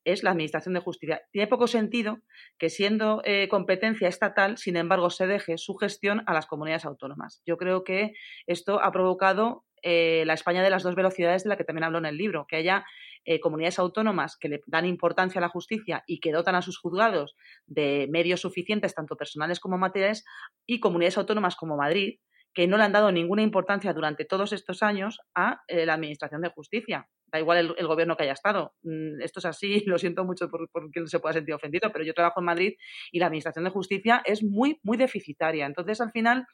es 0.06 0.24
la 0.24 0.32
Administración 0.32 0.74
de 0.74 0.82
Justicia. 0.82 1.22
Tiene 1.32 1.48
poco 1.48 1.68
sentido 1.68 2.20
que 2.58 2.70
siendo 2.70 3.22
eh, 3.26 3.48
competencia 3.50 4.08
estatal, 4.08 4.58
sin 4.58 4.78
embargo, 4.78 5.10
se 5.10 5.28
deje 5.28 5.58
su 5.58 5.76
gestión 5.76 6.24
a 6.28 6.34
las 6.34 6.46
comunidades 6.46 6.86
autónomas. 6.86 7.42
Yo 7.46 7.58
creo 7.58 7.84
que 7.84 8.14
esto 8.48 8.82
ha 8.82 8.92
provocado 8.92 9.66
eh, 9.82 10.24
la 10.26 10.34
España 10.34 10.64
de 10.64 10.70
las 10.70 10.84
dos 10.84 10.96
velocidades 10.96 11.44
de 11.44 11.50
la 11.50 11.58
que 11.58 11.66
también 11.66 11.84
hablo 11.84 11.98
en 11.98 12.06
el 12.06 12.18
libro, 12.18 12.46
que 12.48 12.56
haya 12.56 12.86
eh, 13.26 13.40
comunidades 13.40 13.80
autónomas 13.80 14.38
que 14.38 14.50
le 14.50 14.62
dan 14.68 14.86
importancia 14.86 15.40
a 15.40 15.42
la 15.42 15.50
justicia 15.50 16.04
y 16.08 16.20
que 16.20 16.32
dotan 16.32 16.56
a 16.56 16.62
sus 16.62 16.78
juzgados 16.78 17.36
de 17.66 18.08
medios 18.10 18.42
suficientes, 18.42 18.94
tanto 18.96 19.16
personales 19.16 19.60
como 19.60 19.78
materiales, 19.78 20.26
y 20.66 20.80
comunidades 20.80 21.18
autónomas 21.18 21.56
como 21.56 21.78
Madrid, 21.78 22.20
que 22.54 22.68
no 22.68 22.78
le 22.78 22.84
han 22.84 22.92
dado 22.92 23.12
ninguna 23.12 23.42
importancia 23.42 23.94
durante 23.94 24.26
todos 24.26 24.54
estos 24.54 24.84
años 24.84 25.20
a 25.34 25.62
eh, 25.68 25.86
la 25.86 25.96
Administración 25.96 26.42
de 26.42 26.50
Justicia. 26.50 27.08
Da 27.34 27.40
igual 27.40 27.74
el, 27.76 27.88
gobierno 27.88 28.16
que 28.16 28.24
haya 28.24 28.34
estado. 28.34 28.76
Mm, 28.84 29.20
esto 29.24 29.40
es 29.40 29.46
así, 29.46 29.84
lo 29.88 29.98
siento 29.98 30.24
mucho 30.24 30.50
por, 30.50 30.70
quien 30.92 31.08
se 31.08 31.20
pueda 31.20 31.34
sentir 31.34 31.56
ofendido, 31.56 31.92
pero 31.92 32.06
yo 32.06 32.14
trabajo 32.14 32.40
en 32.42 32.46
Madrid 32.46 32.74
y 33.12 33.18
la 33.18 33.26
Administración 33.26 33.66
de 33.66 33.72
Justicia 33.72 34.22
es 34.24 34.44
muy, 34.44 34.80
muy 34.84 34.98
deficitaria. 34.98 35.66
Entonces, 35.66 36.00
al 36.00 36.12
final, 36.12 36.46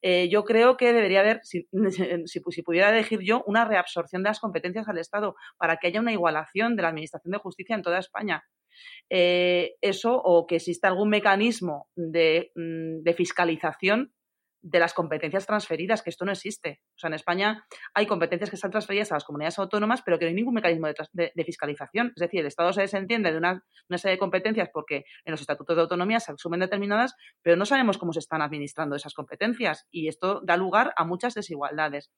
eh, 0.00 0.28
yo 0.28 0.44
creo 0.44 0.76
que 0.76 0.92
debería 0.92 1.20
haber, 1.20 1.40
si, 1.42 2.62
pudiera 2.62 2.90
elegir 2.90 3.18
yo, 3.20 3.42
una 3.46 3.64
reabsorción 3.64 4.22
de 4.22 4.30
las 4.30 4.38
competencias 4.38 4.86
al 4.86 4.98
Estado 4.98 5.34
para 5.56 5.78
que 5.78 5.88
haya 5.88 6.00
una 6.00 6.12
igualación 6.12 6.76
de 6.76 6.82
la 6.82 6.90
Administración 6.90 7.32
de 7.32 7.38
Justicia 7.38 7.74
en 7.74 7.82
toda 7.82 7.98
España. 7.98 8.44
Eh, 9.10 9.74
eso 9.80 10.14
o 10.22 10.46
que 10.46 10.56
exista 10.56 10.86
algún 10.86 11.08
mecanismo 11.08 11.88
de, 11.96 12.52
mm, 12.54 13.02
de 13.02 13.14
fiscalización 13.14 14.12
de 14.60 14.78
las 14.80 14.94
competencias 14.94 15.46
transferidas, 15.46 16.02
que 16.02 16.10
esto 16.10 16.24
no 16.24 16.32
existe. 16.32 16.80
O 16.96 16.98
sea, 16.98 17.08
en 17.08 17.14
España 17.14 17.66
hay 17.94 18.06
competencias 18.06 18.50
que 18.50 18.56
están 18.56 18.70
transferidas 18.70 19.12
a 19.12 19.14
las 19.14 19.24
comunidades 19.24 19.58
autónomas, 19.58 20.02
pero 20.02 20.18
que 20.18 20.24
no 20.24 20.30
hay 20.30 20.34
ningún 20.34 20.54
mecanismo 20.54 20.88
de, 21.12 21.44
fiscalización. 21.44 22.12
Es 22.14 22.20
decir, 22.20 22.40
el 22.40 22.46
Estado 22.46 22.72
se 22.72 22.82
desentiende 22.82 23.32
de 23.32 23.38
una, 23.38 23.62
serie 23.96 24.16
de 24.16 24.18
competencias 24.18 24.68
porque 24.72 25.04
en 25.24 25.30
los 25.30 25.40
estatutos 25.40 25.76
de 25.76 25.82
autonomía 25.82 26.20
se 26.20 26.32
asumen 26.32 26.60
determinadas, 26.60 27.14
pero 27.42 27.56
no 27.56 27.66
sabemos 27.66 27.98
cómo 27.98 28.12
se 28.12 28.18
están 28.18 28.42
administrando 28.42 28.96
esas 28.96 29.14
competencias 29.14 29.86
y 29.90 30.08
esto 30.08 30.40
da 30.44 30.56
lugar 30.56 30.92
a 30.96 31.04
muchas 31.04 31.34
desigualdades. 31.34 32.10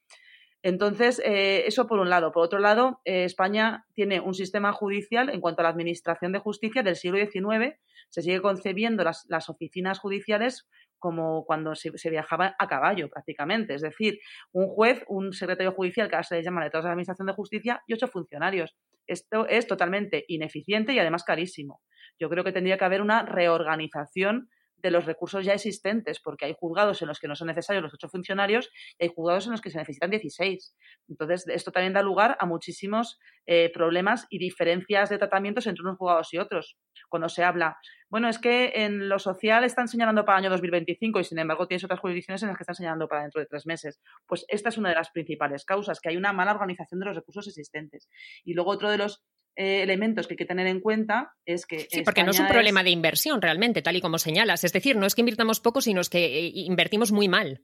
Entonces, 0.63 1.23
eh, 1.25 1.65
eso 1.67 1.87
por 1.87 2.01
un 2.01 2.11
lado. 2.11 2.33
Por 2.33 2.45
otro 2.45 2.59
lado, 2.59 3.01
eh, 3.05 3.25
España 3.25 3.87
tiene 3.95 4.21
un 4.21 4.35
sistema 4.35 4.73
judicial 4.73 5.31
en 5.31 5.41
cuanto 5.41 5.63
a 5.63 5.65
la 5.65 5.71
administración 5.71 6.33
de 6.33 6.39
justicia 6.39 6.83
del 6.83 6.97
siglo 6.97 7.19
XIX. 7.19 7.79
Se 8.11 8.21
sigue 8.21 8.43
concebiendo 8.43 9.03
las, 9.03 9.25
las 9.29 9.49
oficinas 9.49 9.99
judiciales 9.99 10.69
como 11.01 11.45
cuando 11.45 11.75
se, 11.75 11.91
viajaba 12.11 12.55
a 12.59 12.69
caballo 12.69 13.09
prácticamente. 13.09 13.75
Es 13.75 13.83
decir, 13.83 14.21
un 14.53 14.69
juez, 14.69 15.03
un 15.09 15.33
secretario 15.33 15.73
judicial, 15.73 16.09
que 16.09 16.15
ahora 16.15 16.23
se 16.23 16.37
le 16.37 16.45
llama 16.45 16.63
de 16.63 16.71
toda 16.71 16.85
la 16.85 16.91
Administración 16.91 17.27
de 17.27 17.33
Justicia, 17.33 17.83
y 17.89 17.95
ocho 17.95 18.07
funcionarios. 18.07 18.77
Esto 19.09 19.49
es 19.49 19.67
totalmente 19.67 20.25
ineficiente 20.29 20.93
y 20.93 21.01
además 21.01 21.25
carísimo. 21.25 21.81
Yo 22.21 22.29
creo 22.29 22.45
que 22.45 22.53
tendría 22.53 22.79
que 22.79 22.85
haber 22.85 23.03
una 23.03 23.23
reorganización 23.25 24.49
de 24.83 24.91
los 24.91 25.07
recursos 25.07 25.45
ya 25.45 25.55
existentes, 25.55 26.21
porque 26.21 26.47
hay 26.47 26.55
juzgados 26.59 27.03
en 27.03 27.09
los 27.09 27.19
que 27.19 27.29
no 27.29 27.35
son 27.35 27.49
necesarios 27.49 27.83
los 27.83 27.95
ocho 27.95 28.09
funcionarios 28.09 28.71
y 28.99 29.05
hay 29.05 29.13
juzgados 29.15 29.47
en 29.47 29.53
los 29.53 29.61
que 29.61 29.71
se 29.71 29.79
necesitan 29.79 30.11
16. 30.11 30.75
Entonces, 31.09 31.47
esto 31.49 31.73
también 31.73 31.93
da 31.93 32.03
lugar 32.03 32.37
a 32.41 32.47
muchísimos 32.47 33.19
eh, 33.47 33.71
problemas 33.73 34.27
y 34.31 34.39
diferencias 34.39 35.11
de 35.11 35.19
tratamientos 35.19 35.67
entre 35.67 35.83
unos 35.83 35.99
juzgados 35.99 36.33
y 36.33 36.39
otros. 36.39 36.77
Cuando 37.09 37.29
se 37.29 37.43
habla, 37.43 37.79
bueno, 38.09 38.29
es 38.29 38.39
que 38.39 38.73
en 38.75 39.09
lo 39.09 39.19
social 39.19 39.65
están 39.65 39.89
señalando 39.89 40.25
para 40.25 40.39
el 40.39 40.45
año 40.45 40.51
2025 40.51 41.21
y 41.21 41.25
sin 41.25 41.39
embargo 41.39 41.67
tienes 41.67 41.85
otras 41.85 42.01
jurisdicciones 42.01 42.43
en 42.43 42.49
las 42.49 42.57
que 42.57 42.63
están 42.65 42.75
señalando 42.75 43.09
para 43.09 43.23
dentro 43.23 43.41
de 43.41 43.47
tres 43.47 43.67
meses. 43.67 44.01
Pues 44.27 44.45
esta 44.49 44.69
es 44.69 44.79
una 44.79 44.91
de 44.91 44.97
las 44.97 45.11
principales 45.11 45.65
causas, 45.65 46.01
que 46.01 46.09
hay 46.09 46.17
una 46.17 46.33
mala 46.33 46.53
organización 46.53 47.01
de 47.01 47.07
los 47.07 47.17
recursos 47.17 47.47
existentes. 47.47 48.09
Y 48.45 48.55
luego 48.55 48.71
otro 48.71 48.91
de 48.91 48.99
los 48.99 49.25
eh, 49.57 49.83
elementos 49.83 50.27
que 50.27 50.35
hay 50.35 50.39
que 50.39 50.47
tener 50.47 50.67
en 50.67 50.81
cuenta 50.81 51.35
es 51.45 51.67
que. 51.67 51.81
Sí, 51.91 52.03
porque 52.03 52.23
no 52.23 52.31
es 52.31 52.41
un 52.41 52.49
problema 52.49 52.83
de 52.83 52.91
inversión 52.91 53.43
realmente, 53.43 53.83
tal 53.83 53.97
y 53.97 54.01
como 54.01 54.19
señalas. 54.19 54.65
Es 54.65 54.73
decir, 54.73 54.97
no 54.97 55.07
es 55.07 55.15
que 55.15 55.23
invirtamos 55.23 55.61
poco, 55.61 55.81
sino 55.81 56.01
es 56.01 56.09
que 56.09 56.25
eh, 56.25 56.53
invertimos 56.55 57.13
muy 57.13 57.29
mal. 57.29 57.63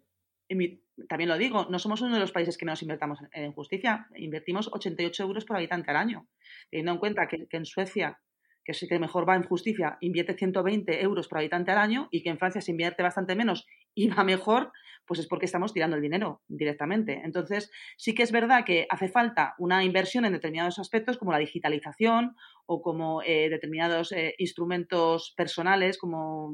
También 1.08 1.28
lo 1.28 1.36
digo, 1.36 1.66
no 1.68 1.78
somos 1.78 2.00
uno 2.00 2.14
de 2.14 2.20
los 2.20 2.32
países 2.32 2.56
que 2.56 2.64
menos 2.64 2.82
invertamos 2.82 3.18
en 3.32 3.52
justicia. 3.52 4.06
Invertimos 4.14 4.70
88 4.72 5.22
euros 5.22 5.44
por 5.44 5.56
habitante 5.56 5.90
al 5.90 5.96
año. 5.96 6.28
Teniendo 6.70 6.92
en 6.92 6.98
cuenta 6.98 7.28
que, 7.28 7.46
en 7.50 7.66
Suecia 7.66 8.18
que 8.66 8.72
es 8.72 8.84
que 8.88 8.98
mejor 8.98 9.28
va 9.28 9.36
en 9.36 9.44
justicia, 9.44 9.96
invierte 10.00 10.34
120 10.34 11.00
euros 11.00 11.28
por 11.28 11.38
habitante 11.38 11.70
al 11.70 11.78
año 11.78 12.08
y 12.10 12.22
que 12.22 12.30
en 12.30 12.38
Francia 12.38 12.60
se 12.60 12.72
invierte 12.72 13.04
bastante 13.04 13.36
menos 13.36 13.64
y 13.94 14.08
va 14.08 14.24
mejor, 14.24 14.72
pues 15.06 15.20
es 15.20 15.28
porque 15.28 15.46
estamos 15.46 15.72
tirando 15.72 15.94
el 15.94 16.02
dinero 16.02 16.42
directamente. 16.48 17.22
Entonces, 17.24 17.70
sí 17.96 18.12
que 18.12 18.24
es 18.24 18.32
verdad 18.32 18.64
que 18.64 18.88
hace 18.90 19.08
falta 19.08 19.54
una 19.58 19.84
inversión 19.84 20.24
en 20.24 20.32
determinados 20.32 20.80
aspectos 20.80 21.16
como 21.16 21.30
la 21.30 21.38
digitalización 21.38 22.34
o 22.66 22.82
como 22.82 23.22
eh, 23.22 23.48
determinados 23.48 24.10
eh, 24.10 24.34
instrumentos 24.38 25.32
personales 25.36 25.96
como 25.96 26.52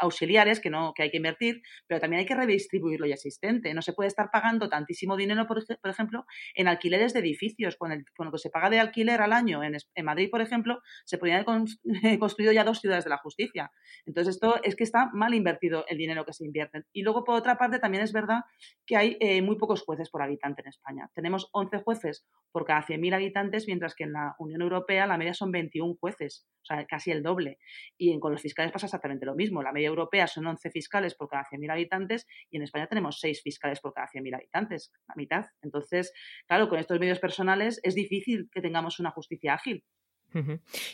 auxiliares 0.00 0.60
que, 0.60 0.70
no, 0.70 0.92
que 0.94 1.04
hay 1.04 1.10
que 1.10 1.18
invertir, 1.18 1.62
pero 1.86 2.00
también 2.00 2.20
hay 2.20 2.26
que 2.26 2.34
redistribuir 2.34 3.00
lo 3.00 3.06
ya 3.06 3.14
existente. 3.14 3.72
No 3.74 3.82
se 3.82 3.92
puede 3.92 4.08
estar 4.08 4.30
pagando 4.30 4.68
tantísimo 4.68 5.16
dinero, 5.16 5.46
por, 5.46 5.62
ejemplo, 5.84 6.24
en 6.54 6.68
alquileres 6.68 7.12
de 7.12 7.20
edificios. 7.20 7.76
Con, 7.76 7.92
el, 7.92 8.04
lo 8.18 8.32
que 8.32 8.38
se 8.38 8.50
paga 8.50 8.70
de 8.70 8.80
alquiler 8.80 9.20
al 9.20 9.32
año 9.32 9.62
en, 9.62 9.76
en 9.94 10.04
Madrid, 10.04 10.28
por 10.30 10.40
ejemplo, 10.40 10.80
se 11.04 11.18
podrían 11.18 11.44
haber 11.46 11.64
construido 12.18 12.52
ya 12.52 12.64
dos 12.64 12.80
ciudades 12.80 13.04
de 13.04 13.10
la 13.10 13.18
justicia. 13.18 13.70
Entonces, 14.06 14.36
esto 14.36 14.60
es 14.62 14.76
que 14.76 14.84
está 14.84 15.10
mal 15.12 15.34
invertido 15.34 15.84
el 15.88 15.98
dinero 15.98 16.24
que 16.24 16.32
se 16.32 16.44
invierte. 16.44 16.84
Y 16.92 17.02
luego, 17.02 17.24
por 17.24 17.34
otra 17.36 17.56
parte, 17.56 17.78
también 17.78 18.02
es 18.02 18.12
verdad 18.12 18.40
que 18.86 18.96
hay 18.96 19.16
eh, 19.20 19.42
muy 19.42 19.56
pocos 19.56 19.82
jueces 19.82 20.10
por 20.10 20.22
habitante 20.22 20.62
en 20.62 20.68
España. 20.68 21.10
Tenemos 21.14 21.48
11 21.52 21.82
jueces 21.82 22.26
por 22.52 22.64
cada 22.64 22.82
100.000 22.82 23.14
habitantes, 23.14 23.66
mientras 23.66 23.94
que 23.94 24.04
en 24.04 24.12
la 24.12 24.34
Unión 24.38 24.62
Europea 24.62 25.06
la 25.06 25.18
media 25.18 25.34
son 25.34 25.52
21 25.52 25.96
jueces, 26.00 26.46
o 26.62 26.64
sea, 26.64 26.86
casi 26.86 27.10
el 27.10 27.22
doble. 27.22 27.58
Y 27.96 28.18
con 28.18 28.32
los 28.32 28.42
fiscales 28.42 28.72
pasa 28.72 28.86
exactamente 28.86 29.26
lo 29.26 29.34
mismo. 29.34 29.62
La 29.62 29.72
media 29.72 29.88
europea 29.90 30.26
son 30.26 30.46
11 30.46 30.70
fiscales 30.70 31.14
por 31.14 31.28
cada 31.28 31.44
100.000 31.44 31.70
habitantes 31.70 32.26
y 32.50 32.56
en 32.56 32.62
España 32.62 32.86
tenemos 32.86 33.20
6 33.20 33.42
fiscales 33.42 33.80
por 33.80 33.92
cada 33.92 34.08
100.000 34.08 34.34
habitantes, 34.34 34.92
la 35.08 35.14
mitad. 35.16 35.46
Entonces, 35.62 36.12
claro, 36.46 36.68
con 36.68 36.78
estos 36.78 36.98
medios 36.98 37.18
personales 37.18 37.80
es 37.82 37.94
difícil 37.94 38.48
que 38.52 38.62
tengamos 38.62 38.98
una 39.00 39.10
justicia 39.10 39.54
ágil. 39.54 39.84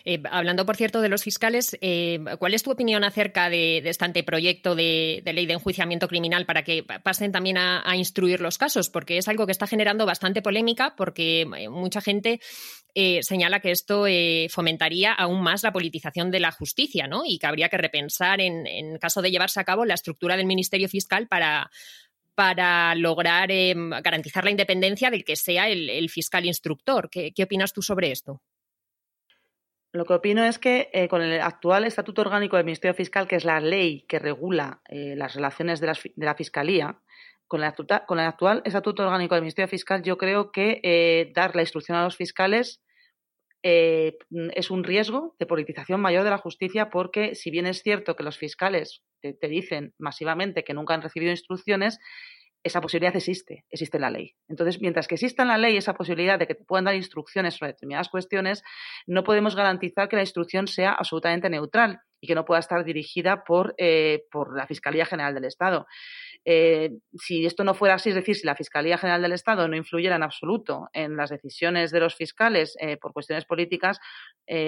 Eh, 0.04 0.22
hablando, 0.30 0.64
por 0.64 0.76
cierto, 0.76 1.00
de 1.00 1.08
los 1.08 1.22
fiscales, 1.22 1.76
eh, 1.80 2.18
¿cuál 2.38 2.54
es 2.54 2.62
tu 2.62 2.70
opinión 2.70 3.04
acerca 3.04 3.50
de, 3.50 3.78
este 3.78 4.04
anteproyecto 4.04 4.74
de, 4.74 5.22
ley 5.24 5.46
de 5.46 5.54
enjuiciamiento 5.54 6.08
criminal 6.08 6.46
para 6.46 6.64
que 6.64 6.82
pasen 6.82 7.32
también 7.32 7.58
a, 7.58 7.96
instruir 7.96 8.40
los 8.40 8.58
casos? 8.58 8.88
Porque 8.88 9.18
es 9.18 9.28
algo 9.28 9.46
que 9.46 9.52
está 9.52 9.66
generando 9.66 10.06
bastante 10.06 10.42
polémica 10.42 10.94
porque 10.96 11.42
eh, 11.42 11.68
mucha 11.68 12.00
gente 12.00 12.40
señala 13.20 13.60
que 13.60 13.72
esto 13.72 14.06
fomentaría 14.48 15.12
aún 15.12 15.42
más 15.42 15.62
la 15.62 15.70
politización 15.70 16.30
de 16.30 16.40
la 16.40 16.50
justicia 16.50 17.06
¿no? 17.06 17.24
y 17.26 17.38
que 17.38 17.46
habría 17.46 17.68
que 17.68 17.76
repensar, 17.76 18.40
en, 18.40 18.96
caso 18.98 19.20
de 19.20 19.30
llevarse 19.30 19.60
a 19.60 19.64
cabo, 19.64 19.84
la 19.84 19.92
estructura 19.92 20.34
del 20.34 20.46
Ministerio 20.46 20.88
Fiscal 20.88 21.28
para, 21.28 21.70
para 22.34 22.94
lograr 22.94 23.50
garantizar 24.02 24.44
la 24.44 24.50
independencia 24.50 25.10
del 25.10 25.24
que 25.24 25.36
sea 25.36 25.68
el, 25.68 26.08
fiscal 26.08 26.46
instructor. 26.46 27.10
¿Qué, 27.10 27.34
opinas 27.42 27.74
tú 27.74 27.82
sobre 27.82 28.12
esto? 28.12 28.40
Lo 29.96 30.04
que 30.04 30.12
opino 30.12 30.44
es 30.44 30.58
que 30.58 30.90
eh, 30.92 31.08
con 31.08 31.22
el 31.22 31.40
actual 31.40 31.84
Estatuto 31.84 32.20
Orgánico 32.20 32.56
del 32.56 32.66
Ministerio 32.66 32.94
Fiscal, 32.94 33.26
que 33.26 33.36
es 33.36 33.46
la 33.46 33.60
ley 33.60 34.04
que 34.06 34.18
regula 34.18 34.82
eh, 34.90 35.14
las 35.16 35.34
relaciones 35.34 35.80
de 35.80 35.86
la, 36.16 36.34
Fiscalía, 36.34 37.00
con 37.46 37.60
el, 37.60 37.66
actual 37.66 38.60
Estatuto 38.66 39.04
Orgánico 39.04 39.34
del 39.34 39.42
Ministerio 39.42 39.68
Fiscal, 39.68 40.02
yo 40.02 40.18
creo 40.18 40.52
que 40.52 40.80
eh, 40.82 41.32
dar 41.34 41.56
la 41.56 41.62
instrucción 41.62 41.96
a 41.96 42.04
los 42.04 42.16
fiscales 42.16 42.82
es 43.62 44.70
un 44.70 44.84
riesgo 44.84 45.34
de 45.40 45.46
politización 45.46 46.00
mayor 46.00 46.22
de 46.22 46.30
la 46.30 46.38
justicia 46.38 46.88
porque 46.88 47.34
si 47.34 47.50
bien 47.50 47.66
es 47.66 47.82
cierto 47.82 48.14
que 48.14 48.22
los 48.22 48.38
fiscales 48.38 49.02
te 49.20 49.48
dicen 49.48 49.92
masivamente 49.98 50.62
que 50.62 50.72
nunca 50.72 50.94
han 50.94 51.02
recibido 51.02 51.32
instrucciones, 51.32 51.98
esa 52.66 52.80
posibilidad 52.80 53.14
existe, 53.14 53.64
existe 53.70 53.98
la 53.98 54.10
ley. 54.10 54.34
Entonces, 54.48 54.80
mientras 54.80 55.06
que 55.06 55.14
exista 55.14 55.42
en 55.42 55.48
la 55.48 55.58
ley 55.58 55.76
esa 55.76 55.94
posibilidad 55.94 56.38
de 56.38 56.46
que 56.46 56.56
te 56.56 56.64
puedan 56.64 56.84
dar 56.84 56.96
instrucciones 56.96 57.54
sobre 57.54 57.72
determinadas 57.72 58.08
cuestiones, 58.08 58.62
no 59.06 59.22
podemos 59.22 59.54
garantizar 59.54 60.08
que 60.08 60.16
la 60.16 60.22
instrucción 60.22 60.66
sea 60.66 60.92
absolutamente 60.92 61.48
neutral 61.48 62.00
y 62.20 62.26
que 62.26 62.34
no 62.34 62.44
pueda 62.44 62.58
estar 62.58 62.84
dirigida 62.84 63.44
por, 63.44 63.74
eh, 63.78 64.24
por 64.32 64.56
la 64.56 64.66
Fiscalía 64.66 65.06
General 65.06 65.32
del 65.32 65.44
Estado. 65.44 65.86
Eh, 66.44 66.90
si 67.14 67.46
esto 67.46 67.62
no 67.62 67.74
fuera 67.74 67.94
así, 67.94 68.08
es 68.08 68.16
decir, 68.16 68.34
si 68.34 68.46
la 68.46 68.56
Fiscalía 68.56 68.98
General 68.98 69.22
del 69.22 69.32
Estado 69.32 69.68
no 69.68 69.76
influyera 69.76 70.16
en 70.16 70.24
absoluto 70.24 70.88
en 70.92 71.16
las 71.16 71.30
decisiones 71.30 71.92
de 71.92 72.00
los 72.00 72.16
fiscales 72.16 72.76
eh, 72.80 72.96
por 72.96 73.12
cuestiones 73.12 73.44
políticas, 73.44 74.00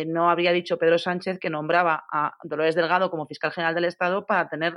no 0.07 0.29
habría 0.29 0.53
dicho 0.53 0.77
Pedro 0.77 0.99
Sánchez 0.99 1.39
que 1.39 1.51
nombraba 1.51 2.05
a 2.13 2.35
Dolores 2.43 2.75
Delgado 2.75 3.11
como 3.11 3.27
fiscal 3.27 3.53
general 3.53 3.75
del 3.75 3.85
Estado 3.85 4.27
para 4.27 4.49
tener 4.49 4.77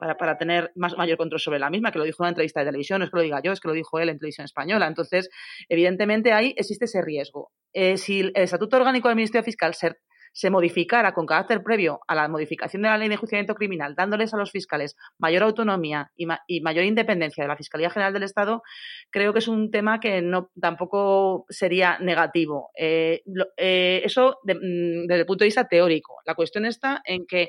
para, 0.00 0.16
para 0.16 0.38
tener 0.38 0.72
más, 0.74 0.96
mayor 0.96 1.18
control 1.18 1.38
sobre 1.40 1.58
la 1.58 1.70
misma, 1.70 1.92
que 1.92 1.98
lo 1.98 2.04
dijo 2.04 2.22
en 2.22 2.24
una 2.24 2.30
entrevista 2.30 2.60
de 2.60 2.66
televisión, 2.66 2.98
no 2.98 3.04
es 3.04 3.10
que 3.10 3.16
lo 3.18 3.22
diga 3.22 3.40
yo, 3.42 3.52
es 3.52 3.60
que 3.60 3.68
lo 3.68 3.74
dijo 3.74 4.00
él 4.00 4.08
en 4.08 4.18
televisión 4.18 4.46
española. 4.46 4.86
Entonces, 4.86 5.28
evidentemente 5.68 6.32
ahí 6.32 6.54
existe 6.56 6.86
ese 6.86 7.02
riesgo. 7.02 7.52
Eh, 7.72 7.98
si 7.98 8.20
el 8.20 8.32
Estatuto 8.34 8.78
Orgánico 8.78 9.08
del 9.08 9.16
Ministerio 9.16 9.44
Fiscal 9.44 9.74
se, 9.74 9.96
se 10.32 10.50
modificara 10.50 11.12
con 11.12 11.26
carácter 11.26 11.62
previo 11.62 12.00
a 12.06 12.14
la 12.14 12.28
modificación 12.28 12.82
de 12.82 12.88
la 12.88 12.98
ley 12.98 13.08
de 13.08 13.14
enjuiciamiento 13.14 13.54
criminal, 13.54 13.94
dándoles 13.94 14.32
a 14.32 14.36
los 14.36 14.50
fiscales 14.50 14.96
mayor 15.18 15.42
autonomía 15.42 16.10
y, 16.16 16.26
y, 16.46 16.60
mayor 16.60 16.84
independencia 16.84 17.44
de 17.44 17.48
la 17.48 17.56
Fiscalía 17.56 17.90
General 17.90 18.12
del 18.12 18.22
Estado, 18.22 18.62
creo 19.10 19.32
que 19.32 19.40
es 19.40 19.48
un 19.48 19.70
tema 19.70 20.00
que 20.00 20.22
no 20.22 20.50
tampoco 20.60 21.46
sería 21.48 21.98
negativo. 21.98 22.70
Eh, 22.76 23.22
eh, 23.56 24.02
eso 24.04 24.38
mm, 24.44 25.06
desde 25.06 25.20
el 25.20 25.26
punto 25.26 25.44
de 25.44 25.48
vista 25.48 25.68
teórico. 25.68 26.16
La 26.24 26.34
cuestión 26.34 26.64
está 26.64 27.02
en 27.04 27.26
que 27.26 27.48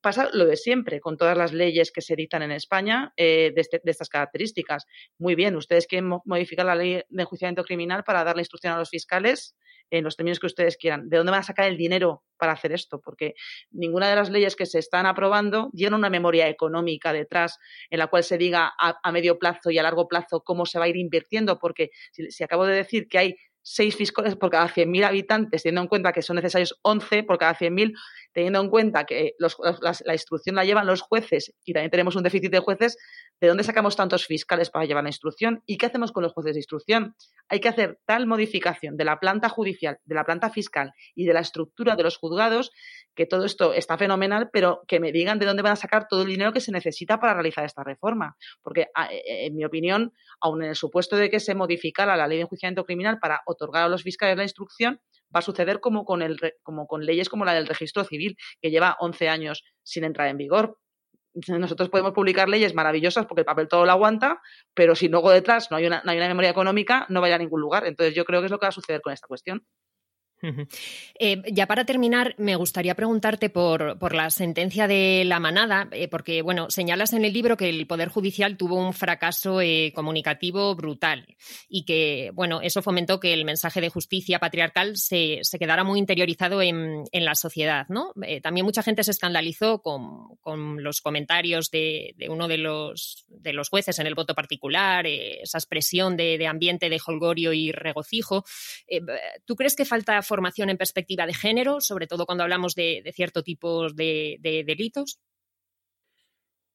pasa 0.00 0.28
lo 0.32 0.46
de 0.46 0.56
siempre 0.56 1.00
con 1.00 1.16
todas 1.16 1.36
las 1.36 1.52
leyes 1.52 1.90
que 1.90 2.02
se 2.02 2.16
dictan 2.16 2.42
en 2.42 2.52
España 2.52 3.12
eh, 3.16 3.52
este, 3.56 3.80
de, 3.82 3.90
estas 3.90 4.08
características. 4.08 4.86
Muy 5.18 5.34
bien, 5.34 5.56
ustedes 5.56 5.86
quieren 5.86 6.08
modificar 6.24 6.66
la 6.66 6.74
ley 6.74 7.02
de 7.08 7.22
enjuiciamiento 7.22 7.64
criminal 7.64 8.04
para 8.04 8.24
darle 8.24 8.42
instrucción 8.42 8.74
a 8.74 8.78
los 8.78 8.90
fiscales 8.90 9.56
en 9.90 10.04
los 10.04 10.16
términos 10.16 10.40
que 10.40 10.46
ustedes 10.46 10.76
quieran. 10.76 11.08
¿De 11.08 11.16
dónde 11.16 11.32
van 11.32 11.40
a 11.40 11.44
sacar 11.44 11.66
el 11.66 11.76
dinero 11.76 12.22
para 12.36 12.52
hacer 12.52 12.72
esto? 12.72 13.00
Porque 13.00 13.34
ninguna 13.70 14.08
de 14.08 14.16
las 14.16 14.30
leyes 14.30 14.56
que 14.56 14.66
se 14.66 14.78
están 14.78 15.06
aprobando 15.06 15.70
lleva 15.72 15.96
una 15.96 16.10
memoria 16.10 16.48
económica 16.48 17.12
detrás 17.12 17.58
en 17.90 17.98
la 17.98 18.08
cual 18.08 18.24
se 18.24 18.38
diga 18.38 18.72
a, 18.78 19.12
medio 19.12 19.38
plazo 19.38 19.70
y 19.70 19.78
a 19.78 19.82
largo 19.82 20.08
plazo 20.08 20.42
cómo 20.42 20.66
se 20.66 20.78
va 20.78 20.86
a 20.86 20.88
ir 20.88 20.96
invirtiendo. 20.96 21.58
Porque 21.58 21.90
si 22.12 22.44
acabo 22.44 22.66
de 22.66 22.76
decir 22.76 23.08
que 23.08 23.18
hay 23.18 23.36
seis 23.70 23.96
fiscales 23.96 24.34
por 24.34 24.50
cada 24.50 24.66
100.000 24.66 25.04
habitantes, 25.04 25.62
teniendo 25.62 25.82
en 25.82 25.88
cuenta 25.88 26.12
que 26.12 26.22
son 26.22 26.36
necesarios 26.36 26.78
11 26.82 27.24
por 27.24 27.36
cada 27.36 27.54
100.000, 27.54 27.92
teniendo 28.32 28.60
en 28.60 28.70
cuenta 28.70 29.04
que 29.04 29.34
la 29.38 30.14
instrucción 30.14 30.56
la 30.56 30.64
llevan 30.64 30.86
los 30.86 31.02
jueces 31.02 31.54
y 31.64 31.74
también 31.74 31.90
tenemos 31.90 32.16
un 32.16 32.22
déficit 32.22 32.50
de 32.50 32.60
jueces, 32.60 32.96
¿de 33.40 33.48
dónde 33.48 33.64
sacamos 33.64 33.94
tantos 33.94 34.24
fiscales 34.24 34.70
para 34.70 34.86
llevar 34.86 35.04
la 35.04 35.10
instrucción? 35.10 35.62
¿Y 35.66 35.76
qué 35.76 35.86
hacemos 35.86 36.12
con 36.12 36.22
los 36.22 36.32
jueces 36.32 36.54
de 36.54 36.60
instrucción? 36.60 37.14
Hay 37.50 37.60
que 37.60 37.68
hacer 37.68 37.98
tal 38.06 38.26
modificación 38.26 38.96
de 38.96 39.04
la 39.04 39.20
planta 39.20 39.50
judicial, 39.50 39.98
de 40.04 40.14
la 40.14 40.24
planta 40.24 40.48
fiscal 40.48 40.92
y 41.14 41.26
de 41.26 41.34
la 41.34 41.40
estructura 41.40 41.94
de 41.94 42.04
los 42.04 42.16
juzgados 42.16 42.70
que 43.14 43.26
todo 43.26 43.44
esto 43.44 43.74
está 43.74 43.98
fenomenal, 43.98 44.48
pero 44.52 44.82
que 44.86 45.00
me 45.00 45.10
digan 45.10 45.40
de 45.40 45.46
dónde 45.46 45.62
van 45.62 45.72
a 45.72 45.76
sacar 45.76 46.06
todo 46.08 46.22
el 46.22 46.28
dinero 46.28 46.52
que 46.52 46.60
se 46.60 46.70
necesita 46.70 47.18
para 47.18 47.34
realizar 47.34 47.64
esta 47.64 47.82
reforma. 47.82 48.36
Porque, 48.62 48.86
en 49.26 49.56
mi 49.56 49.64
opinión, 49.64 50.12
aun 50.40 50.62
en 50.62 50.68
el 50.70 50.76
supuesto 50.76 51.16
de 51.16 51.28
que 51.28 51.40
se 51.40 51.56
modificara 51.56 52.16
la 52.16 52.28
ley 52.28 52.38
de 52.38 52.42
enjuiciamiento 52.42 52.84
criminal 52.84 53.18
para 53.18 53.42
otorgar 53.58 53.84
a 53.84 53.88
los 53.88 54.02
fiscales 54.02 54.36
la 54.36 54.42
instrucción, 54.44 55.00
va 55.34 55.40
a 55.40 55.42
suceder 55.42 55.80
como 55.80 56.04
con, 56.04 56.22
el, 56.22 56.38
como 56.62 56.86
con 56.86 57.04
leyes 57.04 57.28
como 57.28 57.44
la 57.44 57.54
del 57.54 57.66
registro 57.66 58.04
civil, 58.04 58.36
que 58.60 58.70
lleva 58.70 58.96
11 59.00 59.28
años 59.28 59.64
sin 59.82 60.04
entrar 60.04 60.28
en 60.28 60.38
vigor. 60.38 60.78
Nosotros 61.48 61.88
podemos 61.90 62.12
publicar 62.12 62.48
leyes 62.48 62.74
maravillosas 62.74 63.26
porque 63.26 63.42
el 63.42 63.46
papel 63.46 63.68
todo 63.68 63.84
lo 63.84 63.92
aguanta, 63.92 64.40
pero 64.74 64.96
si 64.96 65.08
luego 65.08 65.30
detrás 65.30 65.70
no 65.70 65.76
hay 65.76 65.86
una, 65.86 66.02
no 66.04 66.10
hay 66.10 66.16
una 66.16 66.28
memoria 66.28 66.50
económica, 66.50 67.06
no 67.10 67.20
vaya 67.20 67.36
a 67.36 67.38
ningún 67.38 67.60
lugar. 67.60 67.86
Entonces 67.86 68.14
yo 68.14 68.24
creo 68.24 68.40
que 68.40 68.46
es 68.46 68.50
lo 68.50 68.58
que 68.58 68.66
va 68.66 68.70
a 68.70 68.72
suceder 68.72 69.00
con 69.02 69.12
esta 69.12 69.28
cuestión. 69.28 69.64
Eh, 71.18 71.42
ya 71.52 71.66
para 71.66 71.84
terminar, 71.84 72.34
me 72.38 72.56
gustaría 72.56 72.94
preguntarte 72.94 73.50
por, 73.50 74.14
la 74.14 74.30
sentencia 74.30 74.86
de 74.86 75.24
la 75.26 75.40
manada, 75.40 75.88
eh, 75.92 76.08
porque 76.08 76.42
bueno, 76.42 76.70
señalas 76.70 77.12
en 77.12 77.24
el 77.24 77.32
libro 77.32 77.56
que 77.56 77.68
el 77.68 77.86
Poder 77.86 78.08
Judicial 78.08 78.56
tuvo 78.56 78.76
un 78.76 78.92
fracaso 78.92 79.60
eh, 79.60 79.92
comunicativo 79.94 80.74
brutal 80.74 81.26
y 81.68 81.84
que 81.84 82.30
bueno, 82.34 82.60
eso 82.62 82.82
fomentó 82.82 83.20
que 83.20 83.34
el 83.34 83.44
mensaje 83.44 83.80
de 83.80 83.88
justicia 83.88 84.38
patriarcal 84.38 84.96
se, 84.96 85.40
quedara 85.58 85.82
muy 85.82 85.98
interiorizado 85.98 86.62
en, 86.62 87.04
la 87.12 87.34
sociedad. 87.34 87.86
¿no? 87.88 88.12
también 88.42 88.64
mucha 88.64 88.82
gente 88.82 89.02
se 89.02 89.10
escandalizó 89.10 89.82
con, 89.82 90.82
los 90.82 91.00
comentarios 91.00 91.70
de, 91.70 92.14
uno 92.28 92.46
de 92.46 92.58
los, 92.58 93.26
de 93.28 93.52
los, 93.52 93.68
jueces 93.68 93.98
en 93.98 94.06
el 94.06 94.14
voto 94.14 94.34
particular, 94.34 95.06
esa 95.06 95.58
expresión 95.58 96.16
de, 96.16 96.38
de, 96.38 96.46
ambiente 96.46 96.88
de 96.88 97.00
holgorio 97.04 97.52
y 97.52 97.72
regocijo. 97.72 98.44
¿Tú 99.44 99.56
crees 99.56 99.74
que 99.74 99.84
falta 99.84 100.22
formación 100.28 100.70
en 100.70 100.76
perspectiva 100.76 101.26
de 101.26 101.34
género, 101.34 101.80
sobre 101.80 102.06
todo 102.06 102.26
cuando 102.26 102.44
hablamos 102.44 102.74
de, 102.74 103.02
cierto 103.14 103.42
tipo 103.42 103.88
de, 103.88 104.38
delitos? 104.66 105.18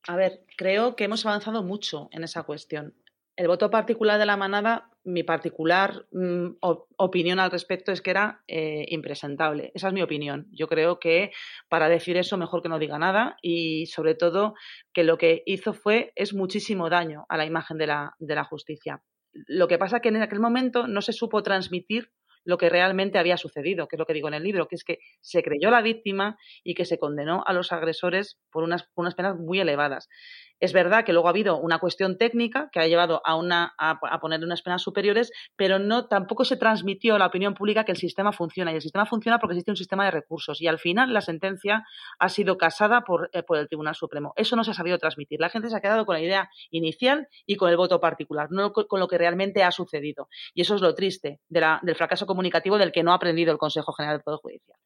A 0.08 0.18
ver, 0.18 0.42
creo 0.58 0.96
que 0.96 1.06
hemos 1.06 1.26
avanzado 1.26 1.64
mucho 1.64 2.10
en 2.12 2.24
esa 2.24 2.44
cuestión. 2.44 2.96
El 3.36 3.48
voto 3.48 3.72
particular 3.72 4.20
de 4.20 4.28
la 4.28 4.38
manada, 4.38 4.92
mi 5.04 5.24
particular 5.24 6.06
mm, 6.12 6.58
opinión 6.98 7.40
al 7.40 7.50
respecto 7.50 7.92
es 7.92 8.02
que 8.02 8.12
era 8.12 8.44
eh, 8.48 8.86
impresentable. 8.90 9.72
Esa 9.74 9.88
es 9.88 9.94
mi 9.94 10.04
opinión. 10.04 10.48
Yo 10.52 10.68
creo 10.68 11.00
que 11.00 11.32
para 11.68 11.90
decir 11.90 12.18
eso 12.18 12.38
mejor 12.38 12.62
que 12.62 12.70
no 12.70 12.78
diga 12.78 13.00
nada 13.00 13.38
y 13.42 13.88
sobre 13.88 14.14
todo 14.14 14.54
que 14.94 15.04
lo 15.04 15.18
que 15.18 15.42
hizo 15.46 15.74
fue 15.74 16.12
es 16.16 16.34
muchísimo 16.34 16.90
daño 16.90 17.26
a 17.30 17.38
la 17.38 17.46
imagen 17.46 17.78
de 17.78 17.88
la, 17.88 18.14
de 18.20 18.36
la 18.36 18.44
justicia. 18.44 19.02
Lo 19.34 19.68
que 19.68 19.80
pasa 19.80 19.98
es 19.98 20.02
que 20.04 20.10
en 20.10 20.22
aquel 20.22 20.40
momento 20.40 20.88
no 20.88 21.02
se 21.02 21.14
supo 21.14 21.42
transmitir 21.42 22.12
lo 22.46 22.58
que 22.58 22.70
realmente 22.70 23.18
había 23.20 23.38
sucedido, 23.38 23.88
que 23.88 23.96
es 23.96 24.00
lo 24.00 24.06
que 24.06 24.14
digo 24.14 24.28
en 24.28 24.34
el 24.36 24.44
libro, 24.44 24.68
que 24.68 24.76
es 24.76 24.84
que 24.84 25.00
se 25.22 25.44
creyó 25.44 25.70
la 25.70 25.82
víctima 25.82 26.38
y 26.64 26.74
que 26.76 26.86
se 26.86 26.98
condenó 26.98 27.44
a 27.46 27.54
los 27.54 27.72
agresores 27.72 28.40
por 28.52 28.64
unas, 28.64 28.90
unas 28.96 29.16
penas 29.16 29.38
muy 29.38 29.60
elevadas. 29.60 30.10
Es 30.64 30.72
verdad 30.72 31.04
que 31.04 31.12
luego 31.12 31.28
ha 31.28 31.32
habido 31.32 31.58
una 31.58 31.78
cuestión 31.78 32.18
técnica 32.18 32.70
que 32.72 32.80
ha 32.80 32.88
llevado 32.88 33.22
a, 33.26 33.36
una, 33.36 33.76
a, 33.78 34.00
poner 34.22 34.42
unas 34.46 34.62
penas 34.62 34.82
superiores, 34.82 35.30
pero 35.58 35.78
no 35.78 36.08
tampoco 36.08 36.46
se 36.46 36.56
transmitió 36.56 37.16
a 37.16 37.20
la 37.20 37.26
opinión 37.26 37.54
pública 37.54 37.84
que 37.84 37.92
el 37.92 37.98
sistema 37.98 38.32
funciona. 38.32 38.72
Y 38.72 38.76
el 38.76 38.82
sistema 38.82 39.06
funciona 39.06 39.40
porque 39.40 39.56
existe 39.56 39.72
un 39.72 39.76
sistema 39.76 40.06
de 40.06 40.12
recursos. 40.12 40.62
Y 40.62 40.68
al 40.68 40.80
final 40.80 41.12
la 41.12 41.20
sentencia 41.20 41.84
ha 42.18 42.30
sido 42.30 42.58
casada 42.58 43.02
por, 43.02 43.30
eh, 43.34 43.44
por 43.44 43.58
el 43.58 43.68
Tribunal 43.68 43.94
Supremo. 43.94 44.32
Eso 44.38 44.56
no 44.56 44.64
se 44.64 44.72
ha 44.72 44.74
sabido 44.74 44.98
transmitir. 45.00 45.42
La 45.42 45.50
gente 45.50 45.70
se 45.70 45.76
ha 45.76 45.82
quedado 45.82 46.06
con 46.06 46.16
la 46.16 46.22
idea 46.22 46.50
inicial 46.72 47.28
y 47.46 47.58
con 47.58 47.70
el 47.70 47.76
voto 47.76 48.00
particular, 48.00 48.48
no 48.50 48.72
con 48.72 49.02
lo 49.02 49.10
que 49.10 49.18
realmente 49.18 49.66
ha 49.66 49.72
sucedido. 49.72 50.30
Y 50.54 50.62
eso 50.62 50.76
es 50.76 50.82
lo 50.82 50.96
triste 50.96 51.42
del 51.50 51.96
fracaso 51.98 52.26
comunicativo 52.26 52.78
del 52.78 52.94
que 52.94 53.04
no 53.04 53.12
ha 53.12 53.16
aprendido 53.16 53.52
el 53.52 53.58
Consejo 53.58 53.92
General 53.92 54.16
del 54.16 54.24
Poder 54.24 54.40
Judicial. 54.42 54.78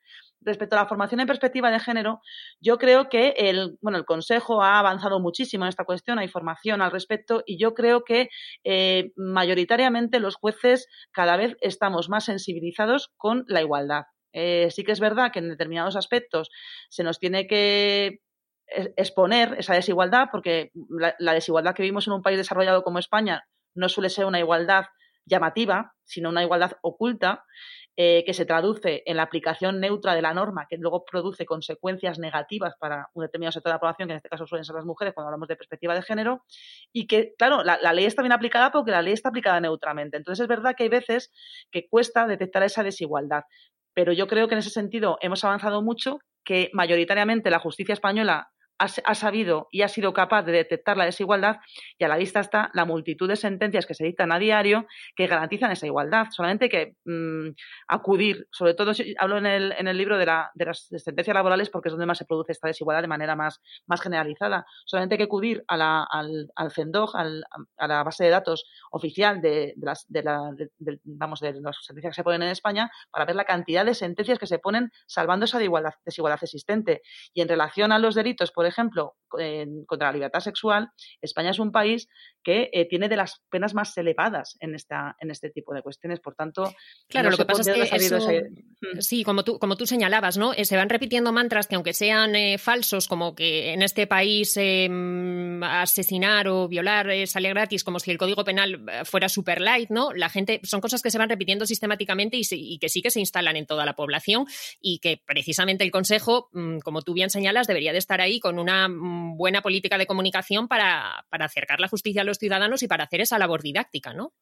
Respecto 0.41 0.75
a 0.75 0.79
la 0.79 0.87
formación 0.87 1.19
en 1.19 1.27
perspectiva 1.27 1.71
de 1.71 1.79
género, 1.79 2.21
yo 2.59 2.77
creo 2.77 3.09
que 3.09 3.33
el, 3.37 3.77
bueno, 3.81 3.97
el 3.97 4.05
Consejo 4.05 4.61
ha 4.63 4.79
avanzado 4.79 5.19
muchísimo 5.19 5.65
en 5.65 5.69
esta 5.69 5.83
cuestión, 5.83 6.19
hay 6.19 6.27
formación 6.27 6.81
al 6.81 6.91
respecto 6.91 7.43
y 7.45 7.57
yo 7.59 7.73
creo 7.73 8.03
que 8.03 8.29
eh, 8.63 9.11
mayoritariamente 9.15 10.19
los 10.19 10.35
jueces 10.35 10.87
cada 11.11 11.37
vez 11.37 11.55
estamos 11.61 12.09
más 12.09 12.25
sensibilizados 12.25 13.11
con 13.17 13.45
la 13.47 13.61
igualdad. 13.61 14.03
Eh, 14.33 14.69
sí 14.71 14.83
que 14.83 14.91
es 14.91 14.99
verdad 14.99 15.31
que 15.31 15.39
en 15.39 15.49
determinados 15.49 15.95
aspectos 15.95 16.49
se 16.89 17.03
nos 17.03 17.17
tiene 17.19 17.47
que 17.47 18.19
exponer 18.67 19.55
esa 19.57 19.73
desigualdad, 19.73 20.27
porque 20.31 20.71
la, 20.89 21.33
desigualdad 21.33 21.73
que 21.73 21.83
vivimos 21.83 22.07
en 22.07 22.13
un 22.13 22.21
país 22.21 22.37
desarrollado 22.37 22.83
como 22.83 22.99
España 22.99 23.47
no 23.75 23.89
suele 23.89 24.09
ser 24.09 24.25
una 24.25 24.39
igualdad 24.39 24.85
llamativa, 25.25 25.93
sino 26.03 26.29
una 26.29 26.43
igualdad 26.43 26.73
oculta. 26.81 27.45
Eh, 27.99 28.23
que 28.27 28.35
se 28.35 28.45
traduce 28.45 29.01
en 29.07 29.17
la 29.17 29.23
aplicación 29.23 29.79
neutra 29.79 30.13
de 30.13 30.21
la 30.21 30.31
norma, 30.31 30.67
que 30.69 30.77
luego 30.77 31.03
produce 31.03 31.47
consecuencias 31.47 32.19
negativas 32.19 32.75
para 32.79 33.09
un 33.15 33.23
determinado 33.23 33.53
sector 33.53 33.71
de 33.71 33.73
la 33.73 33.79
población, 33.79 34.07
que 34.07 34.11
en 34.11 34.17
este 34.17 34.29
caso 34.29 34.45
suelen 34.45 34.65
ser 34.65 34.75
las 34.75 34.85
mujeres 34.85 35.15
cuando 35.15 35.29
hablamos 35.29 35.47
de 35.47 35.55
perspectiva 35.55 35.95
de 35.95 36.03
género, 36.03 36.43
y 36.93 37.07
que, 37.07 37.33
claro, 37.39 37.63
la, 37.63 37.93
ley 37.93 38.05
está 38.05 38.21
bien 38.21 38.33
aplicada 38.33 38.71
porque 38.71 38.91
la 38.91 39.01
ley 39.01 39.13
está 39.13 39.29
aplicada 39.29 39.59
neutramente. 39.59 40.15
Entonces 40.15 40.43
es 40.43 40.47
verdad 40.47 40.75
que 40.77 40.83
hay 40.83 40.89
veces 40.89 41.31
que 41.71 41.87
cuesta 41.89 42.27
detectar 42.27 42.61
esa 42.61 42.83
desigualdad, 42.83 43.45
pero 43.95 44.13
yo 44.13 44.27
creo 44.27 44.47
que 44.47 44.53
en 44.53 44.59
ese 44.59 44.69
sentido 44.69 45.17
hemos 45.19 45.43
avanzado 45.43 45.81
mucho, 45.81 46.19
que 46.45 46.69
mayoritariamente 46.73 47.49
la 47.49 47.57
justicia 47.57 47.93
española 47.93 48.51
ha, 48.77 49.15
sabido 49.15 49.67
y 49.71 49.81
ha 49.81 49.87
sido 49.87 50.13
capaz 50.13 50.43
de 50.43 50.51
detectar 50.51 50.97
la 50.97 51.05
desigualdad 51.05 51.57
y 51.97 52.03
a 52.03 52.07
la 52.07 52.17
vista 52.17 52.39
está 52.39 52.69
la 52.73 52.85
multitud 52.85 53.27
de 53.27 53.35
sentencias 53.35 53.85
que 53.85 53.93
se 53.93 54.05
dictan 54.05 54.31
a 54.31 54.39
diario 54.39 54.85
que 55.15 55.27
garantizan 55.27 55.71
esa 55.71 55.85
igualdad. 55.85 56.27
Solamente 56.31 56.65
hay 56.65 56.69
que 56.69 56.95
mm, 57.05 57.55
acudir, 57.87 58.47
sobre 58.51 58.73
todo 58.73 58.91
hablo 59.19 59.37
en 59.37 59.45
el, 59.45 59.71
en 59.77 59.87
el 59.87 59.97
libro 59.97 60.17
de, 60.17 60.25
la, 60.25 60.51
de, 60.53 60.65
las 60.65 60.87
sentencias 60.87 61.33
laborales 61.33 61.69
porque 61.69 61.89
es 61.89 61.93
donde 61.93 62.05
más 62.05 62.17
se 62.17 62.25
produce 62.25 62.51
esta 62.51 62.67
desigualdad 62.67 63.01
de 63.01 63.07
manera 63.07 63.35
más, 63.35 63.61
más 63.87 64.01
generalizada. 64.01 64.65
Solamente 64.85 65.15
hay 65.15 65.17
que 65.17 65.23
acudir 65.25 65.63
al, 65.67 65.81
al 66.55 66.71
CENDOG, 66.71 67.15
a 67.15 67.87
la 67.87 68.03
base 68.03 68.23
de 68.23 68.29
datos 68.29 68.65
oficial 68.91 69.41
de, 69.41 69.73
las, 69.77 70.05
de, 70.07 70.23
la, 70.23 70.51
de 70.55 70.99
sentencias 71.81 72.11
que 72.11 72.15
se 72.15 72.23
ponen 72.23 72.43
en 72.43 72.49
España 72.49 72.91
para 73.11 73.25
ver 73.25 73.35
la 73.35 73.45
cantidad 73.45 73.85
de 73.85 73.93
sentencias 73.93 74.39
que 74.39 74.47
se 74.47 74.59
ponen 74.59 74.91
salvando 75.05 75.45
esa 75.45 75.57
desigualdad, 75.57 75.93
desigualdad 76.05 76.39
existente. 76.41 77.01
Y 77.33 77.41
en 77.41 77.47
relación 77.47 77.91
a 77.91 77.99
los 77.99 78.15
delitos, 78.15 78.51
por 78.51 78.66
ejemplo, 78.67 79.15
contra 79.85 80.07
la 80.07 80.13
libertad 80.13 80.39
sexual, 80.39 80.89
España 81.21 81.51
es 81.51 81.59
un 81.59 81.71
país 81.71 82.07
que 82.43 82.69
eh, 82.71 82.85
tiene 82.85 83.09
de 83.09 83.17
las 83.17 83.41
penas 83.49 83.73
más 83.73 83.97
elevadas 83.97 84.55
en, 84.61 84.73
esta, 84.73 85.17
en 85.19 85.31
este 85.31 85.49
tipo 85.49 85.73
de 85.73 85.81
cuestiones. 85.81 86.21
Por 86.21 86.33
tanto, 86.33 86.73
claro, 87.09 87.29
lo 87.29 87.37
que 87.37 87.43
pasa 87.43 87.73
es 87.73 87.89
que 87.89 88.43
mm. 88.81 89.01
sí, 89.01 89.23
como 89.25 89.43
tú, 89.43 89.59
como 89.59 89.75
tú 89.75 89.85
señalabas, 89.85 90.37
¿no? 90.37 90.53
Eh, 90.53 90.63
se 90.63 90.77
van 90.77 90.87
repitiendo 90.87 91.33
mantras 91.33 91.67
que 91.67 91.75
aunque 91.75 91.91
sean 91.91 92.35
eh, 92.35 92.57
falsos, 92.57 93.09
como 93.09 93.35
que 93.35 93.73
en 93.73 93.81
este 93.81 94.07
país 94.07 94.55
em, 94.55 95.61
asesinar 95.61 96.47
o 96.47 96.69
violar 96.69 97.09
sale 97.27 97.49
gratis, 97.49 97.83
como 97.83 97.99
si 97.99 98.11
el 98.11 98.17
Código 98.17 98.45
Penal 98.45 98.85
fuera 99.03 99.27
super 99.27 99.59
light, 99.59 99.89
¿no? 99.89 100.13
La 100.13 100.29
gente 100.29 100.61
son 100.63 100.79
cosas 100.79 101.01
que 101.01 101.11
se 101.11 101.17
van 101.17 101.29
repitiendo 101.29 101.65
sistemáticamente 101.65 102.37
y, 102.37 102.43
y 102.49 102.79
que 102.79 102.87
sí 102.87 103.01
que 103.01 103.11
se 103.11 103.19
instalan 103.19 103.57
en 103.57 103.65
toda 103.65 103.85
la 103.85 103.95
población 103.95 104.45
y 104.79 104.99
que 104.99 105.21
precisamente 105.25 105.83
el 105.83 105.91
Consejo, 105.91 106.49
mm, 106.53 106.79
como 106.79 107.01
tú 107.01 107.13
bien 107.13 107.29
señalas, 107.29 107.67
debería 107.67 107.91
de 107.91 107.97
estar 107.97 108.21
ahí 108.21 108.39
con 108.39 108.56
una 108.59 108.87
mm, 108.87 109.37
buena 109.37 109.61
política 109.61 109.97
de 109.97 110.07
comunicación 110.07 110.67
para, 110.67 111.25
acercar 111.31 111.79
la 111.79 111.87
justicia 111.87 112.21
a 112.21 112.25
los 112.25 112.37
ciudadanos 112.37 112.83
y 112.83 112.87
para 112.87 113.05
hacer 113.05 113.21
esa 113.21 113.39
labor 113.39 113.61
didáctica, 113.61 114.13
¿no? 114.13 114.33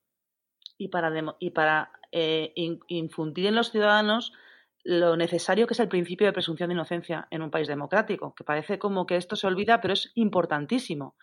Y 0.77 0.89
para, 0.89 1.11
y 1.39 1.51
para 1.51 1.91
eh, 2.11 2.53
infundir 2.87 3.45
en 3.47 3.55
los 3.55 3.71
ciudadanos 3.71 4.33
lo 4.85 5.17
necesario 5.17 5.65
que 5.65 5.73
es 5.73 5.79
el 5.79 5.87
principio 5.87 6.27
de 6.27 6.33
presunción 6.33 6.69
de 6.69 6.75
inocencia 6.75 7.27
en 7.31 7.41
un 7.41 7.49
país 7.49 7.67
democrático, 7.67 8.35
que 8.35 8.43
parece 8.43 8.77
como 8.77 9.07
que 9.07 9.15
esto 9.15 9.35
se 9.35 9.47
olvida, 9.47 9.81
pero 9.81 9.93
es 9.93 10.11
importantísimo. 10.13 11.15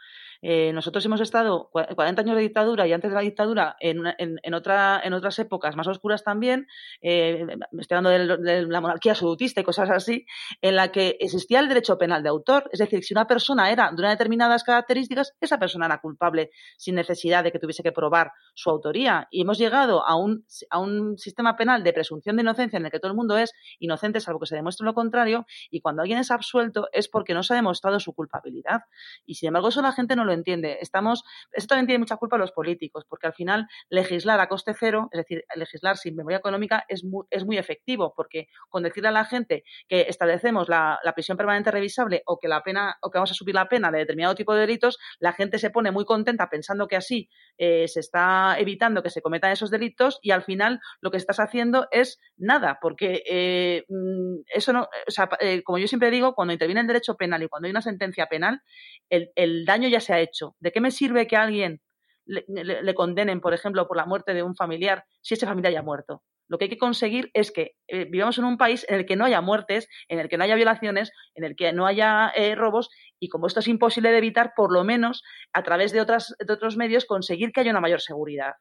Eh, 0.42 0.72
nosotros 0.72 1.04
hemos 1.06 1.20
estado 1.20 1.70
40 1.70 2.20
años 2.20 2.34
de 2.34 2.42
dictadura 2.42 2.86
y 2.86 2.92
antes 2.92 3.10
de 3.10 3.14
la 3.14 3.22
dictadura 3.22 3.76
en, 3.80 4.02
en, 4.18 4.54
otra, 4.54 5.00
en 5.02 5.12
otras 5.12 5.38
épocas 5.38 5.76
más 5.76 5.86
oscuras 5.86 6.24
también, 6.24 6.66
eh, 7.00 7.46
estoy 7.78 7.96
hablando 7.96 8.36
de, 8.42 8.66
la 8.66 8.80
monarquía 8.80 9.12
absolutista 9.12 9.60
y 9.60 9.64
cosas 9.64 9.90
así, 9.90 10.26
en 10.60 10.76
la 10.76 10.90
que 10.90 11.16
existía 11.20 11.60
el 11.60 11.68
derecho 11.68 11.96
penal 11.96 12.22
de 12.22 12.28
autor. 12.28 12.68
Es 12.72 12.80
decir, 12.80 13.04
si 13.04 13.14
una 13.14 13.26
persona 13.26 13.70
era 13.70 13.90
de 13.90 14.02
unas 14.02 14.12
determinadas 14.12 14.64
características, 14.64 15.34
esa 15.40 15.58
persona 15.58 15.86
era 15.86 16.00
culpable 16.00 16.50
sin 16.76 16.96
necesidad 16.96 17.44
de 17.44 17.52
que 17.52 17.58
tuviese 17.58 17.82
que 17.82 17.92
probar 17.92 18.32
su 18.54 18.70
autoría. 18.70 19.28
Y 19.30 19.42
hemos 19.42 19.58
llegado 19.58 20.04
a 20.04 20.16
un, 20.16 20.44
a 20.70 20.78
un 20.80 21.18
sistema 21.18 21.56
penal 21.56 21.84
de 21.84 21.92
presunción 21.92 22.36
de 22.36 22.42
inocencia 22.42 22.78
en 22.78 22.86
el 22.86 22.90
que 22.90 22.98
todo 22.98 23.12
el 23.12 23.16
mundo 23.16 23.36
es 23.38 23.52
inocente 23.78 24.20
salvo 24.20 24.40
que 24.40 24.46
se 24.46 24.56
demuestre 24.56 24.84
lo 24.84 24.94
contrario 24.94 25.46
y 25.70 25.80
cuando 25.80 26.02
alguien 26.02 26.18
es 26.18 26.30
absuelto 26.30 26.88
es 26.92 27.08
porque 27.08 27.34
no 27.34 27.42
se 27.42 27.54
ha 27.54 27.56
demostrado 27.56 28.00
su 28.00 28.12
culpabilidad. 28.12 28.82
Y 29.24 29.36
sin 29.36 29.48
embargo 29.48 29.68
eso 29.68 29.82
la 29.82 29.92
gente 29.92 30.16
no 30.16 30.24
lo 30.24 30.31
entiende. 30.34 30.78
Estamos, 30.80 31.24
esto 31.52 31.68
también 31.68 31.86
tiene 31.86 31.98
mucha 31.98 32.16
culpa 32.16 32.38
los 32.38 32.52
políticos, 32.52 33.04
porque 33.08 33.26
al 33.26 33.34
final 33.34 33.66
legislar 33.88 34.40
a 34.40 34.48
coste 34.48 34.74
cero, 34.78 35.08
es 35.12 35.18
decir, 35.18 35.44
legislar 35.54 35.96
sin 35.96 36.16
memoria 36.16 36.38
económica 36.38 36.84
es 36.88 37.04
muy, 37.04 37.24
es 37.30 37.44
muy 37.44 37.58
efectivo, 37.58 38.12
porque 38.16 38.48
con 38.68 38.82
decirle 38.82 39.08
a 39.08 39.12
la 39.12 39.24
gente 39.24 39.64
que 39.88 40.06
establecemos 40.08 40.68
la, 40.68 41.00
prisión 41.14 41.36
permanente 41.36 41.70
revisable 41.70 42.22
o 42.24 42.38
que 42.38 42.48
la 42.48 42.62
pena, 42.62 42.96
o 43.02 43.10
que 43.10 43.18
vamos 43.18 43.30
a 43.30 43.34
subir 43.34 43.54
la 43.54 43.68
pena 43.68 43.90
de 43.90 43.98
determinado 43.98 44.34
tipo 44.34 44.54
de 44.54 44.62
delitos, 44.62 44.98
la 45.18 45.32
gente 45.32 45.58
se 45.58 45.70
pone 45.70 45.90
muy 45.90 46.04
contenta 46.06 46.48
pensando 46.48 46.88
que 46.88 46.96
así 46.96 47.28
eh, 47.58 47.86
se 47.86 48.00
está 48.00 48.56
evitando 48.58 49.02
que 49.02 49.10
se 49.10 49.20
cometan 49.20 49.52
esos 49.52 49.70
delitos 49.70 50.18
y 50.22 50.30
al 50.30 50.42
final 50.42 50.80
lo 51.00 51.10
que 51.10 51.18
estás 51.18 51.38
haciendo 51.38 51.86
es 51.90 52.18
nada, 52.36 52.78
porque 52.80 53.22
eh, 53.28 53.84
mm, 53.88 54.42
eso 54.54 54.72
no, 54.72 54.88
o 55.06 55.10
sea, 55.10 55.28
eh, 55.40 55.62
como 55.62 55.78
yo 55.78 55.86
siempre 55.86 56.10
digo, 56.10 56.34
cuando 56.34 56.52
interviene 56.52 56.80
el 56.80 56.86
derecho 56.86 57.16
penal 57.16 57.42
y 57.42 57.48
cuando 57.48 57.66
hay 57.66 57.70
una 57.70 57.82
sentencia 57.82 58.26
penal, 58.26 58.62
el, 59.10 59.30
el 59.34 59.64
daño 59.64 59.88
ya 59.88 60.00
se 60.00 60.14
ha 60.14 60.20
hecho. 60.22 60.56
¿De 60.60 60.72
qué 60.72 60.80
me 60.80 60.90
sirve 60.90 61.26
que 61.26 61.36
alguien 61.36 61.80
le, 62.24 62.94
condenen, 62.94 63.40
por 63.40 63.54
ejemplo, 63.54 63.86
por 63.86 63.96
la 63.96 64.06
muerte 64.06 64.34
de 64.34 64.42
un 64.42 64.54
familiar 64.54 65.04
si 65.20 65.34
ese 65.34 65.46
familiar 65.46 65.72
ya 65.72 65.80
ha 65.80 65.84
muerto? 65.84 66.22
Lo 66.48 66.58
que 66.58 66.64
hay 66.64 66.70
que 66.70 66.78
conseguir 66.78 67.30
es 67.34 67.50
que 67.50 67.72
eh, 67.88 68.04
vivamos 68.04 68.36
en 68.38 68.44
un 68.44 68.58
país 68.58 68.84
en 68.88 68.96
el 68.96 69.06
que 69.06 69.16
no 69.16 69.24
haya 69.24 69.40
muertes, 69.40 69.88
en 70.08 70.18
el 70.18 70.28
que 70.28 70.36
no 70.36 70.44
haya 70.44 70.54
violaciones, 70.54 71.12
en 71.34 71.44
el 71.44 71.56
que 71.56 71.72
no 71.72 71.86
haya 71.86 72.30
eh, 72.34 72.54
robos 72.54 72.90
y 73.18 73.28
como 73.28 73.46
esto 73.46 73.60
es 73.60 73.68
imposible 73.68 74.10
de 74.10 74.18
evitar, 74.18 74.52
por 74.54 74.72
lo 74.72 74.84
menos 74.84 75.22
a 75.52 75.62
través 75.62 75.92
de, 75.92 76.00
otras, 76.00 76.34
de 76.38 76.52
otros 76.52 76.76
medios 76.76 77.06
conseguir 77.06 77.52
que 77.52 77.60
haya 77.60 77.70
una 77.70 77.80
mayor 77.80 78.00
seguridad. 78.00 78.52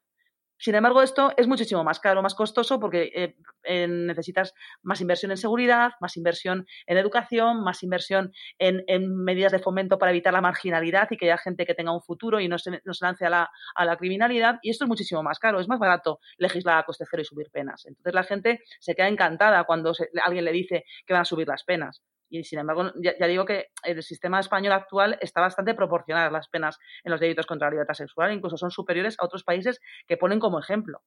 Sin 0.61 0.75
embargo, 0.75 1.01
esto 1.01 1.33
es 1.37 1.47
muchísimo 1.47 1.83
más 1.83 1.99
caro, 1.99 2.21
más 2.21 2.35
costoso, 2.35 2.79
porque 2.79 3.35
eh, 3.63 3.87
necesitas 3.87 4.53
más 4.83 5.01
inversión 5.01 5.31
en 5.31 5.37
seguridad, 5.37 5.93
más 5.99 6.17
inversión 6.17 6.67
en 6.85 6.97
educación, 6.97 7.63
más 7.63 7.81
inversión 7.81 8.31
en, 8.59 8.83
medidas 9.15 9.51
de 9.53 9.57
fomento 9.57 9.97
para 9.97 10.11
evitar 10.11 10.33
la 10.33 10.41
marginalidad 10.41 11.07
y 11.09 11.17
que 11.17 11.25
haya 11.25 11.39
gente 11.39 11.65
que 11.65 11.73
tenga 11.73 11.91
un 11.91 12.03
futuro 12.03 12.39
y 12.39 12.47
no 12.47 12.59
se, 12.59 12.79
lance 13.01 13.25
a 13.25 13.29
la, 13.31 13.97
criminalidad. 13.97 14.59
Y 14.61 14.69
esto 14.69 14.85
es 14.85 14.87
muchísimo 14.87 15.23
más 15.23 15.39
caro. 15.39 15.59
Es 15.59 15.67
más 15.67 15.79
barato 15.79 16.19
legislar 16.37 16.77
a 16.77 16.83
coste 16.83 17.05
cero 17.09 17.23
y 17.23 17.25
subir 17.25 17.49
penas. 17.49 17.87
Entonces 17.87 18.13
la 18.13 18.23
gente 18.23 18.61
se 18.79 18.93
queda 18.93 19.07
encantada 19.07 19.63
cuando 19.63 19.93
alguien 20.23 20.45
le 20.45 20.51
dice 20.51 20.85
que 21.07 21.13
van 21.13 21.23
a 21.23 21.25
subir 21.25 21.47
las 21.47 21.63
penas. 21.63 22.03
Y 22.31 22.45
sin 22.45 22.59
embargo, 22.59 22.93
ya, 22.95 23.27
digo 23.27 23.45
que 23.45 23.67
el 23.83 24.01
sistema 24.01 24.39
español 24.39 24.71
actual 24.71 25.17
está 25.19 25.41
bastante 25.41 25.73
proporcionado 25.73 26.31
las 26.31 26.47
penas 26.47 26.79
en 27.03 27.11
los 27.11 27.19
delitos 27.19 27.45
contra 27.45 27.67
la 27.67 27.71
libertad 27.71 27.93
sexual, 27.93 28.31
incluso 28.31 28.55
son 28.55 28.71
superiores 28.71 29.17
a 29.19 29.25
otros 29.25 29.43
países 29.43 29.81
que 30.07 30.15
ponen 30.15 30.39
como 30.39 30.57
ejemplo. 30.57 31.01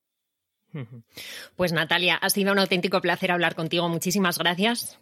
Pues 1.56 1.72
Natalia, 1.72 2.16
ha 2.16 2.28
sido 2.28 2.52
un 2.52 2.58
auténtico 2.58 3.00
placer 3.00 3.32
hablar 3.32 3.54
contigo. 3.54 3.88
Muchísimas 3.88 4.38
gracias. 4.38 5.00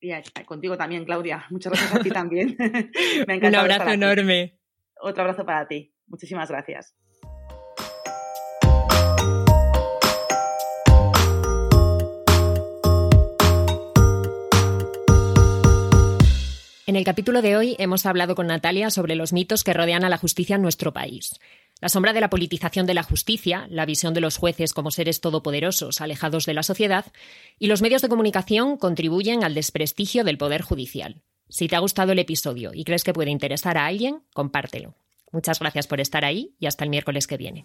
Y 0.00 0.12
contigo 0.44 0.76
también, 0.76 1.04
Claudia. 1.06 1.46
Muchas 1.48 1.72
gracias 1.72 1.94
a 1.94 2.02
ti 2.02 2.10
también. 2.10 2.56
Me 3.26 3.38
un 3.38 3.54
abrazo 3.54 3.88
enorme. 3.88 4.58
Otro 5.00 5.22
abrazo 5.22 5.46
para 5.46 5.66
ti. 5.66 5.94
Muchísimas 6.06 6.50
gracias. 6.50 6.94
En 16.84 16.96
el 16.96 17.04
capítulo 17.04 17.42
de 17.42 17.56
hoy 17.56 17.76
hemos 17.78 18.06
hablado 18.06 18.34
con 18.34 18.48
Natalia 18.48 18.90
sobre 18.90 19.14
los 19.14 19.32
mitos 19.32 19.62
que 19.62 19.72
rodean 19.72 20.02
a 20.02 20.08
la 20.08 20.18
justicia 20.18 20.56
en 20.56 20.62
nuestro 20.62 20.92
país. 20.92 21.38
La 21.80 21.88
sombra 21.88 22.12
de 22.12 22.20
la 22.20 22.28
politización 22.28 22.86
de 22.86 22.94
la 22.94 23.04
justicia, 23.04 23.68
la 23.70 23.86
visión 23.86 24.14
de 24.14 24.20
los 24.20 24.36
jueces 24.36 24.72
como 24.72 24.90
seres 24.90 25.20
todopoderosos 25.20 26.00
alejados 26.00 26.44
de 26.44 26.54
la 26.54 26.64
sociedad 26.64 27.06
y 27.56 27.68
los 27.68 27.82
medios 27.82 28.02
de 28.02 28.08
comunicación 28.08 28.76
contribuyen 28.78 29.44
al 29.44 29.54
desprestigio 29.54 30.24
del 30.24 30.38
poder 30.38 30.62
judicial. 30.62 31.22
Si 31.48 31.68
te 31.68 31.76
ha 31.76 31.80
gustado 31.80 32.12
el 32.12 32.18
episodio 32.18 32.72
y 32.74 32.82
crees 32.82 33.04
que 33.04 33.12
puede 33.12 33.30
interesar 33.30 33.78
a 33.78 33.86
alguien, 33.86 34.22
compártelo. 34.32 34.96
Muchas 35.30 35.60
gracias 35.60 35.86
por 35.86 36.00
estar 36.00 36.24
ahí 36.24 36.56
y 36.58 36.66
hasta 36.66 36.82
el 36.82 36.90
miércoles 36.90 37.28
que 37.28 37.36
viene. 37.36 37.64